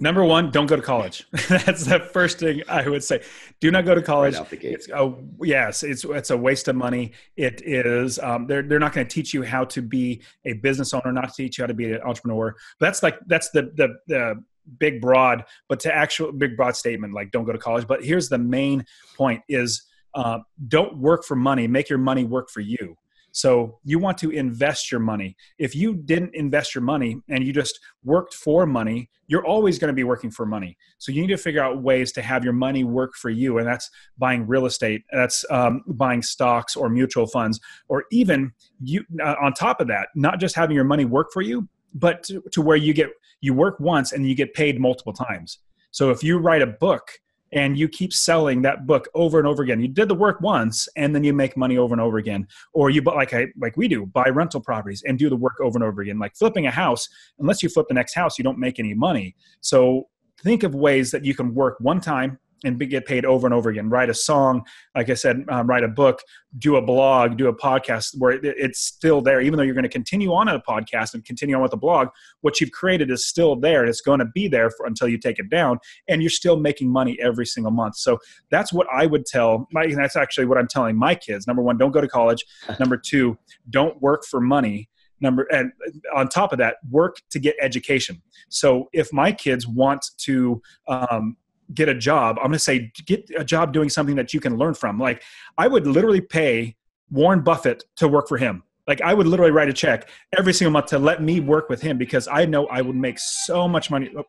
Number 0.00 0.24
one, 0.24 0.52
don't 0.52 0.66
go 0.66 0.76
to 0.76 0.82
college. 0.82 1.26
That's 1.48 1.84
the 1.84 1.98
first 1.98 2.38
thing 2.38 2.62
I 2.68 2.88
would 2.88 3.02
say. 3.02 3.22
Do 3.58 3.70
not 3.72 3.84
go 3.84 3.96
to 3.96 4.02
college. 4.02 4.36
Right 4.36 4.64
it's, 4.64 4.88
oh, 4.94 5.18
yes, 5.42 5.82
it's 5.82 6.04
it's 6.04 6.30
a 6.30 6.36
waste 6.36 6.68
of 6.68 6.76
money. 6.76 7.12
It 7.36 7.62
is. 7.64 8.20
Um, 8.20 8.46
they're 8.46 8.62
they're 8.62 8.78
not 8.78 8.92
going 8.92 9.06
to 9.06 9.12
teach 9.12 9.34
you 9.34 9.42
how 9.42 9.64
to 9.64 9.82
be 9.82 10.22
a 10.44 10.52
business 10.52 10.94
owner, 10.94 11.12
not 11.12 11.34
teach 11.34 11.58
you 11.58 11.62
how 11.62 11.66
to 11.66 11.74
be 11.74 11.92
an 11.92 12.00
entrepreneur. 12.02 12.54
But 12.78 12.86
that's 12.86 13.02
like 13.02 13.18
that's 13.26 13.50
the 13.50 13.72
the 13.74 13.96
the 14.06 14.44
big 14.78 15.00
broad, 15.00 15.44
but 15.68 15.80
to 15.80 15.92
actual 15.92 16.30
big 16.30 16.56
broad 16.56 16.76
statement 16.76 17.12
like 17.12 17.32
don't 17.32 17.44
go 17.44 17.52
to 17.52 17.58
college. 17.58 17.88
But 17.88 18.04
here's 18.04 18.28
the 18.28 18.38
main 18.38 18.84
point: 19.16 19.42
is 19.48 19.82
uh, 20.14 20.38
don't 20.68 20.98
work 20.98 21.24
for 21.24 21.36
money 21.36 21.66
make 21.66 21.88
your 21.88 21.98
money 21.98 22.24
work 22.24 22.50
for 22.50 22.60
you. 22.60 22.96
So 23.30 23.78
you 23.84 23.98
want 23.98 24.18
to 24.18 24.30
invest 24.30 24.90
your 24.90 25.00
money. 25.00 25.36
If 25.58 25.76
you 25.76 25.94
didn't 25.94 26.34
invest 26.34 26.74
your 26.74 26.82
money 26.82 27.20
and 27.28 27.44
you 27.44 27.52
just 27.52 27.78
worked 28.02 28.34
for 28.34 28.66
money 28.66 29.10
you're 29.28 29.44
always 29.44 29.78
going 29.78 29.88
to 29.88 29.94
be 29.94 30.04
working 30.04 30.30
for 30.30 30.46
money. 30.46 30.76
So 30.96 31.12
you 31.12 31.20
need 31.20 31.28
to 31.28 31.36
figure 31.36 31.62
out 31.62 31.82
ways 31.82 32.12
to 32.12 32.22
have 32.22 32.42
your 32.42 32.54
money 32.54 32.82
work 32.82 33.12
for 33.14 33.30
you 33.30 33.58
and 33.58 33.66
that's 33.66 33.88
buying 34.18 34.46
real 34.46 34.66
estate 34.66 35.02
that's 35.12 35.44
um, 35.50 35.82
buying 35.86 36.22
stocks 36.22 36.74
or 36.74 36.88
mutual 36.88 37.26
funds 37.26 37.60
or 37.88 38.04
even 38.10 38.52
you 38.80 39.04
uh, 39.22 39.36
on 39.40 39.52
top 39.52 39.80
of 39.80 39.86
that 39.88 40.08
not 40.14 40.40
just 40.40 40.56
having 40.56 40.74
your 40.74 40.84
money 40.84 41.04
work 41.04 41.28
for 41.32 41.42
you 41.42 41.68
but 41.94 42.22
to, 42.24 42.42
to 42.52 42.62
where 42.62 42.76
you 42.76 42.92
get 42.92 43.10
you 43.40 43.54
work 43.54 43.78
once 43.78 44.12
and 44.12 44.28
you 44.28 44.34
get 44.34 44.52
paid 44.54 44.80
multiple 44.80 45.12
times. 45.12 45.58
So 45.90 46.10
if 46.10 46.24
you 46.24 46.38
write 46.38 46.62
a 46.62 46.66
book 46.66 47.08
and 47.52 47.78
you 47.78 47.88
keep 47.88 48.12
selling 48.12 48.62
that 48.62 48.86
book 48.86 49.08
over 49.14 49.38
and 49.38 49.46
over 49.46 49.62
again. 49.62 49.80
You 49.80 49.88
did 49.88 50.08
the 50.08 50.14
work 50.14 50.40
once 50.40 50.88
and 50.96 51.14
then 51.14 51.24
you 51.24 51.32
make 51.32 51.56
money 51.56 51.78
over 51.78 51.94
and 51.94 52.00
over 52.00 52.18
again. 52.18 52.46
Or 52.72 52.90
you 52.90 53.00
like 53.02 53.32
I 53.34 53.46
like 53.58 53.76
we 53.76 53.88
do, 53.88 54.06
buy 54.06 54.28
rental 54.28 54.60
properties 54.60 55.02
and 55.06 55.18
do 55.18 55.28
the 55.28 55.36
work 55.36 55.60
over 55.60 55.76
and 55.76 55.84
over 55.84 56.02
again. 56.02 56.18
Like 56.18 56.36
flipping 56.36 56.66
a 56.66 56.70
house, 56.70 57.08
unless 57.38 57.62
you 57.62 57.68
flip 57.68 57.86
the 57.88 57.94
next 57.94 58.14
house, 58.14 58.38
you 58.38 58.44
don't 58.44 58.58
make 58.58 58.78
any 58.78 58.94
money. 58.94 59.34
So 59.60 60.08
think 60.42 60.62
of 60.62 60.74
ways 60.74 61.10
that 61.10 61.24
you 61.24 61.34
can 61.34 61.54
work 61.54 61.76
one 61.80 62.00
time 62.00 62.38
and 62.64 62.78
be, 62.78 62.86
get 62.86 63.06
paid 63.06 63.24
over 63.24 63.46
and 63.46 63.54
over 63.54 63.70
again. 63.70 63.88
Write 63.88 64.10
a 64.10 64.14
song, 64.14 64.64
like 64.94 65.10
I 65.10 65.14
said, 65.14 65.44
um, 65.48 65.66
write 65.66 65.84
a 65.84 65.88
book, 65.88 66.20
do 66.58 66.76
a 66.76 66.82
blog, 66.82 67.36
do 67.36 67.48
a 67.48 67.54
podcast 67.54 68.14
where 68.18 68.32
it, 68.32 68.44
it's 68.44 68.80
still 68.80 69.20
there. 69.20 69.40
Even 69.40 69.56
though 69.56 69.62
you're 69.62 69.74
going 69.74 69.84
to 69.84 69.88
continue 69.88 70.32
on 70.32 70.48
a 70.48 70.60
podcast 70.60 71.14
and 71.14 71.24
continue 71.24 71.54
on 71.54 71.62
with 71.62 71.70
the 71.70 71.76
blog, 71.76 72.08
what 72.40 72.60
you've 72.60 72.72
created 72.72 73.10
is 73.10 73.26
still 73.26 73.56
there. 73.56 73.84
It's 73.84 74.00
going 74.00 74.18
to 74.18 74.26
be 74.34 74.48
there 74.48 74.70
for, 74.70 74.86
until 74.86 75.08
you 75.08 75.18
take 75.18 75.38
it 75.38 75.48
down, 75.50 75.78
and 76.08 76.22
you're 76.22 76.30
still 76.30 76.58
making 76.58 76.90
money 76.90 77.18
every 77.20 77.46
single 77.46 77.72
month. 77.72 77.96
So 77.96 78.18
that's 78.50 78.72
what 78.72 78.86
I 78.92 79.06
would 79.06 79.26
tell 79.26 79.68
my. 79.72 79.86
That's 79.86 80.16
actually 80.16 80.46
what 80.46 80.58
I'm 80.58 80.68
telling 80.68 80.96
my 80.96 81.14
kids. 81.14 81.46
Number 81.46 81.62
one, 81.62 81.78
don't 81.78 81.92
go 81.92 82.00
to 82.00 82.08
college. 82.08 82.44
Number 82.80 82.96
two, 82.96 83.38
don't 83.70 84.00
work 84.00 84.24
for 84.24 84.40
money 84.40 84.88
number 85.20 85.46
and 85.50 85.72
on 86.14 86.28
top 86.28 86.52
of 86.52 86.58
that 86.58 86.76
work 86.90 87.16
to 87.30 87.38
get 87.38 87.56
education 87.60 88.22
so 88.48 88.88
if 88.92 89.12
my 89.12 89.32
kids 89.32 89.66
want 89.66 90.04
to 90.16 90.62
um, 90.86 91.36
get 91.74 91.88
a 91.88 91.94
job, 91.94 92.36
I'm 92.38 92.46
going 92.46 92.54
to 92.54 92.58
say 92.58 92.92
get 93.06 93.30
a 93.36 93.44
job 93.44 93.72
doing 93.72 93.88
something 93.88 94.16
that 94.16 94.32
you 94.32 94.40
can 94.40 94.56
learn 94.56 94.74
from. 94.74 94.98
Like 94.98 95.22
I 95.56 95.68
would 95.68 95.86
literally 95.86 96.20
pay 96.20 96.76
Warren 97.10 97.40
Buffett 97.40 97.84
to 97.96 98.08
work 98.08 98.28
for 98.28 98.38
him. 98.38 98.62
Like 98.86 99.02
I 99.02 99.12
would 99.12 99.26
literally 99.26 99.52
write 99.52 99.68
a 99.68 99.72
check 99.72 100.08
every 100.36 100.54
single 100.54 100.72
month 100.72 100.86
to 100.86 100.98
let 100.98 101.22
me 101.22 101.40
work 101.40 101.68
with 101.68 101.82
him 101.82 101.98
because 101.98 102.26
I 102.26 102.46
know 102.46 102.66
I 102.68 102.80
would 102.80 102.96
make 102.96 103.18
so 103.18 103.68
much 103.68 103.90
money. 103.90 104.10
Oh, 104.16 104.24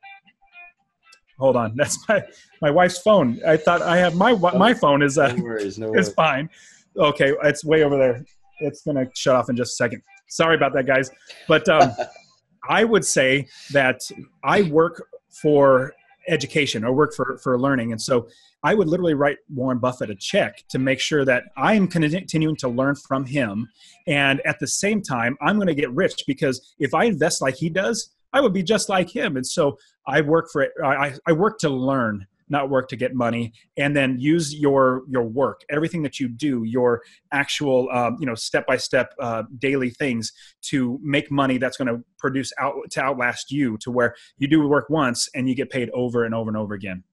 hold 1.39 1.55
on. 1.55 1.73
That's 1.77 1.97
my 2.09 2.21
my 2.61 2.69
wife's 2.69 2.99
phone. 2.99 3.39
I 3.47 3.55
thought 3.57 3.81
I 3.81 3.97
have 3.97 4.15
my 4.15 4.33
my 4.33 4.73
phone 4.73 5.01
is 5.01 5.17
uh, 5.17 5.33
no 5.33 5.43
worries, 5.43 5.79
no 5.79 5.89
worries. 5.89 6.13
fine. 6.13 6.49
Okay, 6.97 7.33
it's 7.43 7.63
way 7.63 7.83
over 7.83 7.97
there. 7.97 8.25
It's 8.59 8.81
gonna 8.81 9.05
shut 9.15 9.35
off 9.35 9.49
in 9.49 9.55
just 9.55 9.73
a 9.73 9.75
second. 9.75 10.01
Sorry 10.27 10.55
about 10.55 10.73
that, 10.73 10.85
guys. 10.85 11.09
But 11.47 11.67
um, 11.69 11.91
I 12.69 12.83
would 12.83 13.05
say 13.05 13.47
that 13.71 14.01
I 14.43 14.63
work 14.63 15.07
for 15.41 15.93
education 16.29 16.83
or 16.83 16.93
work 16.93 17.13
for 17.13 17.37
for 17.43 17.59
learning, 17.59 17.91
and 17.91 18.01
so 18.01 18.27
I 18.63 18.75
would 18.75 18.87
literally 18.87 19.13
write 19.13 19.37
Warren 19.53 19.79
Buffett 19.79 20.09
a 20.09 20.15
check 20.15 20.63
to 20.69 20.79
make 20.79 20.99
sure 20.99 21.25
that 21.25 21.43
I'm 21.57 21.87
continuing 21.87 22.55
to 22.57 22.69
learn 22.69 22.95
from 22.95 23.25
him, 23.25 23.69
and 24.07 24.41
at 24.45 24.59
the 24.59 24.67
same 24.67 25.01
time, 25.01 25.37
I'm 25.41 25.55
going 25.55 25.67
to 25.67 25.75
get 25.75 25.91
rich 25.91 26.23
because 26.27 26.75
if 26.79 26.93
I 26.93 27.05
invest 27.05 27.41
like 27.41 27.55
he 27.55 27.69
does, 27.69 28.13
I 28.33 28.41
would 28.41 28.53
be 28.53 28.63
just 28.63 28.89
like 28.89 29.09
him. 29.09 29.37
And 29.37 29.45
so 29.45 29.77
I 30.07 30.21
work 30.21 30.49
for 30.51 30.61
it. 30.61 30.71
I, 30.83 31.13
I 31.25 31.31
work 31.33 31.59
to 31.59 31.69
learn, 31.69 32.27
not 32.49 32.69
work 32.69 32.89
to 32.89 32.95
get 32.95 33.13
money, 33.13 33.53
and 33.77 33.95
then 33.95 34.17
use 34.19 34.53
your 34.53 35.03
your 35.09 35.23
work, 35.23 35.61
everything 35.69 36.03
that 36.03 36.19
you 36.19 36.27
do, 36.27 36.63
your 36.63 37.01
actual 37.31 37.89
um, 37.91 38.17
you 38.19 38.25
know 38.25 38.35
step 38.35 38.65
by 38.67 38.77
step 38.77 39.13
daily 39.59 39.89
things 39.89 40.31
to 40.61 40.99
make 41.01 41.31
money 41.31 41.57
that's 41.57 41.77
going 41.77 41.87
to 41.87 42.03
produce 42.17 42.51
out 42.59 42.73
to 42.91 43.01
outlast 43.01 43.51
you 43.51 43.77
to 43.77 43.91
where 43.91 44.15
you 44.37 44.47
do 44.47 44.67
work 44.67 44.89
once 44.89 45.29
and 45.33 45.47
you 45.47 45.55
get 45.55 45.69
paid 45.69 45.89
over 45.91 46.25
and 46.25 46.35
over 46.35 46.49
and 46.49 46.57
over 46.57 46.73
again. 46.73 47.03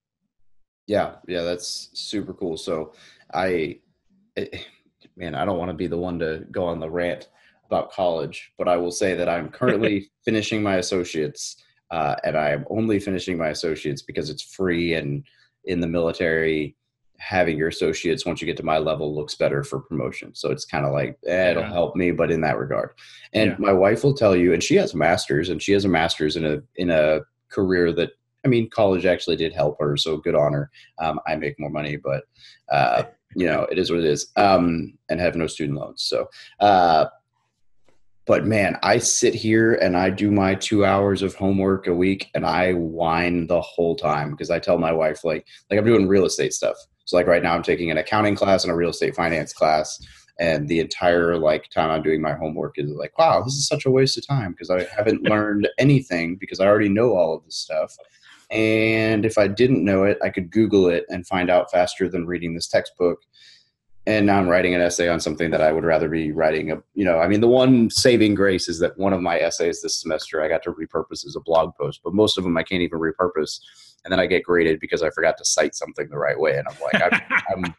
Yeah, 0.86 1.16
yeah, 1.26 1.42
that's 1.42 1.90
super 1.94 2.32
cool. 2.32 2.56
So 2.56 2.92
I, 3.34 3.80
it, 4.36 4.66
man, 5.16 5.34
I 5.34 5.44
don't 5.44 5.58
want 5.58 5.70
to 5.70 5.76
be 5.76 5.88
the 5.88 5.98
one 5.98 6.18
to 6.20 6.44
go 6.50 6.64
on 6.64 6.80
the 6.80 6.90
rant 6.90 7.28
about 7.66 7.90
college, 7.90 8.52
but 8.56 8.68
I 8.68 8.76
will 8.76 8.92
say 8.92 9.14
that 9.14 9.28
I'm 9.28 9.48
currently 9.48 10.10
finishing 10.24 10.62
my 10.62 10.76
associates, 10.76 11.56
uh, 11.90 12.16
and 12.24 12.36
I 12.36 12.50
am 12.50 12.64
only 12.70 12.98
finishing 12.98 13.38
my 13.38 13.48
associates 13.48 14.02
because 14.02 14.30
it's 14.30 14.42
free 14.42 14.94
and 14.94 15.24
in 15.64 15.80
the 15.80 15.86
military. 15.88 16.76
Having 17.18 17.56
your 17.56 17.68
associates 17.68 18.26
once 18.26 18.42
you 18.42 18.46
get 18.46 18.58
to 18.58 18.62
my 18.62 18.76
level 18.76 19.14
looks 19.14 19.34
better 19.36 19.64
for 19.64 19.80
promotion. 19.80 20.34
So 20.34 20.50
it's 20.50 20.66
kind 20.66 20.84
of 20.84 20.92
like 20.92 21.18
eh, 21.26 21.52
it'll 21.52 21.62
Yeah. 21.62 21.72
help 21.72 21.96
me, 21.96 22.10
but 22.10 22.30
in 22.30 22.42
that 22.42 22.58
regard. 22.58 22.90
And 23.32 23.52
Yeah. 23.52 23.56
my 23.58 23.72
wife 23.72 24.04
will 24.04 24.12
tell 24.12 24.36
you, 24.36 24.52
and 24.52 24.62
she 24.62 24.74
has 24.76 24.92
a 24.92 24.98
master's, 24.98 25.48
and 25.48 25.62
she 25.62 25.72
has 25.72 25.86
a 25.86 25.88
master's 25.88 26.36
in 26.36 26.44
a 26.44 26.58
in 26.74 26.90
a 26.90 27.20
career 27.48 27.90
that 27.94 28.10
I 28.44 28.48
mean, 28.48 28.68
college 28.70 29.06
actually 29.06 29.36
did 29.36 29.52
help 29.54 29.76
her, 29.80 29.96
so 29.96 30.18
good 30.18 30.34
on 30.36 30.52
her. 30.52 30.70
Um, 30.98 31.18
I 31.26 31.34
make 31.36 31.58
more 31.58 31.70
money, 31.70 31.96
but 31.96 32.24
uh, 32.70 33.04
you 33.34 33.46
know, 33.46 33.62
it 33.72 33.78
is 33.78 33.90
what 33.90 34.00
it 34.00 34.06
is, 34.06 34.30
um, 34.36 34.96
and 35.08 35.18
have 35.18 35.36
no 35.36 35.46
student 35.46 35.78
loans. 35.78 36.02
So, 36.02 36.28
uh, 36.60 37.06
but 38.26 38.44
man, 38.44 38.76
I 38.82 38.98
sit 38.98 39.34
here 39.34 39.74
and 39.74 39.96
I 39.96 40.10
do 40.10 40.32
my 40.32 40.56
two 40.56 40.84
hours 40.84 41.22
of 41.22 41.34
homework 41.36 41.86
a 41.86 41.94
week, 41.94 42.28
and 42.34 42.44
I 42.44 42.72
whine 42.72 43.46
the 43.46 43.60
whole 43.60 43.94
time 43.94 44.32
because 44.32 44.50
I 44.50 44.58
tell 44.58 44.78
my 44.78 44.92
wife 44.92 45.24
like, 45.24 45.46
like 45.70 45.78
I'm 45.78 45.86
doing 45.86 46.08
real 46.08 46.26
estate 46.26 46.52
stuff. 46.52 46.76
So, 47.04 47.16
like 47.16 47.28
right 47.28 47.42
now, 47.42 47.54
I'm 47.54 47.62
taking 47.62 47.90
an 47.90 47.98
accounting 47.98 48.34
class 48.34 48.64
and 48.64 48.72
a 48.72 48.76
real 48.76 48.90
estate 48.90 49.14
finance 49.14 49.52
class. 49.52 50.00
And 50.38 50.68
the 50.68 50.80
entire 50.80 51.38
like 51.38 51.70
time 51.70 51.88
I'm 51.88 52.02
doing 52.02 52.20
my 52.20 52.34
homework 52.34 52.74
is 52.78 52.90
like, 52.90 53.16
wow, 53.16 53.42
this 53.42 53.54
is 53.54 53.66
such 53.66 53.86
a 53.86 53.90
waste 53.90 54.18
of 54.18 54.26
time 54.26 54.50
because 54.50 54.70
I 54.70 54.84
haven't 54.94 55.22
learned 55.30 55.68
anything 55.78 56.36
because 56.36 56.60
I 56.60 56.66
already 56.66 56.90
know 56.90 57.16
all 57.16 57.36
of 57.36 57.44
this 57.44 57.56
stuff. 57.56 57.96
And 58.50 59.24
if 59.24 59.38
I 59.38 59.48
didn't 59.48 59.84
know 59.84 60.04
it, 60.04 60.18
I 60.22 60.30
could 60.30 60.50
Google 60.50 60.88
it 60.88 61.04
and 61.08 61.26
find 61.26 61.48
out 61.48 61.70
faster 61.70 62.08
than 62.08 62.26
reading 62.26 62.54
this 62.54 62.68
textbook. 62.68 63.20
And 64.06 64.26
now 64.26 64.38
I'm 64.38 64.48
writing 64.48 64.74
an 64.74 64.80
essay 64.80 65.08
on 65.08 65.18
something 65.18 65.50
that 65.50 65.60
I 65.60 65.72
would 65.72 65.84
rather 65.84 66.08
be 66.08 66.30
writing. 66.30 66.70
A, 66.70 66.80
you 66.94 67.04
know, 67.04 67.18
I 67.18 67.26
mean, 67.26 67.40
the 67.40 67.48
one 67.48 67.90
saving 67.90 68.36
grace 68.36 68.68
is 68.68 68.78
that 68.78 68.96
one 68.96 69.12
of 69.12 69.20
my 69.20 69.38
essays 69.38 69.82
this 69.82 70.00
semester 70.00 70.40
I 70.40 70.48
got 70.48 70.62
to 70.62 70.72
repurpose 70.72 71.26
as 71.26 71.34
a 71.36 71.40
blog 71.40 71.74
post, 71.74 72.00
but 72.04 72.14
most 72.14 72.38
of 72.38 72.44
them 72.44 72.56
I 72.56 72.62
can't 72.62 72.82
even 72.82 73.00
repurpose. 73.00 73.60
And 74.04 74.12
then 74.12 74.20
I 74.20 74.26
get 74.26 74.44
graded 74.44 74.78
because 74.78 75.02
I 75.02 75.10
forgot 75.10 75.36
to 75.38 75.44
cite 75.44 75.74
something 75.74 76.08
the 76.08 76.18
right 76.18 76.38
way. 76.38 76.56
And 76.56 76.68
I'm 76.68 76.76
like, 76.80 77.12
I'm, 77.12 77.42
I'm 77.64 77.74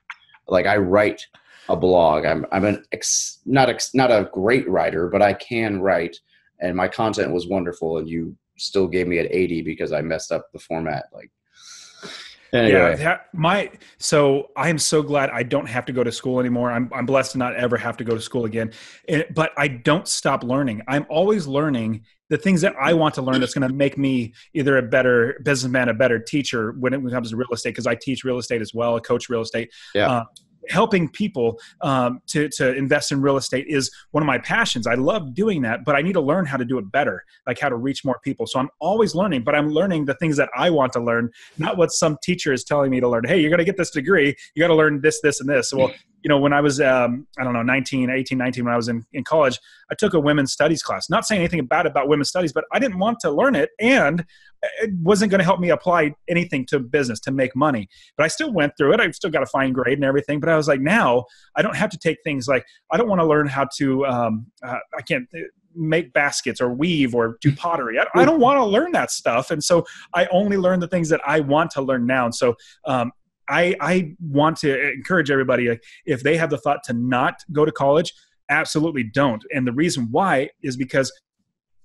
like, 0.47 0.65
I 0.65 0.75
write 0.75 1.25
a 1.69 1.75
blog. 1.75 2.25
I'm, 2.25 2.45
I'm 2.51 2.65
an 2.65 2.83
ex, 2.91 3.39
not 3.45 3.69
ex, 3.69 3.93
not 3.93 4.11
a 4.11 4.29
great 4.33 4.67
writer, 4.69 5.07
but 5.07 5.21
I 5.21 5.33
can 5.33 5.81
write. 5.81 6.17
And 6.59 6.75
my 6.75 6.87
content 6.87 7.33
was 7.33 7.47
wonderful, 7.47 7.99
and 7.99 8.09
you 8.09 8.35
still 8.57 8.87
gave 8.87 9.07
me 9.07 9.19
an 9.19 9.27
80 9.29 9.61
because 9.61 9.91
I 9.91 10.01
messed 10.01 10.31
up 10.31 10.51
the 10.51 10.59
format. 10.59 11.05
Like, 11.13 11.31
anyway, 12.53 12.91
Yeah, 12.91 12.95
that, 12.95 13.27
my 13.33 13.71
so 13.97 14.51
I 14.55 14.69
am 14.69 14.77
so 14.77 15.01
glad 15.01 15.29
I 15.29 15.43
don't 15.43 15.67
have 15.67 15.85
to 15.85 15.93
go 15.93 16.03
to 16.03 16.11
school 16.11 16.39
anymore. 16.39 16.71
I'm 16.71 16.89
I'm 16.93 17.05
blessed 17.05 17.33
to 17.33 17.37
not 17.37 17.55
ever 17.55 17.77
have 17.77 17.97
to 17.97 18.03
go 18.03 18.15
to 18.15 18.21
school 18.21 18.45
again. 18.45 18.71
And, 19.07 19.25
but 19.33 19.51
I 19.57 19.67
don't 19.67 20.07
stop 20.07 20.43
learning. 20.43 20.81
I'm 20.87 21.05
always 21.09 21.47
learning 21.47 22.03
the 22.29 22.37
things 22.37 22.61
that 22.61 22.75
I 22.79 22.93
want 22.93 23.15
to 23.15 23.21
learn 23.21 23.39
that's 23.39 23.53
going 23.53 23.67
to 23.67 23.73
make 23.73 23.97
me 23.97 24.33
either 24.53 24.77
a 24.77 24.81
better 24.81 25.39
businessman, 25.43 25.89
a 25.89 25.93
better 25.93 26.19
teacher 26.19 26.73
when 26.73 26.93
it 26.93 27.01
comes 27.09 27.29
to 27.31 27.37
real 27.37 27.47
estate 27.53 27.69
because 27.69 27.87
I 27.87 27.95
teach 27.95 28.23
real 28.23 28.37
estate 28.37 28.61
as 28.61 28.73
well, 28.73 28.97
I 28.97 28.99
coach 28.99 29.29
real 29.29 29.41
estate. 29.41 29.71
Yeah. 29.95 30.11
Uh, 30.11 30.23
helping 30.69 31.09
people 31.09 31.59
um, 31.81 32.21
to, 32.27 32.49
to 32.49 32.75
invest 32.75 33.11
in 33.11 33.21
real 33.21 33.37
estate 33.37 33.65
is 33.67 33.91
one 34.11 34.23
of 34.23 34.27
my 34.27 34.37
passions. 34.37 34.87
I 34.87 34.95
love 34.95 35.33
doing 35.33 35.61
that, 35.63 35.85
but 35.85 35.95
I 35.95 36.01
need 36.01 36.13
to 36.13 36.21
learn 36.21 36.45
how 36.45 36.57
to 36.57 36.65
do 36.65 36.77
it 36.77 36.91
better, 36.91 37.23
like 37.45 37.59
how 37.59 37.69
to 37.69 37.75
reach 37.75 38.03
more 38.05 38.19
people. 38.23 38.47
So 38.47 38.59
I'm 38.59 38.69
always 38.79 39.15
learning, 39.15 39.43
but 39.43 39.55
I'm 39.55 39.69
learning 39.69 40.05
the 40.05 40.15
things 40.15 40.37
that 40.37 40.49
I 40.55 40.69
want 40.69 40.93
to 40.93 40.99
learn, 40.99 41.29
not 41.57 41.77
what 41.77 41.91
some 41.91 42.17
teacher 42.23 42.53
is 42.53 42.63
telling 42.63 42.91
me 42.91 42.99
to 42.99 43.07
learn. 43.07 43.23
Hey, 43.27 43.39
you're 43.39 43.49
going 43.49 43.59
to 43.59 43.65
get 43.65 43.77
this 43.77 43.91
degree. 43.91 44.35
You 44.55 44.63
got 44.63 44.67
to 44.67 44.75
learn 44.75 45.01
this, 45.01 45.21
this, 45.21 45.39
and 45.39 45.49
this. 45.49 45.73
Well, 45.73 45.91
you 46.23 46.29
know, 46.29 46.37
when 46.39 46.51
I 46.51 46.61
was, 46.61 46.81
um, 46.81 47.27
I 47.37 47.43
don't 47.43 47.53
know, 47.53 47.61
19, 47.61 48.09
18, 48.09 48.37
19, 48.37 48.65
when 48.65 48.73
I 48.73 48.77
was 48.77 48.89
in, 48.89 49.05
in 49.13 49.23
college, 49.23 49.59
I 49.91 49.95
took 49.95 50.13
a 50.13 50.19
women's 50.19 50.51
studies 50.51 50.81
class. 50.81 51.09
Not 51.09 51.25
saying 51.25 51.39
anything 51.39 51.65
bad 51.65 51.85
about 51.85 52.07
women's 52.07 52.29
studies, 52.29 52.51
but 52.51 52.65
I 52.71 52.79
didn't 52.79 52.99
want 52.99 53.19
to 53.21 53.31
learn 53.31 53.55
it. 53.55 53.69
And 53.79 54.25
it 54.81 54.91
wasn't 55.01 55.31
going 55.31 55.39
to 55.39 55.45
help 55.45 55.59
me 55.59 55.69
apply 55.69 56.15
anything 56.27 56.65
to 56.67 56.79
business 56.79 57.19
to 57.21 57.31
make 57.31 57.55
money. 57.55 57.87
But 58.17 58.25
I 58.25 58.27
still 58.27 58.51
went 58.51 58.73
through 58.77 58.93
it. 58.93 58.99
I 58.99 59.09
still 59.11 59.29
got 59.29 59.43
a 59.43 59.47
fine 59.47 59.73
grade 59.73 59.97
and 59.97 60.05
everything. 60.05 60.39
But 60.39 60.49
I 60.49 60.57
was 60.57 60.67
like, 60.67 60.81
now 60.81 61.25
I 61.55 61.61
don't 61.61 61.75
have 61.75 61.91
to 61.91 61.97
take 61.97 62.17
things 62.23 62.47
like, 62.47 62.65
I 62.91 62.97
don't 62.97 63.07
want 63.07 63.21
to 63.21 63.25
learn 63.25 63.47
how 63.47 63.67
to, 63.77 64.05
um, 64.07 64.47
uh, 64.63 64.79
I 64.97 65.01
can't 65.03 65.27
make 65.75 66.11
baskets 66.11 66.59
or 66.59 66.73
weave 66.73 67.13
or 67.13 67.37
do 67.41 67.55
pottery. 67.55 67.99
I, 67.99 68.05
I 68.15 68.25
don't 68.25 68.39
want 68.39 68.57
to 68.57 68.65
learn 68.65 68.91
that 68.93 69.11
stuff. 69.11 69.51
And 69.51 69.63
so 69.63 69.85
I 70.13 70.25
only 70.31 70.57
learn 70.57 70.79
the 70.79 70.87
things 70.87 71.09
that 71.09 71.21
I 71.25 71.39
want 71.41 71.71
to 71.71 71.81
learn 71.81 72.07
now. 72.07 72.25
And 72.25 72.33
so, 72.33 72.55
um, 72.85 73.11
I, 73.49 73.75
I 73.79 74.13
want 74.19 74.57
to 74.57 74.91
encourage 74.91 75.31
everybody 75.31 75.79
if 76.05 76.23
they 76.23 76.37
have 76.37 76.49
the 76.49 76.57
thought 76.57 76.83
to 76.85 76.93
not 76.93 77.43
go 77.51 77.65
to 77.65 77.71
college, 77.71 78.13
absolutely 78.49 79.03
don't. 79.03 79.43
And 79.53 79.65
the 79.67 79.73
reason 79.73 80.07
why 80.11 80.49
is 80.63 80.77
because 80.77 81.11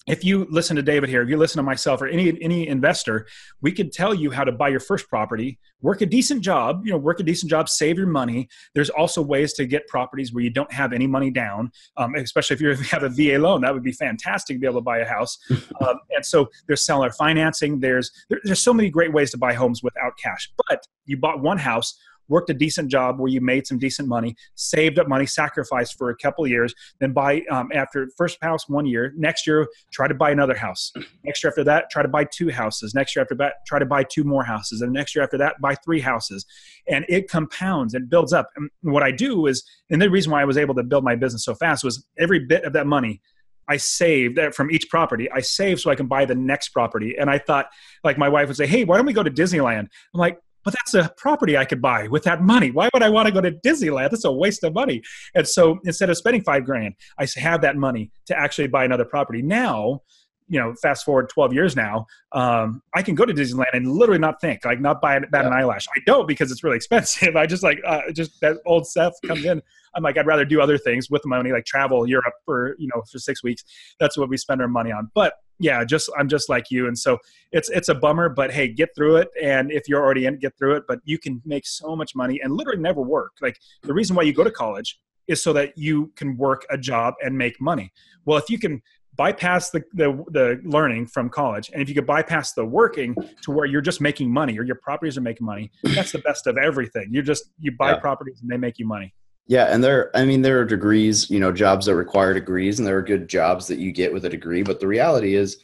if 0.07 0.25
you 0.25 0.47
listen 0.51 0.75
to 0.77 0.83
David 0.83 1.09
here, 1.09 1.23
if 1.23 1.29
you 1.29 1.37
listen 1.37 1.59
to 1.59 1.63
myself 1.63 2.03
or 2.03 2.07
any 2.07 2.37
any 2.43 2.67
investor, 2.67 3.27
we 3.61 3.71
could 3.71 3.93
tell 3.93 4.13
you 4.13 4.31
how 4.31 4.43
to 4.43 4.51
buy 4.51 4.69
your 4.69 4.81
first 4.81 5.09
property, 5.09 5.59
work 5.81 6.01
a 6.01 6.07
decent 6.07 6.43
job, 6.43 6.85
you 6.85 6.91
know, 6.91 6.99
work 6.99 7.21
a 7.21 7.23
decent 7.23 7.51
job, 7.51 7.69
save 7.69 7.99
your 7.99 8.07
money. 8.09 8.49
There's 8.75 8.91
also 8.91 9.23
ways 9.23 9.53
to 9.55 9.67
get 9.67 9.87
properties 9.87 10.33
where 10.33 10.43
you 10.43 10.51
don't 10.51 10.73
have 10.73 10.93
any 10.93 11.07
money 11.07 11.31
down, 11.31 11.71
um, 11.97 12.15
especially 12.17 12.55
if, 12.55 12.61
you 12.61 12.75
have 12.91 13.05
a 13.05 13.09
VA 13.09 13.39
loan. 13.39 13.61
That 13.61 13.75
would 13.75 13.85
be 13.85 13.93
fantastic 13.93 14.57
to 14.57 14.61
be 14.61 14.67
able 14.67 14.81
to 14.81 14.85
buy 14.85 14.99
a 14.99 15.09
house. 15.09 15.39
um, 15.51 15.99
and 16.11 16.25
so 16.25 16.49
there's 16.67 16.85
seller 16.85 17.11
financing. 17.11 17.79
There's 17.79 18.11
there, 18.29 18.41
there's 18.43 18.63
so 18.63 18.75
many 18.75 18.91
great 18.91 19.13
ways 19.13 19.31
to 19.33 19.39
buy 19.39 19.55
homes 19.55 19.83
without 19.83 20.13
cash. 20.23 20.51
But 20.69 20.85
you 21.07 21.17
bought 21.17 21.41
one 21.41 21.59
house 21.59 21.97
worked 22.29 22.51
a 22.51 22.55
decent 22.55 22.91
job 22.91 23.19
where 23.19 23.31
you 23.31 23.41
made 23.41 23.67
some 23.67 23.79
decent 23.79 24.09
money, 24.09 24.35
saved 24.55 24.99
up 24.99 25.09
money, 25.09 25.27
sacrificed 25.27 25.97
for 25.99 26.11
a 26.11 26.17
couple 26.17 26.47
years, 26.47 26.75
then 27.01 27.13
buy 27.13 27.43
um, 27.51 27.71
after 27.75 28.09
first 28.17 28.39
house 28.43 28.69
one 28.69 28.87
year, 28.87 29.13
next 29.17 29.47
year 29.47 29.67
try 29.93 30.09
to 30.09 30.15
buy 30.15 30.31
another 30.31 30.55
house. 30.55 30.93
Next 31.25 31.43
year 31.43 31.51
after 31.51 31.65
that, 31.65 31.91
try 31.91 32.03
to 32.03 32.09
buy 32.09 32.25
two 32.25 32.51
houses. 32.51 32.95
Next 32.95 33.15
year 33.15 33.23
after 33.23 33.35
that, 33.37 33.55
try 33.67 33.79
to 33.79 33.87
buy 33.87 34.05
two 34.05 34.25
more 34.25 34.45
houses, 34.45 34.81
and 34.81 34.93
next 34.93 35.15
year 35.15 35.23
after 35.25 35.39
that, 35.39 35.61
buy 35.61 35.75
three 35.75 36.01
houses, 36.01 36.45
and 36.89 37.05
it 37.09 37.31
compounds 37.31 37.95
and 37.95 38.09
builds 38.09 38.33
up. 38.33 38.49
And 38.57 38.71
what 38.83 39.03
I 39.03 39.11
do 39.11 39.47
is, 39.47 39.63
and 39.91 40.01
the 40.01 40.11
reason 40.11 40.33
why 40.33 40.43
I 40.43 40.45
was 40.45 40.57
able 40.57 40.75
to 40.75 40.83
build 40.83 41.05
my 41.05 41.17
business 41.17 41.45
so 41.45 41.55
fast 41.55 41.85
was 41.85 42.05
every 42.19 42.41
bit 42.41 42.65
of 42.65 42.73
that 42.73 42.87
money 42.87 43.21
I 43.69 43.77
saved 43.77 44.37
that 44.37 44.55
from 44.55 44.71
each 44.71 44.89
property. 44.89 45.31
I 45.31 45.41
saved 45.41 45.81
so 45.81 45.91
I 45.91 45.95
can 45.95 46.07
buy 46.07 46.25
the 46.25 46.35
next 46.35 46.71
property. 46.71 47.17
And 47.19 47.31
I 47.31 47.39
thought, 47.39 47.67
like 48.05 48.19
my 48.19 48.29
wife 48.29 48.49
would 48.49 48.57
say, 48.57 48.67
"Hey, 48.67 48.85
why 48.85 48.97
don't 48.97 49.07
we 49.07 49.13
go 49.13 49.23
to 49.23 49.31
Disneyland?" 49.31 49.89
I'm 50.15 50.21
like, 50.21 50.39
but 50.65 50.75
that's 50.75 50.95
a 50.95 51.13
property 51.17 51.57
I 51.57 51.65
could 51.65 51.83
buy 51.83 52.09
with 52.09 52.25
that 52.25 52.43
money. 52.43 52.71
Why 52.71 52.89
would 52.93 53.03
I 53.03 53.09
want 53.09 53.27
to 53.27 53.33
go 53.33 53.41
to 53.41 53.51
Disneyland? 53.51 54.11
That's 54.11 54.25
a 54.25 54.33
waste 54.33 54.65
of 54.65 54.75
money. 54.75 55.03
And 55.35 55.47
so 55.47 55.79
instead 55.85 56.11
of 56.11 56.17
spending 56.17 56.43
five 56.43 56.65
grand, 56.65 56.95
I 57.19 57.27
have 57.37 57.63
that 57.63 57.77
money 57.77 58.11
to 58.27 58.39
actually 58.39 58.69
buy 58.69 58.85
another 58.85 59.05
property. 59.05 59.43
Now, 59.43 60.03
you 60.49 60.61
know, 60.61 60.75
fast 60.75 61.05
forward 61.05 61.29
12 61.29 61.53
years 61.53 61.77
now, 61.77 62.07
um, 62.33 62.83
I 62.95 63.03
can 63.03 63.15
go 63.15 63.25
to 63.25 63.33
Disneyland 63.33 63.73
and 63.73 63.91
literally 63.91 64.19
not 64.19 64.41
think, 64.41 64.65
like 64.65 64.81
not 64.81 65.01
buy 65.01 65.19
bat 65.19 65.47
an 65.47 65.53
eyelash. 65.53 65.87
I 65.95 66.01
don't 66.07 66.27
because 66.27 66.51
it's 66.51 66.63
really 66.63 66.77
expensive. 66.83 67.37
I 67.37 67.47
just 67.47 67.63
like, 67.63 67.81
uh, 67.87 68.03
just 68.13 68.41
that 68.41 68.59
old 68.67 68.87
Seth 68.87 69.15
comes 69.27 69.45
in. 69.45 69.63
I'm 69.95 70.03
like, 70.03 70.17
I'd 70.17 70.27
rather 70.27 70.45
do 70.45 70.61
other 70.61 70.79
things 70.79 71.11
with 71.11 71.23
my 71.25 71.37
money, 71.37 71.53
like 71.53 71.67
travel 71.67 72.07
Europe 72.07 72.35
for, 72.45 72.77
you 72.79 72.89
know, 72.95 73.03
for 73.11 73.19
six 73.19 73.43
weeks. 73.43 73.63
That's 74.01 74.17
what 74.17 74.29
we 74.29 74.37
spend 74.37 74.63
our 74.63 74.69
money 74.69 74.91
on. 74.91 75.11
But 75.15 75.35
yeah, 75.59 75.85
just 75.85 76.11
I'm 76.19 76.29
just 76.29 76.49
like 76.49 76.71
you, 76.71 76.89
and 76.89 76.99
so 76.99 77.19
it's 77.53 77.71
it's 77.71 77.89
a 77.89 77.95
bummer, 77.95 78.29
but 78.29 78.51
hey, 78.51 78.69
get 78.69 78.95
through 78.97 79.17
it. 79.17 79.29
And 79.41 79.71
if 79.71 79.89
you're 79.89 80.03
already 80.03 80.27
in, 80.27 80.39
get 80.39 80.57
through 80.59 80.77
it. 80.77 80.85
But 80.89 81.01
you 81.05 81.19
can 81.19 81.41
make 81.45 81.67
so 81.67 81.95
much 81.95 82.15
money 82.17 82.41
and 82.43 82.53
literally 82.55 82.81
never 82.81 83.01
work. 83.01 83.33
Like 83.41 83.59
the 83.83 83.95
reason 83.95 84.17
why 84.17 84.23
you 84.23 84.33
go 84.33 84.45
to 84.45 84.51
college 84.51 84.99
is 85.29 85.43
so 85.43 85.53
that 85.53 85.79
you 85.79 86.13
can 86.17 86.37
work 86.37 86.67
a 86.71 86.77
job 86.77 87.15
and 87.25 87.37
make 87.37 87.61
money. 87.61 87.93
Well, 88.25 88.39
if 88.39 88.51
you 88.51 88.59
can 88.59 88.83
bypass 89.17 89.71
the, 89.71 89.83
the 89.95 90.25
the 90.31 90.61
learning 90.65 91.07
from 91.07 91.29
college 91.29 91.71
and 91.73 91.83
if 91.83 91.89
you 91.89 91.95
could 91.95 92.07
bypass 92.07 92.53
the 92.55 92.65
working 92.65 93.15
to 93.43 93.51
where 93.51 93.67
you're 93.67 93.81
just 93.83 94.01
making 94.01 94.33
money 94.33 94.59
or 94.59 94.63
your 94.65 94.77
properties 94.77 95.19
are 95.19 95.23
making 95.23 95.45
money 95.47 95.71
that's 95.95 96.13
the 96.13 96.19
best 96.21 96.47
of 96.47 96.57
everything 96.57 97.09
you 97.11 97.23
just 97.23 97.45
you 97.59 97.71
buy 97.73 97.91
Yeah. 97.91 97.99
properties 97.99 98.41
and 98.41 98.51
they 98.51 98.57
make 98.57 98.79
you 98.79 98.87
money 98.87 99.13
Yeah, 99.47 99.67
and 99.73 99.83
there 99.85 100.11
I 100.17 100.25
mean 100.25 100.41
there 100.43 100.61
are 100.61 100.65
degrees, 100.65 101.29
you 101.29 101.41
know, 101.41 101.53
jobs 101.53 101.87
that 101.87 101.97
require 101.97 102.33
degrees 102.33 102.79
and 102.79 102.87
there 102.87 102.97
are 102.97 103.03
good 103.03 103.29
jobs 103.29 103.67
that 103.67 103.79
you 103.79 103.93
get 103.93 104.13
with 104.13 104.25
a 104.25 104.29
degree, 104.31 104.63
but 104.63 104.81
the 104.81 104.87
reality 104.87 105.35
is 105.35 105.59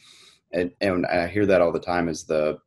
and 0.51 0.71
and 0.81 1.05
I 1.05 1.27
hear 1.27 1.45
that 1.47 1.61
all 1.61 1.71
the 1.71 1.79
time 1.79 2.07
is 2.09 2.25
the 2.25 2.59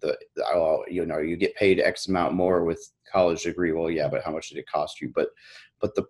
the 0.00 0.16
oh, 0.52 0.84
you 0.88 1.06
know, 1.06 1.18
you 1.18 1.36
get 1.36 1.54
paid 1.54 1.78
X 1.78 2.08
amount 2.08 2.34
more 2.34 2.64
with 2.64 2.80
college 3.12 3.42
degree. 3.44 3.70
Well, 3.72 3.90
yeah, 3.90 4.08
but 4.08 4.24
how 4.24 4.32
much 4.32 4.48
did 4.48 4.58
it 4.58 4.66
cost 4.68 5.00
you? 5.00 5.12
But 5.14 5.28
but 5.80 5.94
the 5.94 6.04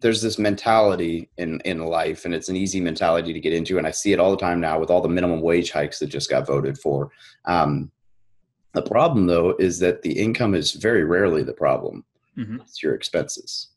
there's 0.00 0.20
this 0.20 0.38
mentality 0.38 1.30
in 1.38 1.60
in 1.64 1.84
life 1.86 2.24
and 2.24 2.34
it's 2.34 2.48
an 2.48 2.56
easy 2.56 2.80
mentality 2.80 3.32
to 3.32 3.40
get 3.40 3.52
into 3.52 3.78
and 3.78 3.86
I 3.86 3.90
see 3.90 4.12
it 4.12 4.20
all 4.20 4.30
the 4.30 4.36
time 4.36 4.60
now 4.60 4.78
with 4.78 4.90
all 4.90 5.00
the 5.00 5.08
minimum 5.08 5.40
wage 5.40 5.70
hikes 5.70 5.98
that 5.98 6.08
just 6.08 6.30
got 6.30 6.46
voted 6.46 6.78
for. 6.78 7.10
Um 7.46 7.90
the 8.72 8.82
problem 8.82 9.26
though 9.26 9.54
is 9.58 9.78
that 9.78 10.02
the 10.02 10.12
income 10.18 10.54
is 10.54 10.72
very 10.72 11.04
rarely 11.04 11.42
the 11.42 11.52
problem. 11.52 12.04
Mhm. 12.36 12.60
It's 12.62 12.82
your 12.82 12.94
expenses. 12.94 13.68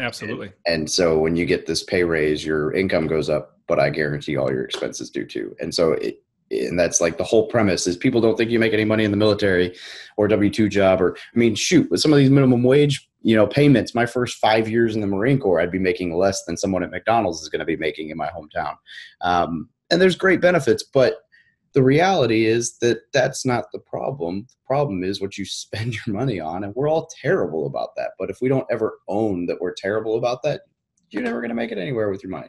absolutely 0.00 0.52
And 0.66 0.90
so 0.90 1.18
when 1.18 1.36
you 1.36 1.44
get 1.44 1.66
this 1.66 1.82
pay 1.82 2.04
raise, 2.04 2.44
your 2.44 2.72
income 2.72 3.06
goes 3.06 3.28
up, 3.28 3.58
but 3.66 3.78
I 3.78 3.90
guarantee 3.90 4.36
all 4.36 4.50
your 4.50 4.64
expenses 4.64 5.10
do 5.10 5.24
too. 5.24 5.54
And 5.60 5.74
so 5.74 5.92
it, 5.92 6.22
and 6.50 6.78
that's 6.78 7.00
like 7.00 7.18
the 7.18 7.24
whole 7.24 7.46
premise 7.46 7.86
is 7.86 7.96
people 7.96 8.20
don't 8.20 8.36
think 8.36 8.50
you 8.50 8.58
make 8.58 8.72
any 8.72 8.84
money 8.84 9.04
in 9.04 9.10
the 9.10 9.16
military 9.16 9.76
or 10.16 10.28
W 10.28 10.50
two 10.50 10.68
job 10.68 11.00
or 11.00 11.16
I 11.16 11.38
mean 11.38 11.54
shoot 11.54 11.90
with 11.90 12.00
some 12.00 12.12
of 12.12 12.18
these 12.18 12.30
minimum 12.30 12.62
wage 12.62 13.07
you 13.22 13.34
know 13.34 13.46
payments 13.46 13.94
my 13.94 14.06
first 14.06 14.38
five 14.38 14.68
years 14.68 14.94
in 14.94 15.00
the 15.00 15.06
Marine 15.06 15.38
Corps 15.38 15.60
I'd 15.60 15.72
be 15.72 15.78
making 15.78 16.16
less 16.16 16.44
than 16.44 16.56
someone 16.56 16.82
at 16.82 16.90
McDonald's 16.90 17.42
is 17.42 17.48
going 17.48 17.60
to 17.60 17.66
be 17.66 17.76
making 17.76 18.10
in 18.10 18.16
my 18.16 18.28
hometown. 18.28 18.74
Um, 19.20 19.68
and 19.90 20.00
there's 20.00 20.16
great 20.16 20.40
benefits 20.40 20.82
but 20.82 21.16
the 21.74 21.82
reality 21.82 22.46
is 22.46 22.78
that 22.78 23.02
that's 23.12 23.44
not 23.44 23.66
the 23.72 23.78
problem. 23.78 24.46
The 24.48 24.66
problem 24.66 25.04
is 25.04 25.20
what 25.20 25.36
you 25.36 25.44
spend 25.44 25.94
your 25.94 26.16
money 26.16 26.40
on 26.40 26.64
and 26.64 26.74
we're 26.74 26.88
all 26.88 27.10
terrible 27.20 27.66
about 27.66 27.90
that. 27.96 28.12
But 28.18 28.30
if 28.30 28.40
we 28.40 28.48
don't 28.48 28.66
ever 28.70 28.98
own 29.08 29.46
that 29.46 29.60
we're 29.60 29.74
terrible 29.74 30.16
about 30.16 30.42
that 30.44 30.62
you're 31.10 31.22
never 31.22 31.40
going 31.40 31.50
to 31.50 31.54
make 31.54 31.72
it 31.72 31.78
anywhere 31.78 32.10
with 32.10 32.22
your 32.22 32.30
money. 32.30 32.48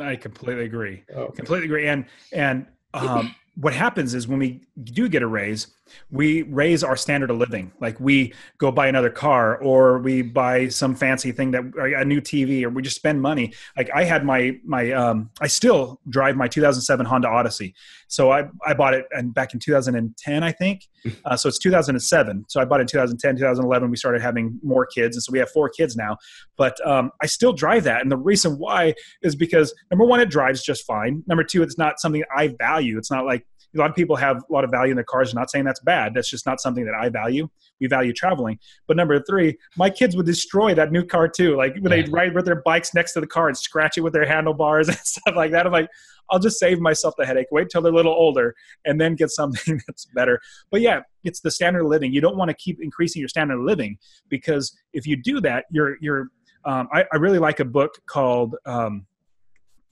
I 0.00 0.16
completely 0.16 0.64
agree. 0.64 1.04
Oh. 1.14 1.28
completely 1.28 1.66
agree. 1.66 1.86
And 1.86 2.06
and 2.32 2.66
um, 2.94 3.34
what 3.56 3.72
happens 3.72 4.14
is 4.14 4.26
when 4.26 4.38
we 4.38 4.62
do 4.82 5.08
get 5.08 5.22
a 5.22 5.26
raise 5.26 5.68
we 6.10 6.42
raise 6.42 6.84
our 6.84 6.96
standard 6.96 7.30
of 7.30 7.38
living. 7.38 7.72
Like 7.80 7.98
we 7.98 8.34
go 8.58 8.70
buy 8.70 8.86
another 8.86 9.10
car 9.10 9.56
or 9.56 9.98
we 9.98 10.22
buy 10.22 10.68
some 10.68 10.94
fancy 10.94 11.32
thing 11.32 11.50
that 11.52 11.64
a 11.96 12.04
new 12.04 12.20
tv 12.20 12.64
or 12.64 12.70
we 12.70 12.82
just 12.82 12.96
spend 12.96 13.20
money. 13.20 13.52
Like 13.76 13.90
i 13.94 14.04
had 14.04 14.24
my 14.24 14.58
my 14.64 14.92
um 14.92 15.30
i 15.40 15.46
still 15.46 16.00
drive 16.08 16.36
my 16.36 16.48
2007 16.48 17.06
honda 17.06 17.28
odyssey. 17.28 17.74
So 18.08 18.30
i 18.30 18.44
i 18.66 18.74
bought 18.74 18.94
it 18.94 19.06
and 19.12 19.32
back 19.34 19.54
in 19.54 19.60
2010 19.60 20.42
i 20.42 20.52
think. 20.52 20.88
Uh, 21.24 21.36
so 21.36 21.48
it's 21.48 21.58
2007 21.58 22.44
so 22.48 22.60
i 22.60 22.64
bought 22.64 22.78
it 22.78 22.82
in 22.82 22.86
2010 22.86 23.36
2011 23.36 23.90
we 23.90 23.96
started 23.96 24.22
having 24.22 24.58
more 24.62 24.86
kids 24.86 25.16
and 25.16 25.22
so 25.22 25.32
we 25.32 25.38
have 25.38 25.50
four 25.50 25.68
kids 25.68 25.96
now. 25.96 26.16
But 26.56 26.74
um, 26.86 27.10
i 27.20 27.26
still 27.26 27.52
drive 27.52 27.84
that. 27.84 28.02
And 28.02 28.10
the 28.10 28.16
reason 28.16 28.56
why 28.58 28.94
is 29.22 29.34
because 29.34 29.74
number 29.90 30.04
one 30.04 30.20
it 30.20 30.30
drives 30.30 30.62
just 30.62 30.86
fine. 30.86 31.24
Number 31.26 31.42
two 31.42 31.62
it's 31.62 31.76
not 31.76 32.00
something 32.00 32.22
i 32.36 32.54
value. 32.58 32.98
It's 32.98 33.10
not 33.10 33.24
like 33.24 33.44
a 33.74 33.78
lot 33.78 33.90
of 33.90 33.96
people 33.96 34.16
have 34.16 34.38
a 34.38 34.52
lot 34.52 34.64
of 34.64 34.70
value 34.70 34.90
in 34.92 34.96
their 34.96 35.04
cars. 35.04 35.32
I'm 35.32 35.38
not 35.38 35.50
saying 35.50 35.64
that's 35.64 35.80
bad. 35.80 36.14
That's 36.14 36.28
just 36.28 36.46
not 36.46 36.60
something 36.60 36.84
that 36.84 36.94
I 36.94 37.08
value. 37.08 37.48
We 37.80 37.86
value 37.86 38.12
traveling. 38.12 38.58
But 38.86 38.96
number 38.96 39.20
three, 39.22 39.56
my 39.76 39.88
kids 39.90 40.14
would 40.16 40.26
destroy 40.26 40.74
that 40.74 40.92
new 40.92 41.04
car 41.04 41.28
too. 41.28 41.56
Like 41.56 41.74
when 41.80 41.92
Yeah. 41.92 42.02
they 42.02 42.10
ride 42.10 42.34
with 42.34 42.44
their 42.44 42.62
bikes 42.62 42.94
next 42.94 43.12
to 43.14 43.20
the 43.20 43.26
car 43.26 43.48
and 43.48 43.56
scratch 43.56 43.96
it 43.96 44.02
with 44.02 44.12
their 44.12 44.26
handlebars 44.26 44.88
and 44.88 44.96
stuff 44.98 45.34
like 45.34 45.50
that. 45.52 45.66
I'm 45.66 45.72
like, 45.72 45.88
I'll 46.30 46.38
just 46.38 46.58
save 46.58 46.80
myself 46.80 47.14
the 47.18 47.26
headache. 47.26 47.48
Wait 47.50 47.68
till 47.70 47.82
they're 47.82 47.92
a 47.92 47.96
little 47.96 48.12
older 48.14 48.54
and 48.84 49.00
then 49.00 49.14
get 49.14 49.30
something 49.30 49.80
that's 49.86 50.06
better. 50.14 50.40
But 50.70 50.80
yeah, 50.80 51.00
it's 51.24 51.40
the 51.40 51.50
standard 51.50 51.80
of 51.82 51.88
living. 51.88 52.12
You 52.12 52.20
don't 52.20 52.36
want 52.36 52.48
to 52.50 52.54
keep 52.54 52.78
increasing 52.80 53.20
your 53.20 53.28
standard 53.28 53.58
of 53.58 53.64
living 53.64 53.98
because 54.28 54.74
if 54.92 55.06
you 55.06 55.16
do 55.16 55.40
that, 55.40 55.64
you're 55.70 55.96
you're. 56.00 56.28
Um, 56.64 56.88
I, 56.92 57.04
I 57.12 57.16
really 57.16 57.40
like 57.40 57.58
a 57.58 57.64
book 57.64 57.98
called 58.06 58.54
um, 58.66 59.04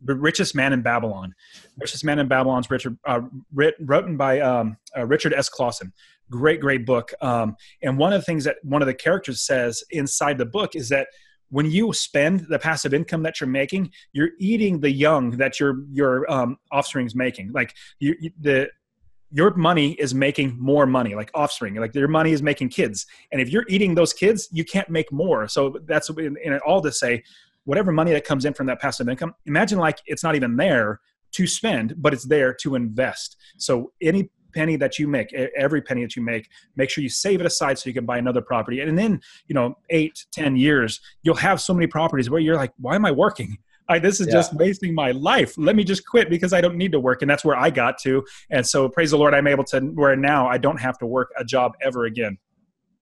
the 0.03 0.15
richest 0.15 0.55
man 0.55 0.73
in 0.73 0.83
babylon. 0.83 1.35
Richest 1.79 2.05
man 2.05 2.19
in 2.19 2.29
babylon's 2.29 2.71
richard 2.71 2.99
uh, 3.07 3.21
writ, 3.53 3.75
written 3.81 4.17
by 4.17 4.41
um, 4.41 4.77
uh, 4.97 5.07
richard 5.07 5.33
s. 5.35 5.49
Clausen. 5.49 5.93
Great 6.31 6.61
great 6.61 6.87
book. 6.87 7.13
Um, 7.21 7.57
and 7.83 7.99
one 7.99 8.13
of 8.13 8.21
the 8.21 8.25
things 8.25 8.45
that 8.45 8.57
one 8.63 8.83
of 8.83 8.87
the 8.87 8.95
characters 8.95 9.41
says 9.41 9.83
inside 9.91 10.39
the 10.39 10.47
book 10.47 10.75
is 10.75 10.89
that 10.91 11.09
when 11.51 11.71
you 11.71 11.93
spend 11.93 12.47
the 12.49 12.59
passive 12.59 12.95
income 12.95 13.23
that 13.25 13.41
you're 13.41 13.49
making 13.49 13.91
you're 14.13 14.31
eating 14.39 14.81
the 14.81 14.91
young 14.91 15.31
that 15.33 15.61
your 15.61 15.85
your 15.91 16.31
um, 16.33 16.57
offspring's 16.73 17.15
making. 17.15 17.53
Like 17.53 17.75
you, 17.99 18.15
you 18.21 18.31
the 18.41 18.71
your 19.33 19.55
money 19.55 19.93
is 19.93 20.13
making 20.13 20.57
more 20.59 20.87
money 20.87 21.15
like 21.15 21.31
offspring 21.35 21.77
like 21.77 21.95
your 21.95 22.09
money 22.09 22.33
is 22.33 22.43
making 22.43 22.69
kids. 22.69 23.07
And 23.31 23.41
if 23.41 23.49
you're 23.49 23.67
eating 23.69 23.95
those 23.95 24.13
kids 24.13 24.49
you 24.51 24.65
can't 24.65 24.89
make 24.89 25.13
more. 25.13 25.47
So 25.49 25.77
that's 25.85 26.09
in, 26.11 26.37
in 26.43 26.59
all 26.61 26.81
to 26.83 26.91
say 26.91 27.23
whatever 27.71 27.93
money 27.93 28.11
that 28.11 28.25
comes 28.25 28.45
in 28.45 28.53
from 28.53 28.67
that 28.67 28.81
passive 28.81 29.09
income, 29.09 29.33
imagine 29.47 29.79
like 29.79 30.01
it's 30.07 30.25
not 30.25 30.35
even 30.35 30.57
there 30.57 31.01
to 31.31 31.47
spend, 31.47 31.95
but 31.99 32.13
it's 32.13 32.25
there 32.25 32.53
to 32.53 32.75
invest. 32.75 33.37
So 33.59 33.93
any 34.03 34.29
penny 34.53 34.75
that 34.75 34.99
you 34.99 35.07
make, 35.07 35.33
every 35.33 35.81
penny 35.81 36.03
that 36.03 36.17
you 36.17 36.23
make, 36.23 36.49
make 36.75 36.91
sure 36.91 37.05
you 37.05 37.09
save 37.09 37.39
it 37.39 37.47
aside 37.47 37.79
so 37.79 37.89
you 37.89 37.95
can 37.95 38.05
buy 38.05 38.19
another 38.19 38.41
property. 38.41 38.81
And 38.81 38.99
then, 38.99 39.21
you 39.47 39.55
know, 39.55 39.79
eight, 39.91 40.27
ten 40.33 40.57
years, 40.57 41.01
you'll 41.23 41.37
have 41.37 41.61
so 41.61 41.73
many 41.73 41.87
properties 41.87 42.29
where 42.29 42.41
you're 42.41 42.57
like, 42.57 42.73
why 42.81 42.97
am 42.97 43.05
I 43.05 43.13
working? 43.13 43.57
I, 43.89 44.01
this 44.01 44.21
is 44.21 44.27
Yeah. 44.27 44.33
just 44.33 44.53
wasting 44.55 44.93
my 44.93 45.13
life. 45.13 45.55
Let 45.57 45.77
me 45.77 45.85
just 45.85 46.05
quit 46.05 46.29
because 46.29 46.53
I 46.53 46.61
don't 46.61 46.77
need 46.77 46.91
to 46.91 46.99
work. 46.99 47.23
And 47.23 47.31
that's 47.31 47.45
where 47.45 47.57
I 47.57 47.71
got 47.71 47.99
to. 47.99 48.25
And 48.51 48.67
so 48.67 48.89
praise 48.89 49.13
the 49.13 49.17
Lord, 49.17 49.33
I'm 49.33 49.47
able 49.47 49.65
to 49.65 49.81
where 49.81 50.17
now 50.17 50.49
I 50.49 50.59
don't 50.59 50.81
have 50.81 50.99
to 50.99 51.07
work 51.07 51.31
a 51.39 51.45
job 51.45 51.75
ever 51.81 52.07
again. 52.07 52.37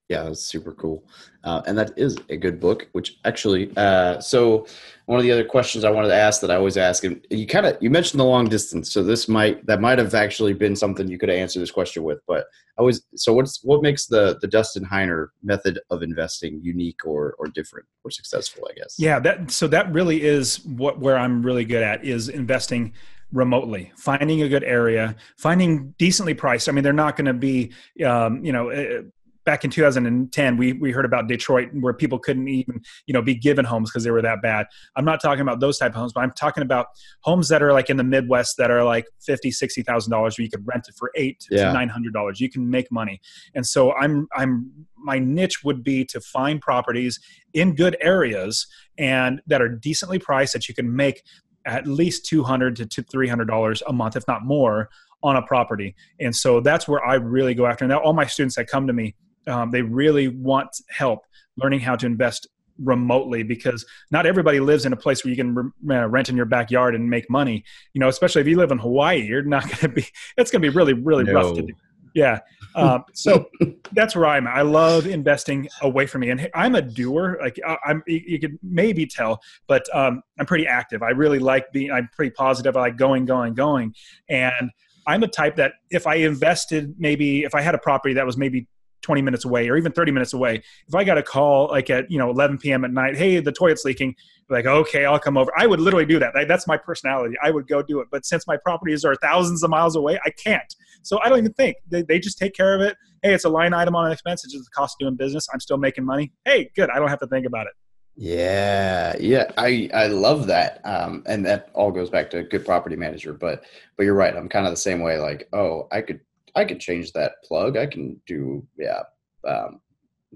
Yeah, 0.09 0.23
that's 0.23 0.41
super 0.41 0.73
cool. 0.73 1.05
Uh, 1.45 1.61
and 1.67 1.77
that 1.77 1.93
is 1.99 2.17
a 2.31 2.37
good 2.37 2.59
book, 2.59 2.89
which 2.93 3.19
actually, 3.27 3.71
uh, 3.77 4.19
so 4.21 4.67
one 5.05 5.19
of 5.19 5.23
the 5.23 5.31
other 5.31 5.45
questions 5.45 5.85
I 5.85 5.91
wanted 5.91 6.09
to 6.09 6.15
ask 6.15 6.41
that 6.41 6.51
I 6.51 6.57
always 6.57 6.79
ask, 6.79 7.05
and 7.05 7.27
you 7.29 7.47
kind 7.47 7.67
of, 7.67 7.77
you 7.83 7.91
mentioned 7.91 8.19
the 8.19 8.25
long 8.25 8.49
distance. 8.49 8.91
So 8.91 9.03
this 9.03 9.29
might, 9.29 9.67
that 9.67 9.83
might 9.83 9.99
have 9.99 10.15
actually 10.15 10.55
been 10.55 10.75
something 10.75 11.09
you 11.09 11.19
could 11.19 11.29
have 11.29 11.37
answered 11.37 11.61
this 11.61 11.71
question 11.71 12.05
with, 12.05 12.21
but 12.27 12.47
I 12.79 12.83
was, 12.83 13.03
so 13.17 13.35
what's, 13.35 13.63
what 13.63 13.83
makes 13.83 14.07
the, 14.07 14.39
the 14.41 14.47
Dustin 14.47 14.83
Heiner 14.83 15.29
method 15.43 15.79
of 15.91 16.03
investing 16.03 16.59
unique 16.63 17.05
or, 17.05 17.35
or 17.39 17.49
different 17.49 17.87
or 18.03 18.11
successful, 18.11 18.67
I 18.71 18.75
guess? 18.75 18.97
Yeah, 18.99 19.21
that 19.21 19.51
so 19.51 19.69
that 19.69 19.93
really 19.93 20.23
is 20.23 20.65
what 20.65 21.01
where 21.01 21.19
I'm 21.19 21.43
really 21.43 21.67
good 21.67 21.83
at 21.83 22.03
is 22.03 22.31
investing 22.31 22.95
remotely, 23.31 23.93
finding 23.97 24.41
a 24.41 24.49
good 24.49 24.65
area, 24.65 25.17
finding 25.37 25.95
decently 25.99 26.33
priced. 26.33 26.67
I 26.67 26.73
mean, 26.73 26.83
they're 26.83 26.95
not 26.95 27.15
going 27.15 27.27
to 27.27 27.35
be, 27.35 27.73
um, 28.07 28.43
you 28.43 28.53
know. 28.53 29.05
Back 29.49 29.65
in 29.65 29.71
2010, 29.71 30.59
we, 30.59 30.75
we 30.75 30.93
heard 30.93 31.07
about 31.07 31.27
Detroit 31.27 31.71
where 31.73 31.95
people 31.95 32.19
couldn't 32.19 32.49
even, 32.49 32.83
you 33.07 33.15
know, 33.15 33.23
be 33.23 33.35
given 33.35 33.65
homes 33.65 33.89
because 33.91 34.05
they 34.05 34.11
were 34.11 34.21
that 34.21 34.43
bad. 34.43 34.67
I'm 34.95 35.07
not 35.07 35.23
talking 35.23 35.41
about 35.41 35.59
those 35.59 35.79
type 35.79 35.93
of 35.93 35.97
homes, 35.97 36.13
but 36.13 36.21
I'm 36.21 36.33
talking 36.33 36.63
about 36.63 36.89
homes 37.23 37.49
that 37.49 37.63
are 37.63 37.73
like 37.73 37.89
in 37.89 37.97
the 37.97 38.05
Midwest 38.05 38.59
that 38.59 38.71
are 38.71 38.85
like 38.85 39.07
fifty, 39.25 39.51
sixty 39.51 39.83
thousand 39.83 40.11
dollars, 40.11 40.37
where 40.37 40.45
you 40.45 40.51
could 40.51 40.67
rent 40.67 40.85
it 40.87 40.97
for 40.99 41.11
eight 41.15 41.47
Yeah. 41.51 41.69
to 41.69 41.73
nine 41.73 41.89
hundred 41.89 42.13
dollars. 42.13 42.43
You 42.43 42.51
can 42.51 42.69
make 42.69 42.93
money, 42.93 43.23
and 43.55 43.67
so 43.67 43.95
I'm 43.95 44.29
I'm 44.37 44.71
my 44.99 45.19
niche 45.19 45.65
would 45.65 45.83
be 45.83 46.05
to 46.05 46.21
find 46.21 46.61
properties 46.61 47.19
in 47.55 47.75
good 47.75 47.97
areas 48.03 48.67
and 48.99 49.41
that 49.47 49.63
are 49.63 49.69
decently 49.71 50.19
priced 50.19 50.53
that 50.53 50.69
you 50.69 50.75
can 50.75 50.95
make 50.95 51.23
at 51.65 51.87
least 51.87 52.27
200 52.27 52.91
to 52.91 53.03
300 53.03 53.47
dollars 53.49 53.83
a 53.87 53.95
month 53.95 54.15
if 54.15 54.25
not 54.29 54.45
more 54.45 54.91
on 55.23 55.37
a 55.37 55.43
property 55.43 55.95
and 56.21 56.37
so 56.37 56.61
that's 56.61 56.87
where 56.87 57.03
i 57.05 57.15
really 57.15 57.55
go 57.55 57.65
after 57.67 57.85
and 57.85 57.91
now 57.91 57.99
all 57.99 58.13
my 58.13 58.27
students 58.27 58.55
that 58.57 58.67
come 58.69 58.87
to 58.87 58.93
me 58.93 59.15
um, 59.49 59.71
they 59.71 59.83
really 59.83 60.29
want 60.29 60.69
help 60.91 61.21
learning 61.57 61.81
how 61.81 61.97
to 61.97 62.07
invest 62.07 62.47
remotely 62.79 63.43
because 63.43 63.85
not 64.13 64.25
everybody 64.25 64.61
lives 64.61 64.87
in 64.87 64.93
a 64.93 64.97
place 64.97 65.25
where 65.25 65.31
you 65.31 65.37
can 65.37 65.73
re- 65.85 65.97
uh, 65.97 66.07
rent 66.07 66.29
in 66.29 66.37
your 66.37 66.47
backyard 66.47 66.95
and 66.95 67.11
make 67.11 67.29
money. 67.29 67.65
You 67.93 68.01
know 68.01 68.09
especially 68.09 68.41
if 68.43 68.47
you 68.47 68.57
live 68.57 68.71
in 68.71 68.79
hawaii 68.79 69.21
you're 69.21 69.43
not 69.43 69.65
going 69.65 69.79
to 69.79 69.89
be 69.89 70.07
it's 70.37 70.51
going 70.51 70.63
to 70.63 70.71
be 70.71 70.75
really 70.75 70.93
really 70.93 71.25
rough 71.25 71.55
to 71.57 71.63
do. 71.63 71.75
Yeah. 72.15 72.39
Um, 72.75 73.05
so 73.13 73.49
that's 73.93 74.15
where 74.15 74.27
i'm 74.27 74.47
at. 74.47 74.57
i 74.57 74.63
love 74.63 75.07
investing 75.07 75.69
away 75.83 76.07
from 76.07 76.21
me. 76.21 76.31
And 76.31 76.49
i'm 76.55 76.77
a 76.77 76.83
doer. 76.83 77.39
Like 77.41 77.59
I- 77.67 77.79
i'm 77.87 78.03
you 78.07 78.23
you 78.27 78.39
could 78.39 78.59
maybe 78.63 79.07
tell 79.07 79.41
but 79.67 79.85
um, 79.95 80.23
i'm 80.39 80.47
pretty 80.47 80.67
active. 80.67 81.03
I 81.03 81.11
really 81.11 81.41
like 81.41 81.73
being 81.73 81.91
i'm 81.91 82.09
pretty 82.15 82.31
positive. 82.31 82.77
I 82.77 82.81
like 82.81 82.97
going 82.97 83.25
going 83.25 83.55
going. 83.55 83.93
And 84.29 84.71
i'm 85.09 85.21
the 85.21 85.27
type 85.29 85.57
that 85.57 85.73
if 85.91 86.07
i 86.07 86.15
invested 86.17 86.95
maybe 86.99 87.43
if 87.43 87.55
i 87.55 87.61
had 87.61 87.75
a 87.75 87.79
property 87.79 88.15
that 88.15 88.27
was 88.27 88.37
maybe 88.37 88.69
20 89.09 89.23
minutes 89.23 89.47
away 89.47 89.67
or 89.71 89.79
even 89.79 89.91
30 89.91 90.13
minutes 90.13 90.35
away. 90.35 90.63
If 90.87 90.95
i 90.95 91.03
got 91.03 91.17
a 91.17 91.23
call 91.23 91.69
like 91.69 91.89
at 91.89 92.11
you 92.11 92.19
know 92.19 92.29
11 92.29 92.59
p.m 92.59 92.85
at 92.85 92.91
night 92.91 93.17
hey 93.17 93.41
the 93.41 93.51
toilet's 93.51 93.83
leaking 93.87 94.15
like 94.51 94.67
okay 94.67 95.07
i'll 95.07 95.19
come 95.19 95.39
over. 95.39 95.51
I 95.57 95.67
would 95.67 95.81
literally 95.81 96.05
do 96.05 96.19
that. 96.19 96.35
Like, 96.35 96.47
that's 96.47 96.67
my 96.67 96.77
personality. 96.77 97.37
I 97.43 97.51
would 97.51 97.67
go 97.67 97.81
do 97.81 98.01
it. 98.01 98.09
But 98.11 98.27
since 98.27 98.47
my 98.47 98.59
properties 98.59 99.03
are 99.07 99.15
thousands 99.17 99.63
of 99.63 99.71
miles 99.71 99.97
away 99.97 100.19
i 100.27 100.31
can't. 100.31 100.75
So 101.03 101.19
i 101.23 101.31
don't 101.31 101.39
even 101.39 101.55
think. 101.55 101.79
They, 101.89 102.03
they 102.03 102.19
just 102.19 102.37
take 102.37 102.55
care 102.55 102.75
of 102.75 102.83
it. 102.83 102.99
Hey 103.23 103.33
it's 103.33 103.47
a 103.47 103.49
line 103.49 103.73
item 103.73 103.97
on 103.97 104.05
an 104.05 104.13
expense. 104.13 104.45
It's 104.45 104.53
just 104.53 104.67
the 104.67 104.71
cost 104.79 104.97
of 104.97 105.07
doing 105.07 105.17
business. 105.17 105.49
I'm 105.51 105.61
still 105.61 105.79
making 105.79 106.05
money. 106.05 106.33
Hey 106.45 106.71
good. 106.77 106.91
I 106.91 106.99
don't 106.99 107.09
have 107.09 107.21
to 107.21 107.29
think 107.29 107.47
about 107.47 107.67
it. 107.67 107.73
Yeah, 108.21 109.15
yeah, 109.21 109.53
I 109.57 109.89
I 109.95 110.09
love 110.09 110.49
that, 110.49 110.81
um, 110.85 111.23
and 111.27 111.47
that 111.47 111.71
all 111.73 111.93
goes 111.93 112.11
back 112.11 112.31
to 112.31 112.39
a 112.39 112.43
good 112.43 112.67
property 112.67 112.97
manager. 112.97 113.33
But 113.33 113.63
but 113.97 114.03
you're 114.03 114.15
right. 114.15 114.35
I'm 114.35 114.49
kind 114.49 114.67
of 114.67 114.73
the 114.73 114.77
same 114.77 114.99
way. 114.99 115.19
Like, 115.19 115.49
oh, 115.53 115.87
I 115.93 116.01
could 116.01 116.19
I 116.55 116.65
could 116.65 116.81
change 116.81 117.13
that 117.13 117.43
plug. 117.45 117.77
I 117.77 117.87
can 117.87 118.21
do 118.27 118.67
yeah, 118.79 119.03
um, 119.47 119.81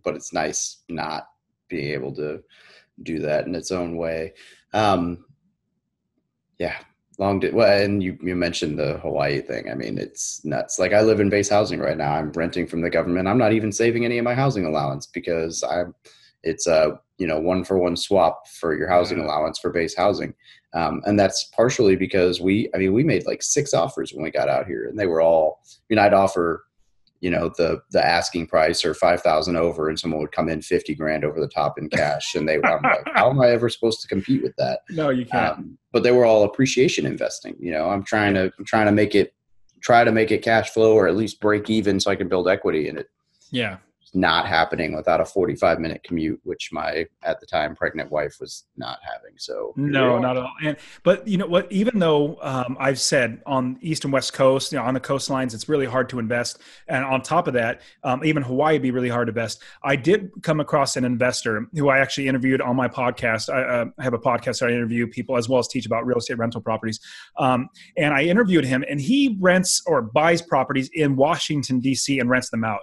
but 0.05 0.15
it's 0.15 0.33
nice 0.33 0.83
not 0.89 1.29
being 1.69 1.93
able 1.93 2.15
to 2.17 2.43
do 3.03 3.19
that 3.21 3.47
in 3.47 3.55
its 3.55 3.71
own 3.71 3.97
way. 3.97 4.35
Um, 4.73 5.25
yeah, 6.59 6.77
long 7.19 7.41
did 7.41 7.55
well, 7.55 7.81
and 7.81 8.03
you 8.03 8.19
you 8.23 8.35
mentioned 8.37 8.79
the 8.79 8.99
Hawaii 8.99 9.41
thing. 9.41 9.71
I 9.71 9.75
mean, 9.75 9.99
it's 9.99 10.45
nuts. 10.45 10.79
Like 10.79 10.93
I 10.93 11.03
live 11.03 11.21
in 11.21 11.31
base 11.31 11.49
housing 11.49 11.81
right 11.81 11.97
now. 11.97 12.13
I'm 12.13 12.33
renting 12.33 12.67
from 12.67 12.83
the 12.83 12.91
government. 12.91 13.29
I'm 13.29 13.39
not 13.39 13.53
even 13.53 13.73
saving 13.73 14.05
any 14.05 14.19
of 14.19 14.25
my 14.25 14.35
housing 14.35 14.67
allowance 14.67 15.07
because 15.07 15.63
I'm 15.63 15.95
it's 16.43 16.67
a 16.67 16.99
you 17.19 17.27
know 17.27 17.39
one 17.39 17.65
for 17.65 17.79
one 17.79 17.97
swap 17.97 18.49
for 18.49 18.77
your 18.77 18.89
housing 18.89 19.21
allowance 19.21 19.59
for 19.59 19.71
base 19.71 19.97
housing 19.97 20.35
um, 20.75 21.03
and 21.05 21.19
that's 21.19 21.45
partially 21.55 21.97
because 21.97 22.41
we 22.41 22.69
i 22.75 22.79
mean 22.79 22.93
we 22.93 23.05
made 23.05 23.27
like 23.27 23.43
six 23.43 23.75
offers 23.75 24.13
when 24.13 24.23
we 24.23 24.31
got 24.31 24.49
out 24.49 24.67
here 24.67 24.87
and 24.87 24.99
they 24.99 25.07
were 25.07 25.21
all 25.21 25.61
i 25.69 25.85
mean 25.91 25.99
i'd 25.99 26.15
offer 26.15 26.65
you 27.21 27.31
know 27.31 27.51
the 27.57 27.81
the 27.93 28.05
asking 28.05 28.47
price 28.47 28.85
or 28.85 28.95
5000 28.95 29.57
over 29.57 29.89
and 29.89 29.99
someone 29.99 30.21
would 30.21 30.33
come 30.33 30.49
in 30.49 30.61
50 30.61 30.95
grand 30.95 31.25
over 31.25 31.41
the 31.41 31.49
top 31.49 31.79
in 31.79 31.89
cash 31.89 32.35
and 32.35 32.49
they 32.49 32.57
i'm 32.57 32.83
like 32.83 33.07
how 33.15 33.31
am 33.31 33.41
i 33.41 33.49
ever 33.49 33.69
supposed 33.69 34.03
to 34.03 34.09
compete 34.09 34.43
with 34.43 34.55
that? 34.57 34.81
No 34.91 35.09
you 35.09 35.25
can't. 35.25 35.59
Um, 35.59 35.79
but 35.93 36.03
they 36.03 36.11
were 36.11 36.27
all 36.27 36.43
appreciation 36.45 37.07
investing 37.07 37.57
you 37.59 37.73
know? 37.73 37.89
I'm 37.89 38.03
trying 38.03 38.35
to 38.35 38.53
i'm 38.59 38.65
trying 38.65 38.87
to 38.87 38.93
make 38.93 39.15
it 39.15 39.35
try 39.81 40.05
to 40.05 40.13
make 40.13 40.31
it 40.31 40.43
cash 40.43 40.71
flow 40.71 40.95
or 40.95 41.07
at 41.09 41.17
least 41.17 41.41
break 41.41 41.71
even 41.71 42.01
so 42.01 42.11
i 42.11 42.17
can 42.17 42.29
build 42.29 42.49
equity 42.49 42.89
in 42.89 42.99
it. 42.99 43.09
Yeah 43.51 43.77
not 44.15 44.47
happening 44.47 44.95
without 44.95 45.21
a 45.21 45.25
45 45.25 45.81
minute 45.81 46.03
commute 46.03 46.39
which 46.45 46.71
my 46.73 47.07
at 47.23 47.41
the 47.41 47.47
time 47.47 47.75
pregnant 47.75 48.11
wife 48.11 48.37
was 48.41 48.65
not 48.77 48.99
having 49.03 49.37
so. 49.39 49.73
No 49.77 50.19
not 50.19 50.37
at 50.37 50.43
all. 50.43 50.53
And 50.63 50.77
but 51.03 51.27
you 51.27 51.39
know 51.39 51.47
what? 51.47 51.71
Even 51.73 51.99
though 51.99 52.39
um, 52.43 52.77
i've 52.79 53.01
said 53.01 53.41
on 53.47 53.79
east 53.81 54.05
and 54.05 54.13
west 54.13 54.33
coast 54.33 54.73
you 54.73 54.79
know 54.79 54.85
on 54.85 54.95
the 54.95 55.01
coastlines 55.01 55.55
it's 55.55 55.69
really 55.69 55.87
hard 55.87 56.09
to 56.11 56.19
invest. 56.19 56.59
And 56.89 57.05
on 57.05 57.23
top 57.23 57.47
of 57.47 57.55
that 57.55 57.81
um, 58.05 58.25
even 58.25 58.43
hawaii 58.43 58.79
be 58.79 58.91
really 58.91 59.09
hard 59.09 59.29
to 59.29 59.31
invest. 59.31 59.63
I 59.83 59.97
did 59.97 60.31
come 60.43 60.61
across 60.61 60.97
an 60.97 61.05
investor 61.05 61.67
who 61.75 61.89
i 61.89 61.99
actually 61.99 62.29
interviewed 62.29 62.61
on 62.61 62.77
my 62.77 62.89
podcast. 62.89 63.53
I, 63.53 63.63
uh, 63.63 63.85
I 63.99 64.03
have 64.03 64.15
a 64.15 64.19
podcast 64.19 64.61
where 64.61 64.71
i 64.71 64.75
interview 64.75 65.07
people 65.07 65.37
as 65.37 65.49
well 65.49 65.59
as 65.59 65.69
teach 65.69 65.87
about 65.87 66.07
real 66.07 66.19
estate 66.19 66.39
rental 66.39 66.61
properties. 66.61 67.01
Um, 67.39 67.69
and 67.97 68.13
i 68.13 68.23
interviewed 68.23 68.65
him 68.65 68.85
and 68.89 69.01
he 69.01 69.39
rents 69.41 69.83
or 69.87 70.03
buys 70.03 70.43
properties 70.43 70.91
in 70.93 71.17
washington 71.17 71.81
d.c 71.81 72.19
and 72.19 72.29
rents 72.29 72.51
them 72.51 72.65
out 72.65 72.83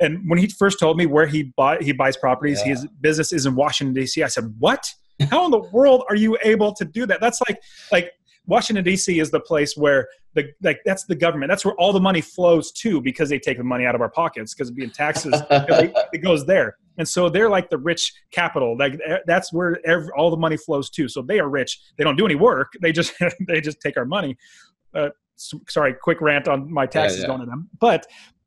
and 0.00 0.28
when 0.28 0.38
he 0.38 0.48
first 0.48 0.78
told 0.78 0.96
me 0.96 1.06
where 1.06 1.26
he 1.26 1.44
bought 1.56 1.82
he 1.82 1.92
buys 1.92 2.16
properties, 2.16 2.60
yeah. 2.60 2.70
his 2.70 2.86
business 3.00 3.32
is 3.32 3.46
in 3.46 3.54
Washington 3.54 3.94
D.C. 3.94 4.22
I 4.22 4.28
said, 4.28 4.54
"What? 4.58 4.92
How 5.30 5.44
in 5.44 5.50
the 5.50 5.60
world 5.60 6.04
are 6.08 6.16
you 6.16 6.36
able 6.42 6.72
to 6.74 6.84
do 6.84 7.06
that?" 7.06 7.20
That's 7.20 7.40
like 7.48 7.60
like 7.92 8.12
Washington 8.46 8.84
D.C. 8.84 9.18
is 9.20 9.30
the 9.30 9.40
place 9.40 9.76
where 9.76 10.08
the 10.34 10.48
like 10.62 10.80
that's 10.84 11.04
the 11.04 11.14
government. 11.14 11.50
That's 11.50 11.64
where 11.64 11.74
all 11.74 11.92
the 11.92 12.00
money 12.00 12.20
flows 12.20 12.72
to 12.72 13.00
because 13.00 13.28
they 13.28 13.38
take 13.38 13.58
the 13.58 13.64
money 13.64 13.86
out 13.86 13.94
of 13.94 14.00
our 14.00 14.10
pockets 14.10 14.54
because 14.54 14.70
being 14.70 14.90
taxes 14.90 15.34
it 15.50 16.22
goes 16.22 16.44
there. 16.44 16.76
And 16.98 17.08
so 17.08 17.28
they're 17.28 17.50
like 17.50 17.70
the 17.70 17.78
rich 17.78 18.12
capital. 18.30 18.76
Like 18.76 18.98
eh, 19.06 19.18
that's 19.26 19.52
where 19.52 19.78
every, 19.84 20.10
all 20.16 20.30
the 20.30 20.36
money 20.36 20.56
flows 20.56 20.90
to. 20.90 21.08
So 21.08 21.22
they 21.22 21.40
are 21.40 21.48
rich. 21.48 21.80
They 21.96 22.04
don't 22.04 22.16
do 22.16 22.24
any 22.24 22.34
work. 22.34 22.72
They 22.82 22.92
just 22.92 23.14
they 23.46 23.60
just 23.60 23.80
take 23.80 23.96
our 23.96 24.04
money. 24.04 24.36
Uh, 24.94 25.10
sorry, 25.36 25.94
quick 25.94 26.20
rant 26.20 26.48
on 26.48 26.72
my 26.72 26.86
taxes 26.86 27.18
yeah, 27.18 27.22
yeah. 27.22 27.28
going 27.28 27.40
to 27.40 27.46
them. 27.46 27.68
But 27.80 28.06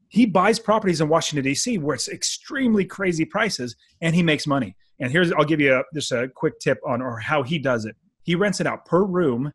he 0.10 0.26
buys 0.26 0.60
properties 0.60 1.01
in 1.01 1.10
Washington 1.10 1.43
D.C. 1.43 1.78
where 1.80 1.95
it's 1.95 2.10
extremely 2.10 2.86
crazy 2.86 3.26
prices, 3.26 3.76
and 4.01 4.16
he 4.16 4.24
makes 4.24 4.47
money. 4.47 4.76
And 4.99 5.12
here's 5.12 5.32
I'll 5.34 5.45
give 5.45 5.62
you 5.62 5.76
a, 5.76 5.84
just 5.93 6.12
a 6.12 6.30
quick 6.30 6.60
tip 6.60 6.80
on 6.86 7.01
or 7.01 7.20
how 7.20 7.43
he 7.43 7.60
does 7.60 7.86
it. 7.86 7.95
He 8.24 8.36
rents 8.36 8.60
it 8.60 8.68
out 8.68 8.86
per 8.86 9.03
room, 9.03 9.53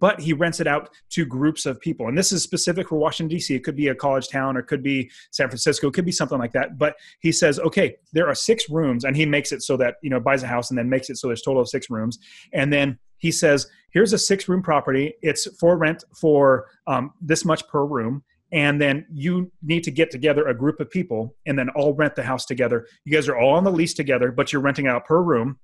but 0.00 0.20
he 0.20 0.32
rents 0.32 0.60
it 0.60 0.66
out 0.66 0.90
to 1.10 1.24
groups 1.24 1.66
of 1.66 1.80
people. 1.80 2.08
And 2.08 2.16
this 2.16 2.32
is 2.32 2.42
specific 2.42 2.88
for 2.88 2.96
Washington 2.96 3.36
D.C. 3.36 3.54
It 3.54 3.64
could 3.64 3.76
be 3.76 3.88
a 3.88 3.94
college 3.94 4.28
town, 4.28 4.56
or 4.56 4.60
it 4.60 4.66
could 4.66 4.82
be 4.82 5.10
San 5.30 5.48
Francisco, 5.48 5.88
it 5.88 5.94
could 5.94 6.04
be 6.04 6.12
something 6.12 6.38
like 6.38 6.52
that. 6.52 6.78
But 6.78 6.96
he 7.20 7.32
says, 7.32 7.58
okay, 7.58 7.96
there 8.12 8.28
are 8.28 8.34
six 8.34 8.70
rooms, 8.70 9.04
and 9.04 9.16
he 9.16 9.26
makes 9.26 9.52
it 9.52 9.62
so 9.62 9.76
that 9.78 9.96
you 10.02 10.10
know 10.10 10.20
buys 10.20 10.42
a 10.42 10.46
house 10.46 10.70
and 10.70 10.78
then 10.78 10.88
makes 10.88 11.10
it 11.10 11.16
so 11.16 11.26
there's 11.26 11.42
total 11.42 11.62
of 11.62 11.68
six 11.68 11.90
rooms, 11.90 12.18
and 12.52 12.72
then 12.72 12.98
he 13.18 13.32
says, 13.32 13.66
here's 13.90 14.12
a 14.12 14.18
six 14.18 14.48
room 14.48 14.62
property. 14.62 15.12
It's 15.22 15.48
for 15.58 15.76
rent 15.76 16.04
for 16.14 16.66
um, 16.86 17.12
this 17.20 17.44
much 17.44 17.66
per 17.66 17.84
room 17.84 18.22
and 18.52 18.80
then 18.80 19.06
you 19.12 19.52
need 19.62 19.84
to 19.84 19.90
get 19.90 20.10
together 20.10 20.46
a 20.46 20.54
group 20.54 20.80
of 20.80 20.90
people 20.90 21.36
and 21.46 21.58
then 21.58 21.68
all 21.70 21.94
rent 21.94 22.14
the 22.16 22.22
house 22.22 22.44
together. 22.44 22.86
You 23.04 23.12
guys 23.12 23.28
are 23.28 23.36
all 23.36 23.54
on 23.54 23.64
the 23.64 23.72
lease 23.72 23.94
together 23.94 24.32
but 24.32 24.52
you're 24.52 24.62
renting 24.62 24.86
out 24.86 25.04
per 25.06 25.20
room. 25.22 25.58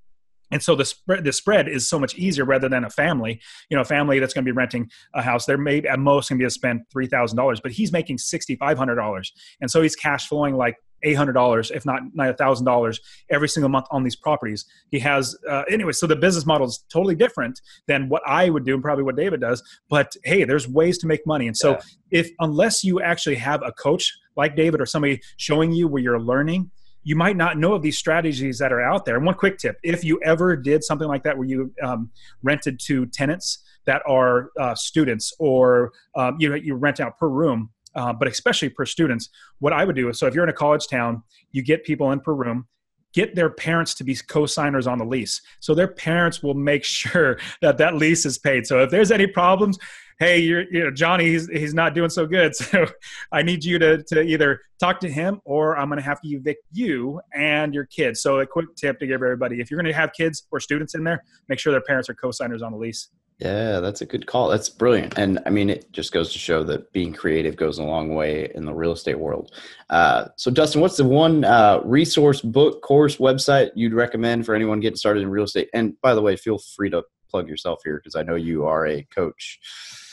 And 0.50 0.62
so 0.62 0.76
the 0.76 0.84
spread 0.84 1.24
the 1.24 1.32
spread 1.32 1.68
is 1.68 1.88
so 1.88 1.98
much 1.98 2.14
easier 2.16 2.44
rather 2.44 2.68
than 2.68 2.84
a 2.84 2.90
family. 2.90 3.40
You 3.70 3.76
know 3.76 3.80
a 3.80 3.86
family 3.86 4.18
that's 4.18 4.34
going 4.34 4.44
to 4.44 4.52
be 4.52 4.56
renting 4.56 4.90
a 5.14 5.22
house 5.22 5.46
they're 5.46 5.58
maybe 5.58 5.88
at 5.88 5.98
most 5.98 6.28
going 6.28 6.38
to 6.38 6.42
be 6.42 6.46
to 6.46 6.50
spend 6.50 6.82
$3000 6.94 7.62
but 7.62 7.72
he's 7.72 7.92
making 7.92 8.18
$6500 8.18 9.28
and 9.60 9.70
so 9.70 9.82
he's 9.82 9.96
cash 9.96 10.28
flowing 10.28 10.56
like 10.56 10.76
$800 11.04 11.70
if 11.70 11.84
not 11.84 12.02
$1000 12.16 13.00
every 13.30 13.48
single 13.48 13.68
month 13.68 13.86
on 13.90 14.02
these 14.02 14.16
properties. 14.16 14.64
He 14.90 14.98
has 15.00 15.36
uh, 15.48 15.62
anyway 15.70 15.92
so 15.92 16.06
the 16.06 16.16
business 16.16 16.46
model 16.46 16.66
is 16.66 16.84
totally 16.92 17.14
different 17.14 17.60
than 17.86 18.08
what 18.08 18.22
i 18.26 18.48
would 18.48 18.64
do 18.64 18.74
and 18.74 18.82
probably 18.82 19.04
what 19.04 19.16
david 19.16 19.40
does 19.40 19.62
but 19.88 20.16
hey 20.24 20.44
there's 20.44 20.68
ways 20.68 20.98
to 20.98 21.06
make 21.06 21.26
money. 21.26 21.46
And 21.46 21.56
so 21.56 21.72
yeah. 21.72 21.80
if 22.10 22.30
unless 22.40 22.84
you 22.84 23.00
actually 23.00 23.36
have 23.36 23.62
a 23.62 23.72
coach 23.72 24.12
like 24.36 24.56
david 24.56 24.80
or 24.80 24.86
somebody 24.86 25.20
showing 25.36 25.72
you 25.72 25.88
where 25.88 26.02
you're 26.02 26.20
learning 26.20 26.70
you 27.04 27.14
might 27.14 27.36
not 27.36 27.58
know 27.58 27.74
of 27.74 27.82
these 27.82 27.98
strategies 27.98 28.58
that 28.58 28.72
are 28.72 28.80
out 28.80 29.04
there. 29.04 29.16
And 29.16 29.24
one 29.24 29.34
quick 29.34 29.58
tip 29.58 29.76
if 29.82 30.02
you 30.02 30.18
ever 30.24 30.56
did 30.56 30.82
something 30.82 31.06
like 31.06 31.22
that 31.24 31.36
where 31.36 31.46
you 31.46 31.72
um, 31.82 32.10
rented 32.42 32.80
to 32.86 33.06
tenants 33.06 33.62
that 33.86 34.02
are 34.08 34.50
uh, 34.58 34.74
students 34.74 35.32
or 35.38 35.92
um, 36.16 36.36
you 36.40 36.48
know 36.48 36.54
you 36.54 36.74
rent 36.74 37.00
out 37.00 37.18
per 37.18 37.28
room 37.28 37.70
uh, 37.94 38.12
but 38.12 38.28
especially 38.28 38.68
per 38.68 38.86
students, 38.86 39.28
what 39.58 39.72
I 39.72 39.84
would 39.84 39.96
do 39.96 40.08
is 40.08 40.18
so 40.18 40.26
if 40.26 40.34
you're 40.34 40.44
in 40.44 40.50
a 40.50 40.54
college 40.54 40.86
town, 40.88 41.22
you 41.52 41.62
get 41.62 41.84
people 41.84 42.10
in 42.12 42.20
per 42.20 42.34
room, 42.34 42.66
get 43.14 43.34
their 43.34 43.48
parents 43.48 43.94
to 43.94 44.04
be 44.04 44.16
co-signers 44.16 44.86
on 44.86 44.98
the 44.98 45.04
lease. 45.04 45.40
So 45.60 45.74
their 45.74 45.88
parents 45.88 46.42
will 46.42 46.54
make 46.54 46.84
sure 47.02 47.38
that 47.62 47.78
that 47.78 47.94
lease 47.94 48.26
is 48.26 48.38
paid. 48.38 48.66
So 48.66 48.82
if 48.82 48.90
there's 48.90 49.10
any 49.10 49.26
problems, 49.26 49.78
hey, 50.18 50.38
you're, 50.38 50.62
you 50.72 50.84
know, 50.84 50.90
Johnny, 50.90 51.26
he's, 51.26 51.48
he's 51.48 51.74
not 51.74 51.94
doing 51.94 52.10
so 52.10 52.26
good. 52.26 52.52
So 52.74 52.86
I 53.30 53.42
need 53.42 53.64
you 53.64 53.78
to, 53.78 54.02
to 54.04 54.22
either 54.22 54.60
talk 54.80 55.00
to 55.00 55.08
him 55.08 55.40
or 55.44 55.76
I'm 55.76 55.88
going 55.88 55.98
to 55.98 56.04
have 56.04 56.20
to 56.22 56.28
evict 56.28 56.64
you 56.72 57.20
and 57.34 57.74
your 57.74 57.84
kids. 57.84 58.22
So 58.22 58.40
a 58.40 58.46
quick 58.46 58.74
tip 58.76 58.98
to 59.00 59.06
give 59.06 59.22
everybody, 59.22 59.60
if 59.60 59.70
you're 59.70 59.80
going 59.80 59.92
to 59.92 59.96
have 59.98 60.12
kids 60.12 60.46
or 60.50 60.60
students 60.60 60.94
in 60.94 61.04
there, 61.04 61.22
make 61.48 61.58
sure 61.58 61.72
their 61.72 61.82
parents 61.82 62.08
are 62.08 62.14
co-signers 62.14 62.62
on 62.62 62.72
the 62.72 62.78
lease. 62.78 63.10
Yeah, 63.38 63.80
that's 63.80 64.00
a 64.00 64.06
good 64.06 64.26
call. 64.26 64.48
That's 64.48 64.68
brilliant. 64.68 65.18
And 65.18 65.40
I 65.44 65.50
mean, 65.50 65.68
it 65.68 65.90
just 65.90 66.12
goes 66.12 66.32
to 66.32 66.38
show 66.38 66.62
that 66.64 66.92
being 66.92 67.12
creative 67.12 67.56
goes 67.56 67.78
a 67.78 67.82
long 67.82 68.14
way 68.14 68.50
in 68.54 68.64
the 68.64 68.72
real 68.72 68.92
estate 68.92 69.18
world. 69.18 69.52
Uh, 69.90 70.26
so, 70.36 70.52
Dustin, 70.52 70.80
what's 70.80 70.96
the 70.96 71.04
one 71.04 71.44
uh, 71.44 71.80
resource, 71.84 72.40
book, 72.40 72.80
course, 72.82 73.16
website 73.16 73.70
you'd 73.74 73.92
recommend 73.92 74.46
for 74.46 74.54
anyone 74.54 74.78
getting 74.78 74.96
started 74.96 75.24
in 75.24 75.30
real 75.30 75.44
estate? 75.44 75.68
And 75.74 76.00
by 76.00 76.14
the 76.14 76.22
way, 76.22 76.36
feel 76.36 76.58
free 76.58 76.90
to 76.90 77.02
plug 77.28 77.48
yourself 77.48 77.80
here 77.84 77.96
because 77.96 78.14
I 78.14 78.22
know 78.22 78.36
you 78.36 78.66
are 78.66 78.86
a 78.86 79.02
coach. 79.12 79.58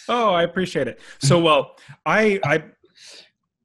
Oh, 0.09 0.31
I 0.31 0.41
appreciate 0.41 0.87
it. 0.87 0.99
So, 1.19 1.39
well, 1.39 1.77
I, 2.07 2.39
I 2.43 2.63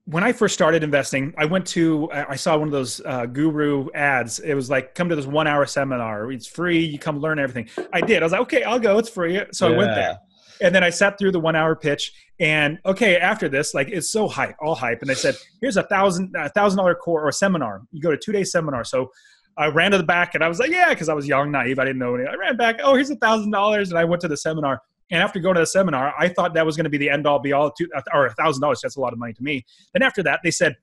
when 0.07 0.22
I 0.22 0.32
first 0.32 0.54
started 0.54 0.84
investing, 0.84 1.34
I 1.36 1.46
went 1.46 1.66
to 1.68 2.09
I 2.12 2.36
saw 2.36 2.57
one 2.57 2.68
of 2.68 2.72
those 2.72 3.00
uh, 3.04 3.26
guru 3.26 3.90
ads. 3.92 4.38
It 4.38 4.54
was 4.54 4.70
like, 4.70 4.94
"Come 4.94 5.09
to 5.09 5.16
this 5.16 5.26
one-hour 5.26 5.66
seminar. 5.66 6.30
It's 6.30 6.46
free. 6.46 6.84
You 6.84 6.98
come 6.98 7.18
learn 7.18 7.40
everything." 7.40 7.68
I 7.92 8.00
did. 8.00 8.22
I 8.22 8.24
was 8.24 8.32
like, 8.32 8.42
"Okay, 8.42 8.62
I'll 8.62 8.78
go. 8.78 8.98
It's 8.98 9.09
free." 9.09 9.42
So 9.52 9.68
yeah. 9.68 9.74
I 9.74 9.76
went 9.76 9.94
there, 9.96 10.18
and 10.61 10.74
then 10.74 10.84
I 10.84 10.90
sat 10.90 11.18
through 11.18 11.32
the 11.32 11.40
one-hour 11.40 11.76
pitch. 11.76 12.12
And 12.38 12.78
okay, 12.86 13.16
after 13.16 13.48
this, 13.48 13.74
like 13.74 13.88
it's 13.88 14.09
so 14.11 14.28
hype, 14.28 14.54
all 14.61 14.76
hype. 14.76 15.00
And 15.00 15.11
they 15.11 15.14
said, 15.14 15.34
"Here's 15.61 15.76
a 15.76 15.82
thousand 15.82 16.34
a 16.36 16.50
thousand 16.50 16.78
dollar 16.78 16.94
core 16.94 17.26
or 17.26 17.32
seminar. 17.32 17.82
You 17.90 18.00
go 18.00 18.12
to 18.12 18.16
two 18.16 18.32
day 18.32 18.44
seminar." 18.44 18.84
So 18.84 19.11
I 19.57 19.66
ran 19.68 19.90
to 19.90 19.98
the 19.98 20.04
back, 20.04 20.36
and 20.36 20.44
I 20.44 20.48
was 20.48 20.61
like, 20.61 20.70
"Yeah," 20.70 20.90
because 20.90 21.09
I 21.09 21.14
was 21.14 21.26
young, 21.26 21.50
naive. 21.50 21.80
I 21.80 21.84
didn't 21.84 21.98
know 21.98 22.14
any. 22.14 22.28
I 22.28 22.34
ran 22.34 22.57
back. 22.57 22.78
Oh, 22.80 22.94
here's 22.94 23.11
a 23.11 23.16
thousand 23.16 23.50
dollars, 23.50 23.90
and 23.90 23.98
I 23.98 24.04
went 24.04 24.22
to 24.22 24.28
the 24.28 24.36
seminar. 24.36 24.82
And 25.11 25.22
after 25.22 25.38
going 25.38 25.54
to 25.54 25.61
the 25.61 25.66
seminar, 25.66 26.14
I 26.18 26.28
thought 26.28 26.54
that 26.54 26.66
was 26.66 26.76
going 26.76 26.84
to 26.84 26.90
be 26.90 26.98
the 26.98 27.11
end 27.11 27.26
all 27.26 27.38
be 27.38 27.52
all, 27.52 27.70
to, 27.70 27.88
or 28.12 28.26
a 28.26 28.34
thousand 28.34 28.61
dollars. 28.61 28.80
That's 28.82 28.96
a 28.96 29.00
lot 29.00 29.12
of 29.12 29.18
money 29.18 29.32
to 29.34 29.42
me. 29.42 29.64
Then 29.92 30.02
after 30.02 30.22
that, 30.24 30.40
they 30.42 30.50
said, 30.50 30.76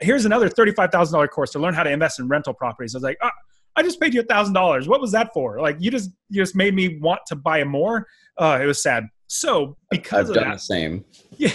"Here's 0.00 0.24
another 0.24 0.48
thirty-five 0.48 0.90
thousand 0.90 1.14
dollar 1.14 1.28
course 1.28 1.50
to 1.52 1.58
learn 1.58 1.74
how 1.74 1.82
to 1.82 1.90
invest 1.90 2.20
in 2.20 2.28
rental 2.28 2.54
properties." 2.54 2.94
I 2.94 2.98
was 2.98 3.02
like, 3.02 3.18
oh, 3.22 3.30
"I 3.74 3.82
just 3.82 4.00
paid 4.00 4.14
you 4.14 4.20
a 4.20 4.24
thousand 4.24 4.54
dollars. 4.54 4.86
What 4.86 5.00
was 5.00 5.10
that 5.12 5.32
for? 5.34 5.60
Like, 5.60 5.76
you 5.80 5.90
just 5.90 6.10
you 6.30 6.40
just 6.40 6.54
made 6.54 6.74
me 6.74 6.98
want 6.98 7.20
to 7.26 7.36
buy 7.36 7.64
more." 7.64 8.06
Uh, 8.38 8.58
it 8.62 8.66
was 8.66 8.82
sad. 8.82 9.04
So 9.26 9.76
because 9.90 10.30
I've 10.30 10.36
of 10.36 10.42
done 10.42 10.48
that, 10.50 10.54
the 10.54 10.60
same. 10.60 11.04
Yeah, 11.36 11.50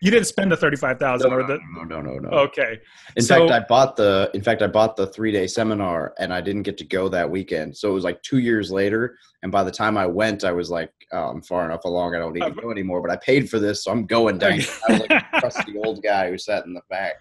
you 0.00 0.10
didn't 0.10 0.26
spend 0.26 0.50
the 0.52 0.56
thirty-five 0.56 0.98
thousand 0.98 1.30
no, 1.30 1.36
or 1.36 1.46
the 1.46 1.58
no, 1.74 1.82
no, 1.82 2.00
no, 2.00 2.18
no. 2.18 2.28
Okay. 2.28 2.80
In 3.16 3.22
so, 3.22 3.48
fact, 3.48 3.50
I 3.50 3.66
bought 3.66 3.96
the. 3.96 4.30
In 4.34 4.42
fact, 4.42 4.62
I 4.62 4.66
bought 4.66 4.96
the 4.96 5.06
three-day 5.06 5.46
seminar, 5.46 6.14
and 6.18 6.32
I 6.32 6.40
didn't 6.40 6.62
get 6.62 6.76
to 6.78 6.84
go 6.84 7.08
that 7.08 7.30
weekend. 7.30 7.76
So 7.76 7.90
it 7.90 7.94
was 7.94 8.04
like 8.04 8.22
two 8.22 8.38
years 8.38 8.70
later, 8.70 9.18
and 9.42 9.50
by 9.50 9.64
the 9.64 9.70
time 9.70 9.96
I 9.96 10.06
went, 10.06 10.44
I 10.44 10.52
was 10.52 10.70
like, 10.70 10.92
oh, 11.12 11.28
"I'm 11.28 11.42
far 11.42 11.64
enough 11.64 11.84
along. 11.84 12.14
I 12.14 12.18
don't 12.18 12.32
need 12.32 12.44
to 12.44 12.50
go 12.50 12.70
anymore." 12.70 13.00
But 13.02 13.10
I 13.10 13.16
paid 13.16 13.48
for 13.48 13.58
this, 13.58 13.84
so 13.84 13.90
I'm 13.90 14.06
going 14.06 14.38
down. 14.38 14.52
I 14.88 14.92
was 14.92 15.00
like 15.00 15.10
a 15.32 15.40
crusty 15.40 15.76
old 15.78 16.02
guy 16.02 16.30
who 16.30 16.38
sat 16.38 16.66
in 16.66 16.74
the 16.74 16.82
back. 16.90 17.16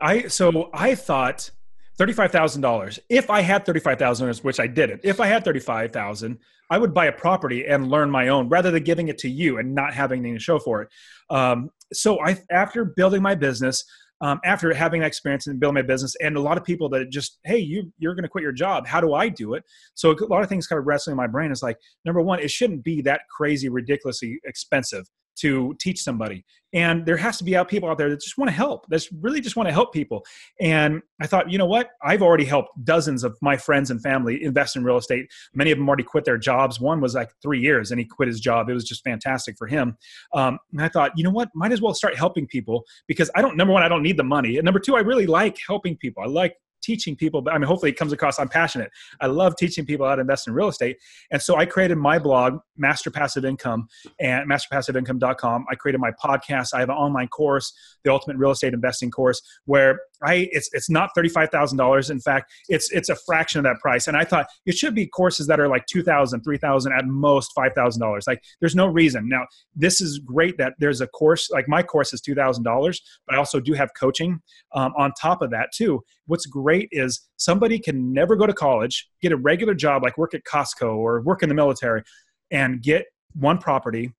I 0.00 0.28
so 0.28 0.70
I 0.72 0.94
thought 0.94 1.50
$35,000. 1.98 2.98
If 3.08 3.30
I 3.30 3.40
had 3.40 3.64
35,000, 3.64 4.36
which 4.38 4.58
I 4.58 4.66
didn't, 4.66 5.02
if 5.04 5.20
I 5.20 5.26
had 5.26 5.44
35,000, 5.44 6.38
I 6.70 6.78
would 6.78 6.94
buy 6.94 7.06
a 7.06 7.12
property 7.12 7.66
and 7.66 7.90
learn 7.90 8.10
my 8.10 8.28
own 8.28 8.48
rather 8.48 8.70
than 8.70 8.82
giving 8.82 9.08
it 9.08 9.18
to 9.18 9.28
you 9.28 9.58
and 9.58 9.74
not 9.74 9.94
having 9.94 10.20
anything 10.20 10.34
to 10.34 10.40
show 10.40 10.58
for 10.58 10.82
it. 10.82 10.88
Um, 11.30 11.70
so 11.94 12.20
I, 12.24 12.38
after 12.50 12.84
building 12.84 13.22
my 13.22 13.34
business, 13.34 13.84
um, 14.20 14.40
after 14.44 14.72
having 14.72 15.00
that 15.00 15.08
experience 15.08 15.46
and 15.46 15.58
building 15.58 15.74
my 15.74 15.82
business, 15.82 16.14
and 16.20 16.36
a 16.36 16.40
lot 16.40 16.56
of 16.56 16.64
people 16.64 16.88
that 16.90 17.10
just, 17.10 17.38
hey, 17.44 17.58
you 17.58 17.92
you're 17.98 18.14
going 18.14 18.22
to 18.22 18.28
quit 18.28 18.42
your 18.42 18.52
job. 18.52 18.86
How 18.86 19.00
do 19.00 19.14
I 19.14 19.28
do 19.28 19.54
it? 19.54 19.64
So 19.94 20.12
a 20.12 20.26
lot 20.26 20.42
of 20.42 20.48
things 20.48 20.66
kind 20.66 20.78
of 20.78 20.86
wrestling 20.86 21.12
in 21.12 21.16
my 21.16 21.26
brain 21.26 21.50
is 21.50 21.62
like, 21.62 21.76
number 22.04 22.22
one, 22.22 22.40
it 22.40 22.50
shouldn't 22.50 22.84
be 22.84 23.02
that 23.02 23.22
crazy, 23.34 23.68
ridiculously 23.68 24.38
expensive 24.44 25.04
to 25.36 25.74
teach 25.80 26.02
somebody. 26.02 26.44
And 26.72 27.06
there 27.06 27.16
has 27.16 27.38
to 27.38 27.44
be 27.44 27.56
out 27.56 27.68
people 27.68 27.88
out 27.88 27.98
there 27.98 28.10
that 28.10 28.20
just 28.20 28.36
want 28.36 28.48
to 28.48 28.54
help. 28.54 28.86
That 28.88 29.06
really 29.20 29.40
just 29.40 29.54
want 29.54 29.68
to 29.68 29.72
help 29.72 29.92
people. 29.92 30.24
And 30.60 31.02
I 31.20 31.26
thought, 31.28 31.48
you 31.48 31.56
know 31.56 31.66
what? 31.66 31.90
I've 32.02 32.20
already 32.20 32.44
helped 32.44 32.70
dozens 32.84 33.22
of 33.22 33.36
my 33.40 33.56
friends 33.56 33.92
and 33.92 34.02
family 34.02 34.42
invest 34.42 34.74
in 34.74 34.82
real 34.82 34.96
estate. 34.96 35.26
Many 35.54 35.70
of 35.70 35.78
them 35.78 35.88
already 35.88 36.02
quit 36.02 36.24
their 36.24 36.36
jobs. 36.36 36.80
One 36.80 37.00
was 37.00 37.14
like 37.14 37.30
three 37.40 37.60
years, 37.60 37.92
and 37.92 38.00
he 38.00 38.04
quit 38.04 38.26
his 38.26 38.40
job. 38.40 38.68
It 38.68 38.74
was 38.74 38.84
just 38.84 39.04
fantastic 39.04 39.56
for 39.56 39.68
him. 39.68 39.96
Um, 40.32 40.58
and 40.72 40.82
I 40.82 40.88
thought, 40.88 41.12
you 41.16 41.22
know 41.22 41.30
what? 41.30 41.48
Might 41.54 41.70
as 41.70 41.80
well 41.80 41.94
start 41.94 42.16
helping 42.16 42.48
people 42.48 42.84
because 43.06 43.30
I 43.36 43.42
don't. 43.42 43.56
Number 43.56 43.72
one, 43.72 43.84
I 43.84 43.88
don't 43.88 44.02
need 44.02 44.16
the 44.16 44.24
money, 44.24 44.56
and 44.56 44.64
number 44.64 44.80
two, 44.80 44.96
I 44.96 45.00
really 45.00 45.26
like 45.26 45.56
helping 45.64 45.96
people. 45.96 46.24
I 46.24 46.26
like 46.26 46.56
teaching 46.84 47.16
people, 47.16 47.42
but 47.42 47.52
I 47.52 47.58
mean, 47.58 47.66
hopefully 47.66 47.90
it 47.90 47.96
comes 47.96 48.12
across 48.12 48.38
I'm 48.38 48.48
passionate. 48.48 48.90
I 49.20 49.26
love 49.26 49.56
teaching 49.56 49.86
people 49.86 50.06
how 50.06 50.14
to 50.14 50.20
invest 50.20 50.46
in 50.46 50.54
real 50.54 50.68
estate. 50.68 50.98
And 51.30 51.40
so 51.40 51.56
I 51.56 51.66
created 51.66 51.96
my 51.96 52.18
blog, 52.18 52.58
Master 52.76 53.10
Passive 53.10 53.44
Income, 53.44 53.88
and 54.20 54.50
masterpassiveincome.com. 54.50 55.66
I 55.70 55.74
created 55.74 56.00
my 56.00 56.10
podcast. 56.22 56.68
I 56.74 56.80
have 56.80 56.90
an 56.90 56.96
online 56.96 57.28
course, 57.28 57.72
the 58.04 58.12
Ultimate 58.12 58.36
Real 58.36 58.50
Estate 58.50 58.74
Investing 58.74 59.10
course, 59.10 59.40
where 59.64 60.00
I 60.22 60.48
it's 60.52 60.68
it's 60.72 60.90
not 60.90 61.10
thirty 61.14 61.28
five 61.28 61.50
thousand 61.50 61.78
dollars. 61.78 62.10
In 62.10 62.20
fact, 62.20 62.52
it's 62.68 62.90
it's 62.92 63.08
a 63.08 63.16
fraction 63.26 63.58
of 63.58 63.64
that 63.64 63.80
price. 63.80 64.06
And 64.06 64.16
I 64.16 64.24
thought 64.24 64.46
it 64.66 64.76
should 64.76 64.94
be 64.94 65.06
courses 65.06 65.46
that 65.46 65.60
are 65.60 65.68
like 65.68 65.86
two 65.86 66.02
thousand, 66.02 66.42
three 66.42 66.58
thousand, 66.58 66.92
at 66.92 67.06
most 67.06 67.52
five 67.54 67.72
thousand 67.74 68.00
dollars. 68.00 68.24
Like 68.26 68.42
there's 68.60 68.74
no 68.74 68.86
reason. 68.86 69.28
Now 69.28 69.46
this 69.74 70.00
is 70.00 70.18
great 70.18 70.56
that 70.58 70.74
there's 70.78 71.00
a 71.00 71.06
course 71.08 71.50
like 71.50 71.68
my 71.68 71.82
course 71.82 72.12
is 72.12 72.20
two 72.20 72.34
thousand 72.34 72.64
dollars, 72.64 73.02
but 73.26 73.34
I 73.34 73.38
also 73.38 73.60
do 73.60 73.72
have 73.72 73.90
coaching 73.98 74.40
um, 74.74 74.92
on 74.96 75.12
top 75.20 75.42
of 75.42 75.50
that 75.50 75.70
too. 75.74 76.02
What's 76.26 76.46
great 76.46 76.88
is 76.92 77.28
somebody 77.36 77.78
can 77.78 78.12
never 78.12 78.36
go 78.36 78.46
to 78.46 78.54
college, 78.54 79.08
get 79.20 79.32
a 79.32 79.36
regular 79.36 79.74
job 79.74 80.02
like 80.02 80.16
work 80.16 80.34
at 80.34 80.44
Costco 80.44 80.96
or 80.96 81.20
work 81.22 81.42
in 81.42 81.48
the 81.48 81.54
military, 81.54 82.02
and 82.50 82.82
get 82.82 83.06
one 83.34 83.58
property 83.58 84.12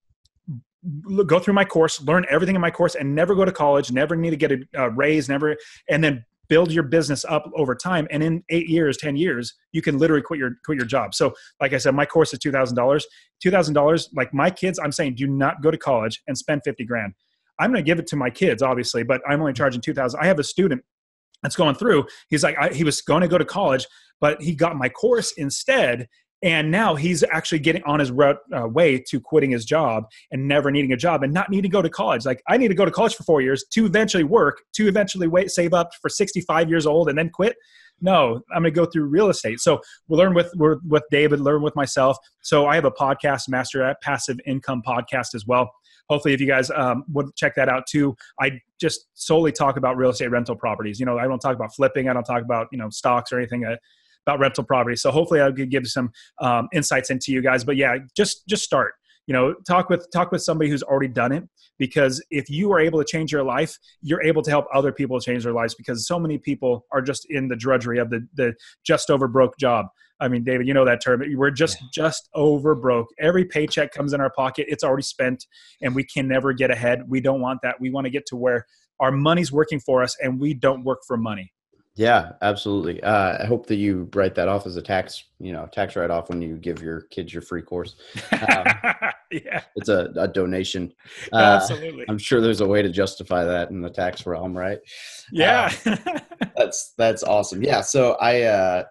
go 1.26 1.40
through 1.40 1.54
my 1.54 1.66
course, 1.66 2.02
learn 2.02 2.26
everything 2.30 2.56
in 2.56 2.62
my 2.62 2.72
course, 2.72 2.96
and 2.96 3.16
never 3.16 3.36
go 3.36 3.46
to 3.46 3.52
college, 3.52 3.92
never 3.92 4.16
need 4.16 4.32
to 4.32 4.38
get 4.38 4.52
a, 4.52 4.58
a 4.76 4.90
raise, 4.90 5.30
never, 5.30 5.56
and 5.90 6.04
then 6.04 6.24
build 6.48 6.72
your 6.72 6.84
business 6.84 7.26
up 7.26 7.50
over 7.56 7.74
time. 7.74 8.08
And 8.12 8.22
in 8.22 8.44
eight 8.50 8.70
years, 8.70 8.98
ten 8.98 9.16
years, 9.16 9.54
you 9.72 9.82
can 9.82 9.98
literally 9.98 10.22
quit 10.22 10.40
your 10.40 10.58
quit 10.64 10.78
your 10.78 10.86
job. 10.86 11.16
So, 11.16 11.34
like 11.60 11.74
I 11.74 11.78
said, 11.78 11.96
my 11.96 12.06
course 12.06 12.34
is 12.34 12.40
two 12.40 12.52
thousand 12.52 12.76
dollars. 12.76 13.06
Two 13.42 13.52
thousand 13.52 13.74
dollars. 13.74 14.10
Like 14.16 14.34
my 14.34 14.50
kids, 14.50 14.80
I'm 14.80 14.92
saying, 14.92 15.16
do 15.16 15.28
not 15.28 15.62
go 15.62 15.72
to 15.72 15.78
college 15.78 16.22
and 16.28 16.38
spend 16.38 16.62
fifty 16.64 16.86
grand. 16.86 17.14
I'm 17.58 17.72
going 17.72 17.84
to 17.84 17.88
give 17.88 18.00
it 18.00 18.08
to 18.08 18.16
my 18.16 18.30
kids, 18.30 18.62
obviously, 18.62 19.04
but 19.04 19.22
I'm 19.28 19.40
only 19.40 19.54
charging 19.54 19.82
two 19.82 19.94
thousand. 19.94 20.20
I 20.20 20.28
have 20.28 20.40
a 20.40 20.44
student 20.44 20.84
that's 21.42 21.56
going 21.56 21.76
through. 21.76 22.06
He's 22.30 22.44
like, 22.44 22.58
I, 22.60 22.70
he 22.70 22.84
was 22.84 23.02
going 23.02 23.22
to 23.22 23.28
go 23.28 23.38
to 23.38 23.46
college, 23.46 23.88
but 24.20 24.42
he 24.42 24.56
got 24.56 24.76
my 24.76 24.90
course 24.90 25.32
instead 25.38 26.08
and 26.44 26.70
now 26.70 26.96
he's 26.96 27.24
actually 27.32 27.60
getting 27.60 27.84
on 27.84 28.00
his 28.00 28.12
uh, 28.12 28.68
way 28.68 29.00
to 29.08 29.20
quitting 29.20 29.52
his 29.52 29.66
job 29.66 30.04
and 30.32 30.48
never 30.48 30.70
needing 30.70 30.92
a 30.92 30.98
job 30.98 31.24
and 31.24 31.34
not 31.34 31.50
needing 31.50 31.64
to 31.64 31.70
go 31.70 31.82
to 31.82 31.90
college. 31.90 32.26
Like 32.26 32.42
i 32.48 32.58
need 32.58 32.68
to 32.68 32.76
go 32.76 32.86
to 32.86 32.92
college 32.92 33.16
for 33.16 33.24
four 33.24 33.42
years 33.42 33.66
to 33.72 33.86
eventually 33.86 34.24
work 34.24 34.62
to 34.74 34.88
eventually 34.88 35.28
wait 35.28 35.52
save 35.52 35.74
up 35.74 35.92
for 36.02 36.10
65 36.10 36.70
years 36.70 36.86
old 36.86 37.10
and 37.10 37.18
then 37.18 37.30
quit? 37.30 37.56
No 38.02 38.42
i'm 38.54 38.64
going 38.64 38.74
to 38.74 38.80
go 38.80 38.86
through 38.86 39.06
real 39.06 39.30
estate. 39.30 39.60
So 39.60 39.80
we'll 40.08 40.20
learn 40.20 40.34
with 40.34 40.52
we're, 40.56 40.78
with 40.88 41.04
david 41.10 41.40
learn 41.40 41.62
with 41.62 41.76
myself. 41.76 42.18
So 42.42 42.68
i 42.68 42.76
have 42.76 42.86
a 42.86 42.92
podcast 42.92 43.50
master 43.50 43.96
passive 44.02 44.38
income 44.46 44.82
podcast 44.86 45.34
as 45.34 45.46
well. 45.48 45.72
Hopefully 46.10 46.34
if 46.36 46.42
you 46.42 46.48
guys 46.48 46.70
um, 46.70 47.04
would 47.14 47.36
check 47.36 47.56
that 47.56 47.70
out 47.70 47.88
too. 47.88 48.16
I 48.40 48.60
just 48.80 49.08
solely 49.16 49.52
talk 49.52 49.78
about 49.78 49.98
real 49.98 50.12
estate 50.12 50.30
rental 50.30 50.56
properties. 50.56 51.00
You 51.00 51.06
know 51.06 51.18
i 51.18 51.26
don't 51.26 51.40
talk 51.40 51.56
about 51.56 51.74
flipping. 51.74 52.10
I 52.10 52.14
don't 52.14 52.26
talk 52.26 52.44
about 52.44 52.68
you 52.72 52.78
know 52.78 52.90
stocks 52.90 53.32
or 53.32 53.40
anything 53.40 53.64
about 54.26 54.39
rental 54.39 54.63
property. 54.63 54.95
So 54.95 55.11
hopefully 55.11 55.41
I 55.41 55.51
could 55.51 55.69
give 55.69 55.88
some 55.88 56.11
um, 56.41 56.67
insights 56.73 57.09
into 57.09 57.32
you 57.32 57.41
guys. 57.41 57.63
But 57.63 57.76
yeah, 57.76 57.97
just 58.15 58.47
just 58.47 58.63
start. 58.63 58.93
You 59.28 59.34
know, 59.34 59.55
talk 59.67 59.89
with 59.89 60.07
talk 60.11 60.32
with 60.32 60.43
somebody 60.43 60.69
who's 60.69 60.84
already 60.84 61.07
done 61.07 61.32
it 61.32 61.43
because 61.80 62.23
if 62.30 62.49
you 62.49 62.71
are 62.71 62.80
able 62.80 62.99
to 62.99 63.05
change 63.05 63.32
your 63.32 63.43
life, 63.43 63.78
you're 64.01 64.21
able 64.21 64.41
to 64.43 64.49
help 64.51 64.65
other 64.73 64.91
people 64.91 65.19
change 65.19 65.43
their 65.43 65.53
lives 65.53 65.73
because 65.73 66.07
so 66.07 66.19
many 66.19 66.38
people 66.38 66.86
are 66.91 67.01
just 67.01 67.26
in 67.30 67.47
the 67.47 67.55
drudgery 67.55 67.99
of 67.99 68.09
the 68.09 68.28
the 68.36 68.53
just 68.86 69.09
over 69.09 69.28
broke 69.28 69.57
job. 69.57 69.88
I 70.19 70.30
mean, 70.30 70.43
David, 70.43 70.65
you 70.67 70.73
know 70.73 70.86
that 70.86 71.03
term. 71.03 71.21
We're 71.36 71.51
just 71.51 71.82
yeah. 71.82 71.88
just 71.93 72.30
over 72.34 72.73
broke. 72.73 73.07
Every 73.19 73.45
paycheck 73.45 73.91
comes 73.91 74.13
in 74.13 74.21
our 74.21 74.32
pocket; 74.32 74.67
it's 74.69 74.84
already 74.84 75.03
spent, 75.03 75.45
and 75.82 75.95
we 75.95 76.03
can 76.03 76.28
never 76.28 76.53
get 76.53 76.71
ahead. 76.71 77.03
We 77.07 77.19
don't 77.19 77.41
want 77.41 77.59
that. 77.63 77.82
We 77.82 77.89
want 77.89 78.05
to 78.05 78.11
get 78.11 78.26
to 78.28 78.36
where 78.36 78.65
our 78.99 79.11
money's 79.11 79.51
working 79.51 79.80
for 79.80 80.03
us, 80.03 80.15
and 80.21 80.39
we 80.39 80.53
don't 80.53 80.84
work 80.84 80.99
for 81.05 81.17
money. 81.17 81.51
Yeah, 81.98 82.34
absolutely. 82.41 83.02
Uh, 83.02 83.41
I 83.41 83.46
hope 83.46 83.68
that 83.68 83.78
you 83.78 84.10
write 84.14 84.36
that 84.36 84.50
off 84.50 84.68
as 84.68 84.76
a 84.76 84.82
tax, 84.82 85.24
you 85.39 85.54
know, 85.54 85.66
tax 85.72 85.96
write 85.96 86.12
off 86.12 86.28
when 86.28 86.41
you 86.41 86.58
give 86.58 86.82
your 86.82 87.02
kids 87.04 87.34
your 87.34 87.41
free 87.41 87.62
course. 87.62 87.96
Um, 88.34 88.66
yeah, 89.32 89.62
it's 89.78 89.88
a, 89.88 90.12
a 90.18 90.28
donation. 90.28 90.93
Uh, 91.32 91.60
absolutely. 91.62 92.04
I'm 92.10 92.18
sure 92.18 92.41
there's 92.41 92.60
a 92.60 92.68
way 92.68 92.82
to 92.82 92.89
justify 92.89 93.46
that 93.46 93.70
in 93.70 93.82
the 93.82 93.89
tax 93.89 94.26
realm, 94.26 94.58
right? 94.58 94.80
Yeah, 95.32 95.72
uh, 95.86 96.20
that's 96.58 96.93
that's 96.98 97.24
awesome. 97.24 97.64
Yeah, 97.64 97.80
so 97.80 98.18
I 98.20 98.41
uh, 98.41 98.84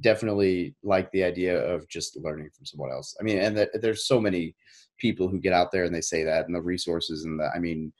definitely 0.00 0.74
like 0.82 1.10
the 1.12 1.24
idea 1.24 1.58
of 1.58 1.88
just 1.88 2.18
learning 2.18 2.50
from 2.54 2.66
someone 2.66 2.92
else. 2.92 3.16
I 3.18 3.22
mean, 3.22 3.38
and 3.38 3.56
the, 3.56 3.70
there's 3.80 4.06
so 4.06 4.20
many 4.20 4.54
people 4.98 5.26
who 5.26 5.40
get 5.40 5.54
out 5.54 5.72
there 5.72 5.84
and 5.84 5.94
they 5.94 6.02
say 6.02 6.22
that, 6.24 6.44
and 6.44 6.54
the 6.54 6.60
resources, 6.60 7.24
and 7.24 7.40
the 7.40 7.50
I 7.54 7.58
mean, 7.58 7.94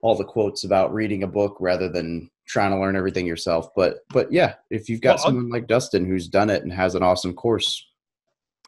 all 0.00 0.16
the 0.16 0.24
quotes 0.24 0.64
about 0.64 0.94
reading 0.94 1.24
a 1.24 1.28
book 1.28 1.58
rather 1.60 1.90
than 1.90 2.30
trying 2.50 2.72
to 2.72 2.78
learn 2.78 2.96
everything 2.96 3.26
yourself. 3.26 3.68
But 3.74 3.98
but 4.10 4.32
yeah, 4.32 4.54
if 4.70 4.88
you've 4.88 5.00
got 5.00 5.16
well, 5.16 5.26
someone 5.26 5.44
I'll, 5.46 5.50
like 5.50 5.66
Dustin 5.66 6.04
who's 6.04 6.28
done 6.28 6.50
it 6.50 6.62
and 6.62 6.72
has 6.72 6.94
an 6.94 7.02
awesome 7.02 7.34
course, 7.34 7.86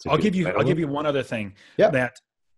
I'll 0.08 0.18
give 0.18 0.34
you 0.34 0.48
I'll 0.48 0.64
give 0.64 0.78
you 0.78 0.88
one 0.88 1.06
other 1.06 1.22
thing. 1.22 1.54
Yeah. 1.76 1.90
That 1.90 2.14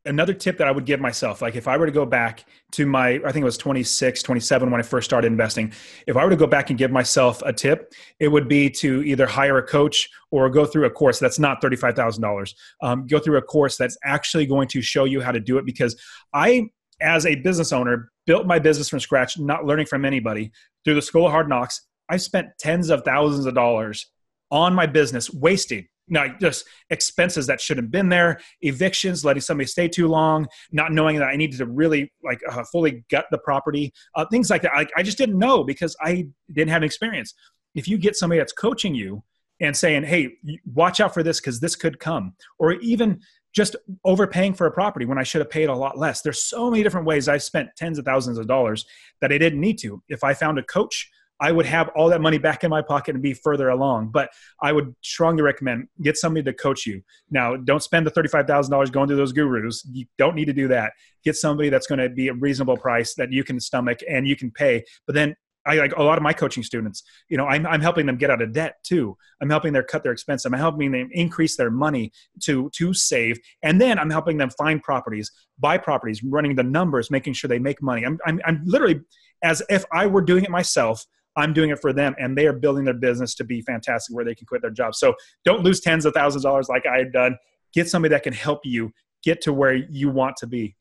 another 0.07 0.35
tip 0.35 0.59
that 0.59 0.69
I 0.69 0.71
would 0.71 0.85
give 0.85 1.01
myself, 1.01 1.41
like 1.41 1.57
if 1.57 1.67
I 1.67 1.77
were 1.77 1.87
to 1.87 1.93
go 1.93 2.05
back 2.05 2.45
to 2.73 2.87
my, 2.87 3.21
I 3.25 3.33
think 3.33 3.43
it 3.43 3.45
was 3.45 3.57
26, 3.57 4.23
27 4.23 4.71
when 4.71 4.81
I 4.81 4.83
first 4.83 5.07
started 5.07 5.29
investing. 5.29 5.73
If 6.07 6.17
I 6.17 6.25
were 6.25 6.31
to 6.31 6.37
go 6.37 6.47
back 6.47 6.71
and 6.71 6.79
give 6.79 6.91
myself 6.91 7.41
a 7.43 7.53
tip, 7.53 7.93
it 8.21 8.29
would 8.29 8.49
be 8.49 8.69
to 8.71 9.03
either 9.03 9.27
hire 9.27 9.59
a 9.59 9.67
coach 9.67 10.09
or 10.31 10.51
go 10.51 10.67
through 10.67 10.85
a 10.85 10.91
course 10.91 11.19
that's 11.19 11.39
not 11.39 11.63
$35,000. 11.63 12.55
Um, 12.83 13.07
go 13.07 13.19
through 13.19 13.39
a 13.39 13.43
course 13.43 13.77
that's 13.77 13.97
actually 14.05 14.47
going 14.47 14.69
to 14.69 14.83
show 14.83 15.05
you 15.05 15.21
how 15.21 15.33
to 15.33 15.41
do 15.41 15.59
it 15.59 15.65
because 15.65 15.99
I, 16.35 16.69
as 17.01 17.27
a 17.27 17.35
business 17.37 17.73
owner, 17.73 18.11
built 18.27 18.47
my 18.47 18.59
business 18.59 18.89
from 18.89 19.01
scratch, 19.01 19.39
not 19.39 19.65
learning 19.65 19.87
from 19.87 20.05
anybody 20.05 20.53
through 20.85 20.95
the 20.95 21.03
school 21.03 21.27
of 21.27 21.33
hard 21.33 21.49
knocks. 21.49 21.81
I 22.09 22.17
spent 22.17 22.49
tens 22.59 22.91
of 22.91 23.03
thousands 23.05 23.47
of 23.47 23.55
dollars 23.55 24.07
on 24.51 24.75
my 24.75 24.87
business, 24.87 25.33
wasting 25.33 25.87
not 26.09 26.41
just 26.41 26.67
expenses 26.91 27.47
that 27.47 27.61
shouldn't 27.61 27.87
have 27.87 27.91
been 27.91 28.09
there, 28.09 28.41
evictions, 28.61 29.25
letting 29.25 29.41
somebody 29.41 29.67
stay 29.67 29.89
too 29.89 30.09
long, 30.09 30.47
not 30.73 30.93
knowing 30.93 31.17
that 31.17 31.29
I 31.29 31.37
needed 31.37 31.59
to 31.59 31.67
really 31.67 32.13
like 32.23 32.41
uh, 32.49 32.65
fully 32.71 33.05
gut 33.11 33.27
the 33.31 33.39
property, 33.39 33.93
uh, 34.15 34.25
things 34.31 34.51
like 34.51 34.63
that. 34.63 34.73
I, 34.75 34.87
I 34.97 35.03
just 35.03 35.19
didn't 35.19 35.39
know 35.39 35.65
because 35.65 35.97
I 36.01 36.27
didn't 36.53 36.71
have 36.71 36.83
experience. 36.83 37.35
If 37.75 37.89
you 37.89 37.99
get 37.99 38.17
somebody 38.17 38.39
that's 38.39 38.53
coaching 38.53 38.95
you 38.95 39.23
and 39.61 39.77
saying, 39.77 40.05
"Hey, 40.05 40.35
watch 40.67 41.01
out 41.01 41.15
for 41.15 41.23
this 41.23 41.41
because 41.41 41.61
this 41.61 41.77
could 41.77 41.99
come," 41.99 42.35
or 42.59 42.73
even 42.73 43.21
just 43.55 43.77
overpaying 44.05 44.55
for 44.55 44.67
a 44.67 44.71
property 44.71 45.07
when 45.07 45.19
I 45.19 45.23
should 45.23 45.41
have 45.41 45.51
paid 45.51 45.69
a 45.69 45.75
lot 45.75 45.97
less. 45.97 46.23
There's 46.23 46.43
so 46.43 46.71
many 46.71 46.83
different 46.83 47.07
ways 47.07 47.29
I've 47.29 47.43
spent 47.43 47.71
tens 47.77 47.99
of 47.99 48.05
thousands 48.05 48.39
of 48.39 48.49
dollars 48.49 48.85
that 49.21 49.33
I 49.33 49.39
didn't 49.39 49.61
need 49.61 49.79
to. 49.79 50.03
If 50.09 50.25
I 50.25 50.35
found 50.35 50.59
a 50.59 50.63
coach, 50.63 51.09
I 51.41 51.53
would 51.53 51.67
have 51.67 51.89
all 51.97 52.09
that 52.11 52.21
money 52.21 52.39
back 52.39 52.65
in 52.65 52.71
my 52.71 52.83
pocket 52.83 53.15
and 53.15 53.23
be 53.23 53.35
further 53.35 53.69
along. 53.69 54.11
But 54.13 54.31
I 54.63 54.73
would 54.73 54.95
strongly 55.03 55.43
recommend 55.43 55.89
get 56.03 56.17
somebody 56.17 56.45
to 56.45 56.53
coach 56.53 56.87
you. 56.87 57.03
Now, 57.31 57.57
don't 57.57 57.83
spend 57.83 58.07
the 58.07 58.11
$35,000 58.11 58.93
going 58.93 59.09
to 59.09 59.17
those 59.17 59.33
gurus. 59.33 59.87
You 59.91 60.07
don't 60.17 60.37
need 60.37 60.47
to 60.47 60.53
do 60.53 60.69
that. 60.69 60.93
Get 61.25 61.37
somebody 61.37 61.71
that's 61.71 61.87
going 61.87 61.99
to 61.99 62.09
be 62.09 62.29
a 62.29 62.35
reasonable 62.35 62.77
price 62.77 63.15
that 63.15 63.33
you 63.33 63.45
can 63.45 63.59
stomach 63.61 64.01
and 64.09 64.29
you 64.29 64.37
can 64.37 64.51
pay. 64.51 64.85
But 65.07 65.15
then 65.15 65.35
I 65.67 65.77
like 65.77 65.97
a 65.97 66.03
lot 66.03 66.19
of 66.19 66.23
my 66.23 66.33
coaching 66.33 66.63
students, 66.63 67.03
you 67.29 67.37
know, 67.37 67.47
I'm, 67.47 67.67
I'm 67.67 67.81
helping 67.81 68.07
them 68.07 68.17
get 68.17 68.31
out 68.31 68.43
of 68.43 68.53
debt 68.53 68.77
too. 68.83 69.17
I'm 69.41 69.51
helping 69.51 69.73
them 69.73 69.85
cut 69.89 70.03
their 70.03 70.13
expense. 70.13 70.45
I'm 70.45 70.53
helping 70.53 70.93
them 70.93 71.09
increase 71.13 71.57
their 71.57 71.71
money 71.71 72.13
to, 72.43 72.71
to 72.75 72.93
save. 72.93 73.39
And 73.63 73.81
then 73.81 73.99
I'm 73.99 74.11
helping 74.11 74.37
them 74.37 74.51
find 74.51 74.83
properties, 74.83 75.33
buy 75.59 75.79
properties, 75.79 76.23
running 76.23 76.55
the 76.55 76.63
numbers, 76.63 77.11
making 77.11 77.33
sure 77.33 77.49
they 77.49 77.59
make 77.59 77.83
money. 77.83 78.05
I'm, 78.05 78.19
I'm, 78.27 78.41
I'm 78.45 78.63
literally 78.65 79.01
as 79.43 79.63
if 79.69 79.85
I 79.93 80.07
were 80.07 80.23
doing 80.23 80.45
it 80.45 80.51
myself, 80.51 81.05
I'm 81.37 81.53
doing 81.53 81.71
it 81.71 81.81
for 81.81 81.93
them 81.93 82.15
and 82.19 82.37
they 82.37 82.47
are 82.47 82.53
building 82.53 82.85
their 82.85 82.95
business 82.95 83.35
to 83.37 83.45
be 83.45 83.61
fantastic 83.63 84.15
where 84.15 84.25
they 84.25 84.35
can 84.35 84.47
quit 84.47 84.63
their 84.63 84.71
job. 84.71 84.95
So 84.95 85.15
don't 85.45 85.65
lose 85.65 85.81
tens 85.81 86.05
of 86.05 86.15
thousands 86.15 86.45
of 86.45 86.51
dollars 86.51 86.69
like 86.69 86.87
I've 86.87 87.13
done. 87.13 87.37
Get 87.73 87.89
somebody 87.89 88.13
that 88.13 88.23
can 88.23 88.33
help 88.33 88.61
you 88.65 88.93
get 89.25 89.41
to 89.43 89.53
where 89.53 89.75
you 89.75 90.11
want 90.11 90.37
to 90.37 90.47
be. 90.47 90.77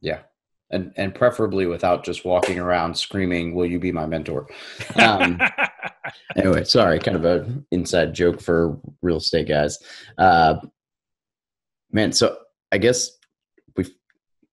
Yeah, 0.00 0.20
and 0.72 0.92
and 0.96 1.14
preferably 1.14 1.66
without 1.66 2.04
just 2.04 2.24
walking 2.24 2.58
around 2.58 2.96
screaming, 2.96 3.54
"Will 3.54 3.66
you 3.66 3.78
be 3.78 3.92
my 3.92 4.06
mentor?" 4.06 4.46
Um, 4.96 5.40
anyway, 6.36 6.64
sorry, 6.64 6.98
kind 6.98 7.16
of 7.16 7.24
an 7.24 7.66
inside 7.70 8.14
joke 8.14 8.40
for 8.40 8.78
real 9.02 9.18
estate 9.18 9.48
guys. 9.48 9.78
Uh, 10.18 10.56
man, 11.90 12.12
so 12.12 12.36
I 12.72 12.78
guess 12.78 13.10
we've 13.76 13.92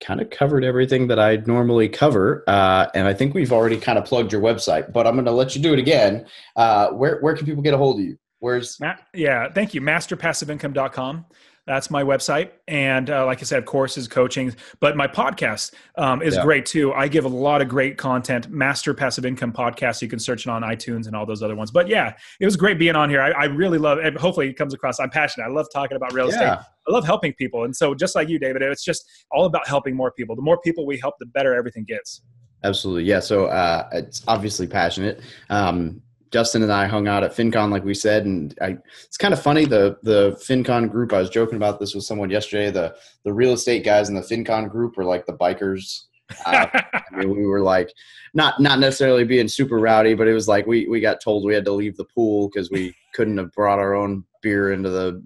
kind 0.02 0.22
of 0.22 0.30
covered 0.30 0.64
everything 0.64 1.08
that 1.08 1.20
I 1.20 1.38
normally 1.38 1.90
cover, 1.90 2.44
uh, 2.48 2.88
and 2.94 3.08
I 3.08 3.14
think 3.14 3.34
we've 3.34 3.54
already 3.54 3.78
kind 3.78 3.98
of 3.98 4.06
plugged 4.06 4.32
your 4.32 4.42
website. 4.42 4.92
But 4.92 5.08
I'm 5.08 5.16
going 5.16 5.26
to 5.26 5.32
let 5.32 5.56
you 5.56 5.62
do 5.62 5.74
it 5.74 5.80
again. 5.80 6.26
Uh, 6.56 6.90
where 6.90 7.20
where 7.22 7.36
can 7.36 7.46
people 7.46 7.64
get 7.64 7.74
a 7.74 7.78
hold 7.78 8.00
of 8.00 8.06
you? 8.06 8.18
Where's 8.40 8.78
yeah, 9.14 9.52
thank 9.52 9.74
you. 9.74 9.82
Masterpassiveincome.com. 9.82 11.26
That's 11.70 11.92
my 11.92 12.02
website. 12.02 12.50
And 12.68 13.12
uh, 13.12 13.28
like 13.28 13.42
I 13.42 13.44
said, 13.44 13.66
courses, 13.66 14.08
coaching, 14.08 14.56
but 14.80 14.98
my 14.98 15.06
podcast 15.06 15.72
um, 15.98 16.24
is 16.24 16.36
yeah. 16.36 16.42
great 16.42 16.66
too. 16.66 16.92
I 16.94 17.08
give 17.08 17.26
a 17.26 17.30
lot 17.30 17.62
of 17.62 17.70
great 17.70 17.96
content, 17.96 18.50
Master 18.50 18.92
Passive 18.96 19.24
Income 19.24 19.54
Podcast. 19.54 20.02
You 20.02 20.08
can 20.08 20.18
search 20.18 20.48
it 20.48 20.50
on 20.50 20.64
iTunes 20.64 21.06
and 21.06 21.16
all 21.16 21.28
those 21.28 21.44
other 21.44 21.56
ones. 21.56 21.70
But 21.70 21.88
yeah, 21.88 22.16
it 22.40 22.46
was 22.46 22.56
great 22.56 22.80
being 22.80 22.96
on 22.96 23.08
here. 23.08 23.22
I, 23.22 23.30
I 23.30 23.46
really 23.46 23.78
love 23.78 24.00
it. 24.00 24.18
Hopefully 24.18 24.50
it 24.50 24.56
comes 24.56 24.74
across. 24.74 25.00
I'm 25.00 25.12
passionate. 25.12 25.46
I 25.46 25.50
love 25.50 25.68
talking 25.72 25.96
about 25.96 26.12
real 26.12 26.30
estate. 26.30 26.48
I 26.48 26.64
love 26.88 27.06
helping 27.06 27.34
people. 27.34 27.66
And 27.66 27.76
so 27.76 27.94
just 27.94 28.16
like 28.16 28.30
you, 28.30 28.40
David, 28.40 28.64
it's 28.64 28.84
just 28.84 29.06
all 29.30 29.46
about 29.46 29.68
helping 29.68 29.96
more 29.96 30.12
people. 30.12 30.36
The 30.36 30.42
more 30.42 30.60
people 30.62 30.88
we 30.88 30.98
help, 30.98 31.20
the 31.20 31.28
better 31.28 31.54
everything 31.54 31.86
gets. 31.88 32.24
Absolutely. 32.64 33.04
Yeah. 33.04 33.20
So 33.20 33.46
uh, 33.46 33.88
it's 33.92 34.24
obviously 34.28 34.66
passionate. 34.66 35.22
Um, 35.52 36.02
Dustin 36.32 36.64
and 36.64 36.72
I 36.72 36.86
hung 36.86 37.08
out 37.08 37.24
at 37.24 37.36
FinCon, 37.36 37.72
like 37.72 37.84
we 37.84 37.94
said, 37.94 38.26
and 38.26 38.56
I, 38.62 38.78
it's 39.04 39.18
kind 39.18 39.34
of 39.34 39.42
funny. 39.42 39.66
The 39.66 39.98
the 40.04 40.32
FinCon 40.34 40.92
group. 40.92 41.14
I 41.14 41.20
was 41.20 41.30
joking 41.30 41.56
about 41.56 41.80
this 41.80 41.96
with 41.96 42.04
someone 42.04 42.30
yesterday. 42.30 42.70
The 42.70 42.96
the 43.24 43.34
real 43.34 43.54
estate 43.54 43.84
guys 43.84 44.10
in 44.10 44.16
the 44.16 44.22
FinCon 44.22 44.70
group 44.70 44.98
are 44.98 45.06
like 45.06 45.26
the 45.26 45.34
bikers. 45.34 46.04
Uh, 46.46 46.68
I 46.72 47.02
mean, 47.18 47.36
we 47.36 47.48
were 47.48 47.62
like 47.62 47.92
not 48.36 48.60
not 48.60 48.78
necessarily 48.78 49.24
being 49.24 49.48
super 49.48 49.80
rowdy, 49.80 50.14
but 50.14 50.28
it 50.28 50.34
was 50.34 50.48
like 50.48 50.68
we 50.68 50.88
we 50.88 51.00
got 51.00 51.20
told 51.20 51.44
we 51.44 51.56
had 51.56 51.66
to 51.66 51.72
leave 51.72 51.98
the 51.98 52.06
pool 52.06 52.48
because 52.48 52.70
we 52.70 52.96
couldn't 53.16 53.40
have 53.40 53.52
brought 53.54 53.80
our 53.80 53.96
own 53.96 54.24
beer 54.44 54.72
into 54.72 54.92
the 54.92 55.24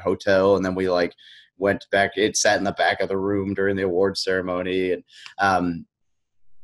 hotel, 0.00 0.56
and 0.56 0.64
then 0.64 0.74
we 0.74 0.88
like 0.88 1.14
went 1.58 1.84
back. 1.92 2.12
It 2.16 2.38
sat 2.38 2.56
in 2.56 2.64
the 2.64 2.72
back 2.72 3.00
of 3.00 3.10
the 3.10 3.18
room 3.18 3.52
during 3.52 3.76
the 3.76 3.82
award 3.82 4.16
ceremony, 4.16 4.92
and 4.92 5.04
um, 5.38 5.84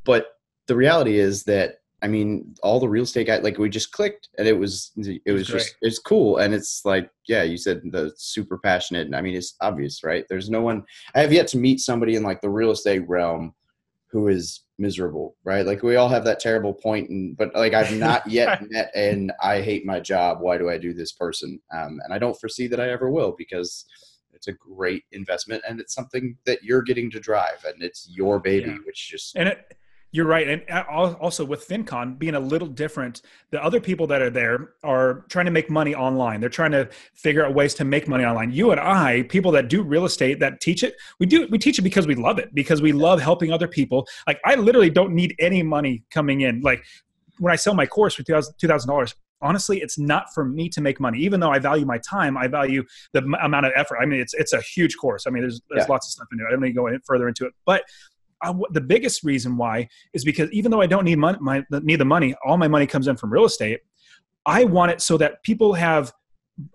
but 0.05 0.29
the 0.67 0.77
reality 0.77 1.19
is 1.19 1.45
that 1.45 1.81
I 2.05 2.07
mean, 2.07 2.55
all 2.63 2.81
the 2.81 2.89
real 2.89 3.05
estate 3.05 3.29
guys, 3.29 3.43
like 3.43 3.57
we 3.57 3.71
just 3.71 3.91
clicked 3.91 4.29
and 4.37 4.47
it 4.47 4.53
was, 4.53 4.93
it 4.99 5.33
was 5.33 5.47
just, 5.47 5.75
it's 5.81 5.99
cool. 5.99 6.37
And 6.37 6.53
it's 6.53 6.85
like, 6.85 7.09
yeah, 7.27 7.45
you 7.45 7.57
said 7.57 7.81
the 7.83 8.13
super 8.19 8.59
passionate. 8.59 9.07
And 9.07 9.17
I 9.17 9.23
mean, 9.23 9.35
it's 9.35 9.55
obvious, 9.63 10.05
right? 10.05 10.27
There's 10.29 10.51
no 10.51 10.61
one, 10.61 10.85
I 11.15 11.23
have 11.23 11.33
yet 11.33 11.49
to 11.49 11.59
meet 11.59 11.81
somebody 11.81 12.15
in 12.17 12.23
like 12.23 12.43
the 12.43 12.51
real 12.51 12.73
estate 12.73 13.09
realm 13.09 13.55
who 14.09 14.29
is 14.29 14.65
miserable, 14.77 15.35
right? 15.45 15.65
Like 15.65 15.83
we 15.83 15.97
all 15.97 16.11
have 16.11 16.27
that 16.27 16.41
terrible 16.41 16.75
point 16.75 17.09
and, 17.09 17.39
but 17.39 17.55
like 17.55 17.73
I've 17.73 17.97
not 17.97 18.27
yet 18.31 18.61
met 18.69 18.91
and 18.95 19.33
I 19.43 19.63
hate 19.63 19.87
my 19.87 19.99
job. 19.99 20.43
Why 20.43 20.59
do 20.59 20.69
I 20.69 20.77
do 20.77 20.93
this 20.93 21.13
person? 21.13 21.59
Um, 21.75 22.01
and 22.05 22.13
I 22.13 22.19
don't 22.19 22.39
foresee 22.39 22.67
that 22.67 22.81
I 22.81 22.91
ever 22.91 23.11
will 23.11 23.35
because 23.39 23.87
it's 24.35 24.49
a 24.49 24.53
great 24.53 25.05
investment 25.13 25.65
and 25.67 25.81
it's 25.81 25.95
something 25.95 26.37
that 26.45 26.63
you're 26.63 26.83
getting 26.83 27.11
to 27.13 27.19
drive 27.19 27.65
and 27.65 27.83
it's 27.83 28.07
your 28.11 28.41
baby, 28.41 28.73
yeah. 28.73 28.77
which 28.85 29.09
just, 29.09 29.37
and 29.37 29.49
it, 29.49 29.75
you're 30.15 30.27
right. 30.27 30.63
And 30.69 30.87
also 30.87 31.45
with 31.45 31.67
FinCon 31.67 32.17
being 32.21 32.37
a 32.37 32.41
little 32.41 32.69
different, 32.69 33.23
the 33.51 33.61
other 33.61 33.81
people 33.81 34.07
that 34.07 34.23
are 34.23 34.31
there 34.31 34.75
are 34.85 35.25
trying 35.29 35.47
to 35.47 35.51
make 35.51 35.69
money 35.69 35.93
online. 35.93 36.39
They're 36.39 36.49
trying 36.49 36.71
to 36.71 36.89
figure 37.15 37.45
out 37.45 37.53
ways 37.53 37.75
to 37.75 37.85
make 37.85 38.07
money 38.07 38.25
online. 38.25 38.53
You 38.53 38.71
and 38.71 38.79
I, 38.79 39.25
people 39.25 39.51
that 39.51 39.67
do 39.67 39.83
real 39.83 40.05
estate 40.05 40.39
that 40.39 40.61
teach 40.61 40.85
it, 40.85 40.95
we 41.19 41.27
do 41.27 41.49
we 41.51 41.59
teach 41.59 41.81
it 41.81 41.83
because 41.83 42.07
we 42.07 42.15
love 42.15 42.39
it, 42.39 42.55
because 42.55 42.81
we 42.81 42.93
love 42.93 43.21
helping 43.21 43.53
other 43.53 43.67
people. 43.67 44.07
Like 44.29 44.39
I 44.45 44.55
literally 44.55 44.89
don't 44.89 45.13
need 45.13 45.35
any 45.41 45.65
money 45.65 46.05
coming 46.13 46.43
in. 46.43 46.61
Like 46.61 46.85
when 47.41 47.53
I 47.53 47.57
sell 47.57 47.75
my 47.75 47.85
course 47.85 48.15
for 48.15 48.23
$2,000, 48.23 49.15
honestly 49.43 49.83
it's 49.83 49.99
not 49.99 50.33
for 50.33 50.45
me 50.45 50.69
to 50.69 50.81
make 50.81 51.01
money 51.01 51.19
even 51.19 51.41
though 51.41 51.51
i 51.51 51.59
value 51.59 51.85
my 51.85 51.99
time 51.99 52.37
i 52.37 52.47
value 52.47 52.83
the 53.13 53.19
amount 53.43 53.67
of 53.67 53.73
effort 53.75 53.99
i 54.01 54.07
mean 54.07 54.21
it's 54.21 54.33
it's 54.33 54.53
a 54.53 54.61
huge 54.61 54.97
course 54.97 55.27
i 55.27 55.31
mean 55.31 55.43
there's 55.43 55.61
there's 55.71 55.85
yeah. 55.85 55.93
lots 55.93 56.07
of 56.07 56.13
stuff 56.13 56.29
in 56.33 56.39
it 56.39 56.45
i 56.47 56.51
don't 56.53 56.61
need 56.61 56.69
to 56.69 56.73
go 56.73 56.89
further 57.05 57.29
into 57.29 57.45
it 57.45 57.53
but 57.67 57.83
I, 58.45 58.55
the 58.71 58.81
biggest 58.81 59.25
reason 59.25 59.57
why 59.57 59.89
is 60.13 60.25
because 60.25 60.51
even 60.53 60.71
though 60.71 60.81
I 60.81 60.87
don't 60.87 61.05
need 61.05 61.19
money, 61.19 61.39
my, 61.41 61.65
need 61.71 61.97
the 61.97 62.05
money, 62.05 62.35
all 62.45 62.57
my 62.57 62.69
money 62.69 62.87
comes 62.87 63.09
in 63.09 63.17
from 63.17 63.33
real 63.33 63.45
estate. 63.45 63.81
I 64.47 64.65
want 64.65 64.93
it 64.93 65.01
so 65.01 65.17
that 65.19 65.43
people 65.43 65.73
have 65.73 66.13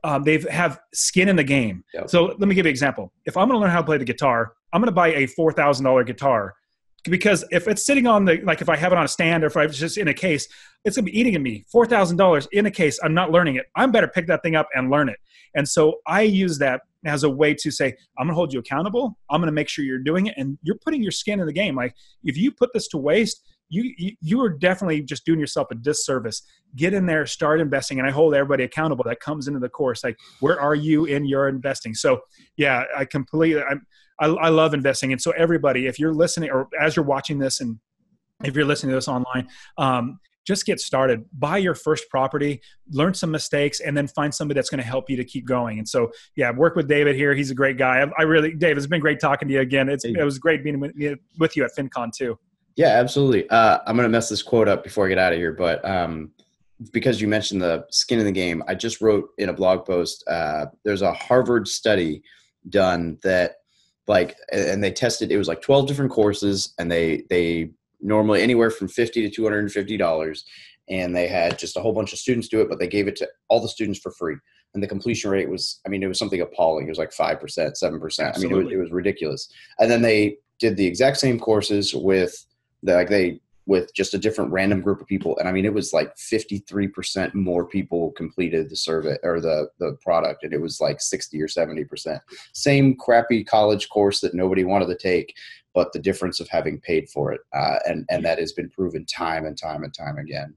um, 0.03 0.23
they've 0.23 0.47
have 0.49 0.79
skin 0.93 1.29
in 1.29 1.35
the 1.35 1.43
game. 1.43 1.83
Yep. 1.93 2.09
So 2.09 2.25
let 2.25 2.41
me 2.41 2.55
give 2.55 2.65
you 2.65 2.69
an 2.69 2.73
example. 2.73 3.13
If 3.25 3.37
I'm 3.37 3.47
going 3.47 3.57
to 3.57 3.61
learn 3.61 3.69
how 3.69 3.79
to 3.79 3.85
play 3.85 3.97
the 3.97 4.05
guitar, 4.05 4.53
I'm 4.73 4.81
going 4.81 4.87
to 4.87 4.91
buy 4.91 5.13
a 5.13 5.25
four 5.27 5.53
thousand 5.53 5.85
dollar 5.85 6.03
guitar 6.03 6.55
because 7.03 7.45
if 7.51 7.67
it's 7.67 7.85
sitting 7.85 8.07
on 8.07 8.25
the 8.25 8.41
like 8.43 8.61
if 8.61 8.69
I 8.69 8.75
have 8.75 8.91
it 8.91 8.97
on 8.97 9.05
a 9.05 9.07
stand 9.07 9.43
or 9.43 9.47
if 9.47 9.57
I 9.57 9.65
was 9.65 9.77
just 9.77 9.97
in 9.97 10.07
a 10.07 10.13
case, 10.13 10.47
it's 10.85 10.95
to 10.95 11.01
be 11.01 11.17
eating 11.17 11.35
at 11.35 11.41
me 11.41 11.65
four 11.71 11.85
thousand 11.85 12.17
dollars 12.17 12.47
in 12.51 12.65
a 12.65 12.71
case. 12.71 12.99
I'm 13.03 13.13
not 13.13 13.31
learning 13.31 13.55
it. 13.55 13.65
I'm 13.75 13.91
better 13.91 14.07
pick 14.07 14.27
that 14.27 14.43
thing 14.43 14.55
up 14.55 14.67
and 14.73 14.89
learn 14.89 15.09
it. 15.09 15.17
And 15.55 15.67
so 15.67 15.99
I 16.07 16.21
use 16.21 16.57
that 16.59 16.81
as 17.05 17.23
a 17.23 17.29
way 17.29 17.53
to 17.53 17.71
say, 17.71 17.95
I'm 18.17 18.27
to 18.27 18.33
hold 18.33 18.53
you 18.53 18.59
accountable. 18.59 19.17
I'm 19.29 19.41
to 19.41 19.51
make 19.51 19.69
sure 19.69 19.85
you're 19.85 19.99
doing 19.99 20.27
it. 20.27 20.35
And 20.37 20.57
you're 20.61 20.77
putting 20.83 21.01
your 21.01 21.11
skin 21.11 21.39
in 21.39 21.45
the 21.45 21.53
game. 21.53 21.75
Like 21.75 21.95
if 22.23 22.37
you 22.37 22.51
put 22.51 22.71
this 22.73 22.87
to 22.89 22.97
waste, 22.97 23.41
you, 23.69 23.93
you, 23.97 24.11
you 24.21 24.41
are 24.41 24.49
definitely 24.49 25.01
just 25.01 25.25
doing 25.25 25.39
yourself 25.39 25.67
a 25.71 25.75
disservice. 25.75 26.41
Get 26.75 26.93
in 26.93 27.05
there, 27.05 27.25
start 27.25 27.61
investing, 27.61 27.99
and 27.99 28.07
I 28.07 28.11
hold 28.11 28.33
everybody 28.33 28.63
accountable 28.63 29.03
that 29.05 29.19
comes 29.19 29.47
into 29.47 29.59
the 29.59 29.69
course. 29.69 30.03
Like, 30.03 30.17
where 30.39 30.59
are 30.59 30.75
you 30.75 31.05
in 31.05 31.25
your 31.25 31.47
investing? 31.47 31.93
So, 31.93 32.21
yeah, 32.57 32.83
I 32.97 33.05
completely, 33.05 33.61
I, 33.61 33.75
I, 34.19 34.27
I 34.27 34.49
love 34.49 34.73
investing, 34.73 35.11
and 35.11 35.21
so 35.21 35.31
everybody, 35.31 35.87
if 35.87 35.99
you're 35.99 36.13
listening 36.13 36.49
or 36.49 36.67
as 36.79 36.95
you're 36.95 37.05
watching 37.05 37.39
this, 37.39 37.59
and 37.61 37.79
if 38.43 38.55
you're 38.55 38.65
listening 38.65 38.91
to 38.91 38.95
this 38.95 39.07
online, 39.07 39.47
um, 39.77 40.19
just 40.49 40.65
get 40.65 40.79
started. 40.79 41.25
Buy 41.33 41.57
your 41.57 41.75
first 41.75 42.09
property 42.09 42.59
learn 42.91 43.13
some 43.13 43.29
mistakes 43.29 43.81
and 43.81 43.95
then 43.95 44.07
find 44.07 44.33
somebody 44.33 44.57
that's 44.57 44.69
going 44.69 44.79
to 44.79 44.85
help 44.85 45.07
you 45.07 45.15
to 45.15 45.23
keep 45.23 45.45
going. 45.45 45.77
And 45.77 45.87
so 45.87 46.11
yeah 46.35 46.49
work 46.51 46.75
with 46.75 46.87
david 46.87 47.15
here. 47.15 47.35
He's 47.35 47.51
a 47.51 47.55
great 47.55 47.77
guy. 47.77 48.01
I, 48.01 48.11
I 48.17 48.23
really 48.23 48.53
dave 48.55 48.75
it's 48.75 48.87
been 48.87 48.99
great 48.99 49.19
talking 49.19 49.47
to 49.47 49.53
you 49.53 49.59
again. 49.59 49.89
It's, 49.89 50.05
it 50.05 50.23
was 50.23 50.39
great 50.39 50.63
being 50.63 50.79
with, 50.79 50.93
with 51.37 51.55
you 51.55 51.63
at 51.65 51.71
fincon 51.77 52.11
too. 52.11 52.37
Yeah 52.75 52.99
absolutely. 52.99 53.47
Uh, 53.49 53.77
i'm 53.85 53.95
going 53.95 54.05
to 54.05 54.09
mess 54.09 54.27
this 54.27 54.41
quote 54.41 54.67
up 54.67 54.83
before 54.83 55.05
i 55.05 55.09
get 55.09 55.19
out 55.19 55.33
of 55.33 55.37
here 55.37 55.53
but 55.53 55.83
um, 55.85 56.31
because 56.93 57.21
you 57.21 57.27
mentioned 57.27 57.61
the 57.61 57.85
skin 57.91 58.19
in 58.19 58.25
the 58.25 58.31
game 58.31 58.63
i 58.67 58.73
just 58.73 59.01
wrote 59.01 59.29
in 59.37 59.49
a 59.49 59.53
blog 59.53 59.85
post 59.85 60.23
uh, 60.27 60.65
there's 60.83 61.03
a 61.03 61.13
harvard 61.13 61.67
study 61.67 62.23
done 62.69 63.19
that 63.21 63.57
like 64.09 64.35
and 64.51 64.83
they 64.83 64.91
tested 64.91 65.31
it 65.31 65.37
was 65.37 65.47
like 65.47 65.61
12 65.61 65.87
different 65.87 66.11
courses 66.11 66.73
and 66.79 66.91
they 66.91 67.23
they 67.29 67.69
normally 68.01 68.41
anywhere 68.41 68.71
from 68.71 68.87
50 68.87 69.21
to 69.21 69.29
250 69.29 69.95
dollars 69.97 70.43
and 70.89 71.15
they 71.15 71.27
had 71.27 71.59
just 71.59 71.77
a 71.77 71.79
whole 71.79 71.93
bunch 71.93 72.11
of 72.11 72.19
students 72.19 72.47
do 72.47 72.59
it 72.59 72.69
but 72.69 72.79
they 72.79 72.87
gave 72.87 73.07
it 73.07 73.15
to 73.17 73.27
all 73.47 73.61
the 73.61 73.69
students 73.69 73.99
for 73.99 74.11
free. 74.11 74.35
And 74.73 74.83
the 74.83 74.87
completion 74.87 75.31
rate 75.31 75.49
was 75.49 75.79
i 75.85 75.89
mean 75.89 76.03
it 76.03 76.07
was 76.07 76.19
something 76.19 76.41
appalling. 76.41 76.87
It 76.87 76.89
was 76.89 76.97
like 76.97 77.11
5% 77.11 77.39
7% 77.39 77.39
Absolutely. 77.39 78.33
i 78.33 78.37
mean 78.39 78.51
it 78.51 78.63
was, 78.63 78.73
it 78.73 78.77
was 78.77 78.91
ridiculous. 78.91 79.49
And 79.79 79.89
then 79.89 80.01
they 80.01 80.37
did 80.59 80.75
the 80.75 80.85
exact 80.85 81.17
same 81.17 81.39
courses 81.39 81.93
with 81.93 82.45
the, 82.83 82.95
like 82.95 83.09
they 83.09 83.39
with 83.69 83.93
just 83.93 84.13
a 84.13 84.17
different 84.17 84.51
random 84.51 84.81
group 84.81 84.99
of 84.99 85.07
people. 85.07 85.37
And 85.37 85.47
i 85.47 85.51
mean 85.51 85.65
it 85.65 85.73
was 85.73 85.93
like 85.93 86.15
53% 86.15 87.33
more 87.33 87.65
people 87.65 88.11
completed 88.11 88.69
the 88.69 88.75
survey 88.75 89.17
or 89.23 89.39
the 89.39 89.69
the 89.79 89.97
product 90.01 90.43
and 90.43 90.53
it 90.53 90.61
was 90.61 90.81
like 90.81 90.99
60 90.99 91.41
or 91.41 91.47
70% 91.47 92.19
same 92.53 92.95
crappy 92.95 93.43
college 93.43 93.89
course 93.89 94.19
that 94.21 94.33
nobody 94.33 94.63
wanted 94.63 94.87
to 94.87 94.95
take 94.95 95.35
but 95.73 95.93
the 95.93 95.99
difference 95.99 96.39
of 96.39 96.49
having 96.49 96.79
paid 96.79 97.09
for 97.09 97.31
it, 97.31 97.41
uh, 97.53 97.77
and 97.85 98.05
and 98.09 98.25
that 98.25 98.39
has 98.39 98.53
been 98.53 98.69
proven 98.69 99.05
time 99.05 99.45
and 99.45 99.57
time 99.57 99.83
and 99.83 99.93
time 99.93 100.17
again. 100.17 100.55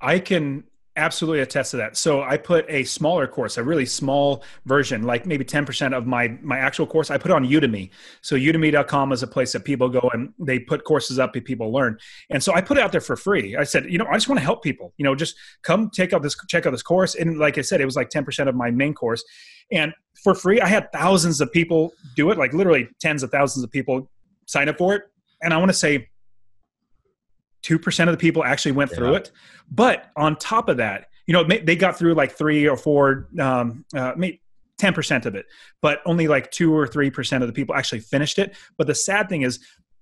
I 0.00 0.18
can 0.18 0.64
absolutely 0.96 1.40
attest 1.40 1.72
to 1.72 1.76
that. 1.78 1.96
So 1.96 2.22
I 2.22 2.36
put 2.36 2.64
a 2.68 2.84
smaller 2.84 3.26
course, 3.26 3.56
a 3.56 3.62
really 3.62 3.86
small 3.86 4.44
version, 4.66 5.02
like 5.02 5.26
maybe 5.26 5.44
10% 5.44 5.96
of 5.96 6.06
my 6.06 6.36
my 6.42 6.58
actual 6.58 6.86
course. 6.86 7.10
I 7.10 7.18
put 7.18 7.30
on 7.30 7.44
Udemy. 7.44 7.90
So 8.20 8.36
udemy.com 8.36 9.12
is 9.12 9.22
a 9.22 9.26
place 9.26 9.52
that 9.52 9.64
people 9.64 9.88
go 9.88 10.10
and 10.12 10.32
they 10.38 10.58
put 10.58 10.84
courses 10.84 11.18
up 11.18 11.34
and 11.34 11.44
people 11.44 11.72
learn. 11.72 11.98
And 12.30 12.42
so 12.42 12.54
I 12.54 12.60
put 12.60 12.78
it 12.78 12.82
out 12.82 12.92
there 12.92 13.00
for 13.00 13.16
free. 13.16 13.56
I 13.56 13.64
said, 13.64 13.86
you 13.90 13.98
know, 13.98 14.06
I 14.06 14.14
just 14.14 14.28
want 14.28 14.38
to 14.38 14.44
help 14.44 14.62
people. 14.62 14.92
You 14.96 15.04
know, 15.04 15.14
just 15.14 15.36
come 15.62 15.90
take 15.90 16.12
out 16.12 16.22
this 16.22 16.36
check 16.48 16.66
out 16.66 16.70
this 16.70 16.82
course. 16.82 17.14
And 17.14 17.38
like 17.38 17.58
I 17.58 17.62
said, 17.62 17.80
it 17.80 17.86
was 17.86 17.96
like 17.96 18.10
10% 18.10 18.48
of 18.48 18.54
my 18.54 18.70
main 18.70 18.94
course. 18.94 19.24
And 19.72 19.92
for 20.22 20.34
free, 20.34 20.60
I 20.60 20.66
had 20.66 20.92
thousands 20.92 21.40
of 21.40 21.50
people 21.52 21.92
do 22.14 22.30
it, 22.30 22.38
like 22.38 22.52
literally 22.52 22.88
tens 23.00 23.22
of 23.22 23.30
thousands 23.30 23.64
of 23.64 23.70
people 23.70 24.10
sign 24.46 24.68
up 24.68 24.78
for 24.78 24.94
it. 24.94 25.02
And 25.42 25.52
I 25.52 25.58
want 25.58 25.70
to 25.70 25.76
say 25.76 26.08
2% 27.64 28.04
of 28.06 28.12
the 28.12 28.18
people 28.18 28.44
actually 28.44 28.72
went 28.72 28.90
yeah. 28.90 28.96
through 28.96 29.14
it. 29.14 29.32
But 29.70 30.10
on 30.16 30.36
top 30.36 30.68
of 30.68 30.76
that, 30.76 31.08
you 31.26 31.32
know, 31.32 31.44
they 31.44 31.74
got 31.74 31.98
through 31.98 32.14
like 32.14 32.32
three 32.32 32.68
or 32.68 32.76
four, 32.76 33.28
um, 33.40 33.84
uh, 33.96 34.12
maybe 34.16 34.42
10% 34.80 35.24
of 35.24 35.34
it, 35.34 35.46
but 35.80 36.00
only 36.04 36.28
like 36.28 36.50
two 36.50 36.74
or 36.74 36.86
3% 36.86 37.40
of 37.40 37.46
the 37.46 37.52
people 37.52 37.74
actually 37.74 38.00
finished 38.00 38.38
it. 38.38 38.54
But 38.76 38.86
the 38.86 38.94
sad 38.94 39.28
thing 39.28 39.42
is, 39.42 39.60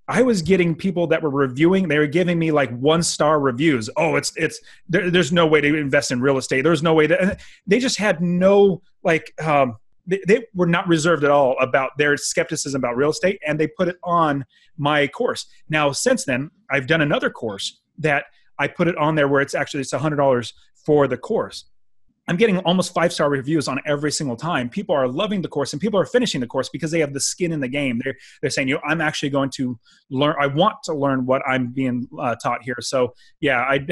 I 0.08 0.22
was 0.22 0.42
getting 0.42 0.74
people 0.74 1.06
that 1.06 1.22
were 1.22 1.30
reviewing. 1.30 1.86
They 1.86 1.98
were 1.98 2.08
giving 2.08 2.38
me 2.38 2.50
like 2.50 2.76
one 2.76 3.04
star 3.04 3.38
reviews. 3.38 3.88
Oh, 3.96 4.16
it's 4.16 4.32
it's 4.36 4.60
there, 4.88 5.10
there's 5.10 5.32
no 5.32 5.46
way 5.46 5.60
to 5.60 5.76
invest 5.76 6.10
in 6.10 6.20
real 6.20 6.38
estate. 6.38 6.62
There's 6.62 6.82
no 6.82 6.92
way 6.92 7.06
to. 7.06 7.36
They 7.68 7.78
just 7.78 7.98
had 7.98 8.20
no 8.20 8.82
like 9.04 9.32
um, 9.40 9.76
they, 10.06 10.44
were 10.54 10.66
not 10.66 10.86
reserved 10.88 11.24
at 11.24 11.30
all 11.30 11.56
about 11.60 11.90
their 11.98 12.16
skepticism 12.16 12.80
about 12.80 12.96
real 12.96 13.10
estate 13.10 13.40
and 13.46 13.58
they 13.58 13.66
put 13.66 13.88
it 13.88 13.96
on 14.02 14.44
my 14.76 15.06
course. 15.08 15.46
Now 15.68 15.92
since 15.92 16.24
then 16.24 16.50
i've 16.70 16.86
done 16.86 17.02
another 17.02 17.30
course 17.30 17.80
that 17.98 18.24
i 18.58 18.66
put 18.66 18.88
it 18.88 18.96
on 18.96 19.14
there 19.14 19.28
where 19.28 19.40
it's 19.40 19.54
actually 19.54 19.80
it's 19.80 19.92
$100 19.92 20.52
for 20.84 21.06
the 21.06 21.16
course 21.16 21.66
I'm 22.32 22.38
getting 22.38 22.60
almost 22.60 22.94
five 22.94 23.12
star 23.12 23.28
reviews 23.28 23.68
on 23.68 23.78
every 23.84 24.10
single 24.10 24.36
time. 24.36 24.70
People 24.70 24.94
are 24.94 25.06
loving 25.06 25.42
the 25.42 25.48
course 25.48 25.74
and 25.74 25.82
people 25.82 26.00
are 26.00 26.06
finishing 26.06 26.40
the 26.40 26.46
course 26.46 26.70
because 26.70 26.90
they 26.90 27.00
have 27.00 27.12
the 27.12 27.20
skin 27.20 27.52
in 27.52 27.60
the 27.60 27.68
game. 27.68 28.00
They're, 28.02 28.16
they're 28.40 28.48
saying, 28.48 28.68
you 28.68 28.76
know, 28.76 28.80
I'm 28.86 29.02
actually 29.02 29.28
going 29.28 29.50
to 29.56 29.78
learn, 30.08 30.34
I 30.40 30.46
want 30.46 30.76
to 30.84 30.94
learn 30.94 31.26
what 31.26 31.42
I'm 31.46 31.74
being 31.74 32.08
uh, 32.18 32.34
taught 32.36 32.62
here. 32.62 32.78
So, 32.80 33.12
yeah, 33.40 33.58
I, 33.58 33.86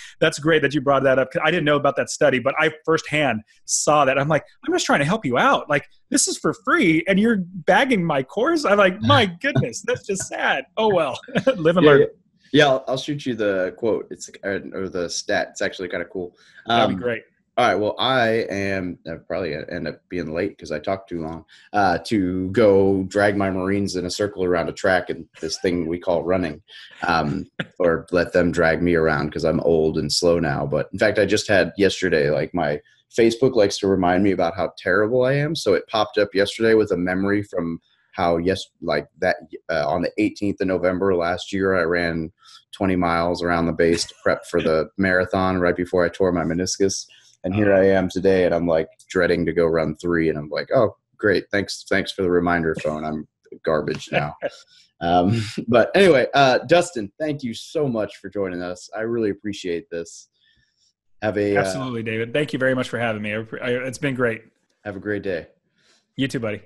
that's 0.20 0.38
great 0.38 0.62
that 0.62 0.72
you 0.72 0.80
brought 0.80 1.02
that 1.02 1.18
up. 1.18 1.28
I 1.44 1.50
didn't 1.50 1.66
know 1.66 1.76
about 1.76 1.96
that 1.96 2.08
study, 2.08 2.38
but 2.38 2.54
I 2.58 2.72
firsthand 2.86 3.42
saw 3.66 4.06
that. 4.06 4.18
I'm 4.18 4.28
like, 4.28 4.46
I'm 4.66 4.72
just 4.72 4.86
trying 4.86 5.00
to 5.00 5.04
help 5.04 5.26
you 5.26 5.36
out. 5.36 5.68
Like, 5.68 5.84
this 6.08 6.28
is 6.28 6.38
for 6.38 6.54
free 6.64 7.04
and 7.06 7.20
you're 7.20 7.40
bagging 7.42 8.02
my 8.02 8.22
course. 8.22 8.64
I'm 8.64 8.78
like, 8.78 9.02
my 9.02 9.26
goodness, 9.42 9.82
that's 9.82 10.06
just 10.06 10.28
sad. 10.28 10.64
Oh, 10.78 10.88
well, 10.94 11.20
live 11.56 11.76
and 11.76 11.84
yeah, 11.84 11.90
learn. 11.90 12.00
Yeah. 12.00 12.06
Yeah, 12.54 12.66
I'll, 12.66 12.84
I'll, 12.86 12.96
shoot 12.98 13.24
you 13.24 13.34
the 13.34 13.74
quote. 13.78 14.08
It's 14.10 14.30
or 14.44 14.90
the 14.90 15.08
stat. 15.08 15.48
It's 15.52 15.62
actually 15.62 15.88
kind 15.88 16.02
of 16.02 16.10
cool. 16.10 16.36
Um, 16.66 16.76
That'd 16.76 16.88
be 16.90 16.94
um, 16.96 17.00
great. 17.00 17.22
All 17.58 17.66
right. 17.66 17.74
Well, 17.74 17.94
I 17.98 18.46
am 18.48 18.98
uh, 19.06 19.16
probably 19.28 19.54
end 19.54 19.86
up 19.86 20.00
being 20.08 20.32
late 20.32 20.56
because 20.56 20.72
I 20.72 20.78
talked 20.78 21.10
too 21.10 21.20
long 21.20 21.44
uh, 21.74 21.98
to 22.06 22.48
go 22.48 23.02
drag 23.02 23.36
my 23.36 23.50
Marines 23.50 23.94
in 23.94 24.06
a 24.06 24.10
circle 24.10 24.42
around 24.42 24.70
a 24.70 24.72
track 24.72 25.10
and 25.10 25.26
this 25.38 25.60
thing 25.60 25.86
we 25.86 25.98
call 25.98 26.22
running, 26.22 26.62
um, 27.06 27.44
or 27.78 28.06
let 28.10 28.32
them 28.32 28.52
drag 28.52 28.80
me 28.80 28.94
around 28.94 29.26
because 29.26 29.44
I'm 29.44 29.60
old 29.60 29.98
and 29.98 30.10
slow 30.10 30.38
now. 30.38 30.64
But 30.64 30.88
in 30.94 30.98
fact, 30.98 31.18
I 31.18 31.26
just 31.26 31.46
had 31.46 31.72
yesterday, 31.76 32.30
like 32.30 32.54
my 32.54 32.80
Facebook 33.14 33.54
likes 33.54 33.76
to 33.80 33.86
remind 33.86 34.24
me 34.24 34.30
about 34.30 34.56
how 34.56 34.72
terrible 34.78 35.24
I 35.24 35.34
am. 35.34 35.54
So 35.54 35.74
it 35.74 35.86
popped 35.88 36.16
up 36.16 36.34
yesterday 36.34 36.72
with 36.72 36.90
a 36.90 36.96
memory 36.96 37.42
from 37.42 37.82
how, 38.12 38.38
yes, 38.38 38.64
like 38.80 39.08
that 39.18 39.36
uh, 39.70 39.86
on 39.86 40.00
the 40.00 40.12
18th 40.18 40.62
of 40.62 40.68
November 40.68 41.14
last 41.14 41.52
year, 41.52 41.74
I 41.74 41.82
ran 41.82 42.32
20 42.72 42.96
miles 42.96 43.42
around 43.42 43.66
the 43.66 43.72
base 43.72 44.06
to 44.06 44.14
prep 44.22 44.46
for 44.46 44.62
the 44.62 44.88
marathon 44.96 45.60
right 45.60 45.76
before 45.76 46.02
I 46.02 46.08
tore 46.08 46.32
my 46.32 46.44
meniscus 46.44 47.04
and 47.44 47.54
here 47.54 47.72
I 47.74 47.86
am 47.88 48.08
today, 48.08 48.44
and 48.44 48.54
I'm 48.54 48.66
like 48.66 48.88
dreading 49.08 49.44
to 49.46 49.52
go 49.52 49.66
run 49.66 49.96
three, 49.96 50.28
and 50.28 50.38
I'm 50.38 50.48
like, 50.48 50.68
oh, 50.74 50.96
great, 51.16 51.44
thanks, 51.50 51.84
thanks 51.88 52.12
for 52.12 52.22
the 52.22 52.30
reminder, 52.30 52.74
phone. 52.76 53.04
I'm 53.04 53.26
garbage 53.64 54.10
now. 54.12 54.36
um, 55.00 55.42
but 55.68 55.90
anyway, 55.94 56.26
uh, 56.34 56.58
Dustin, 56.68 57.10
thank 57.18 57.42
you 57.42 57.54
so 57.54 57.88
much 57.88 58.16
for 58.18 58.28
joining 58.28 58.62
us. 58.62 58.88
I 58.96 59.00
really 59.00 59.30
appreciate 59.30 59.90
this. 59.90 60.28
Have 61.22 61.38
a 61.38 61.56
uh, 61.56 61.60
absolutely, 61.60 62.00
uh, 62.00 62.04
David. 62.04 62.32
Thank 62.32 62.52
you 62.52 62.58
very 62.58 62.74
much 62.74 62.88
for 62.88 62.98
having 62.98 63.22
me. 63.22 63.34
I, 63.34 63.38
I, 63.62 63.70
it's 63.86 63.98
been 63.98 64.14
great. 64.14 64.42
Have 64.84 64.96
a 64.96 65.00
great 65.00 65.22
day. 65.22 65.46
You 66.16 66.28
too, 66.28 66.40
buddy. 66.40 66.60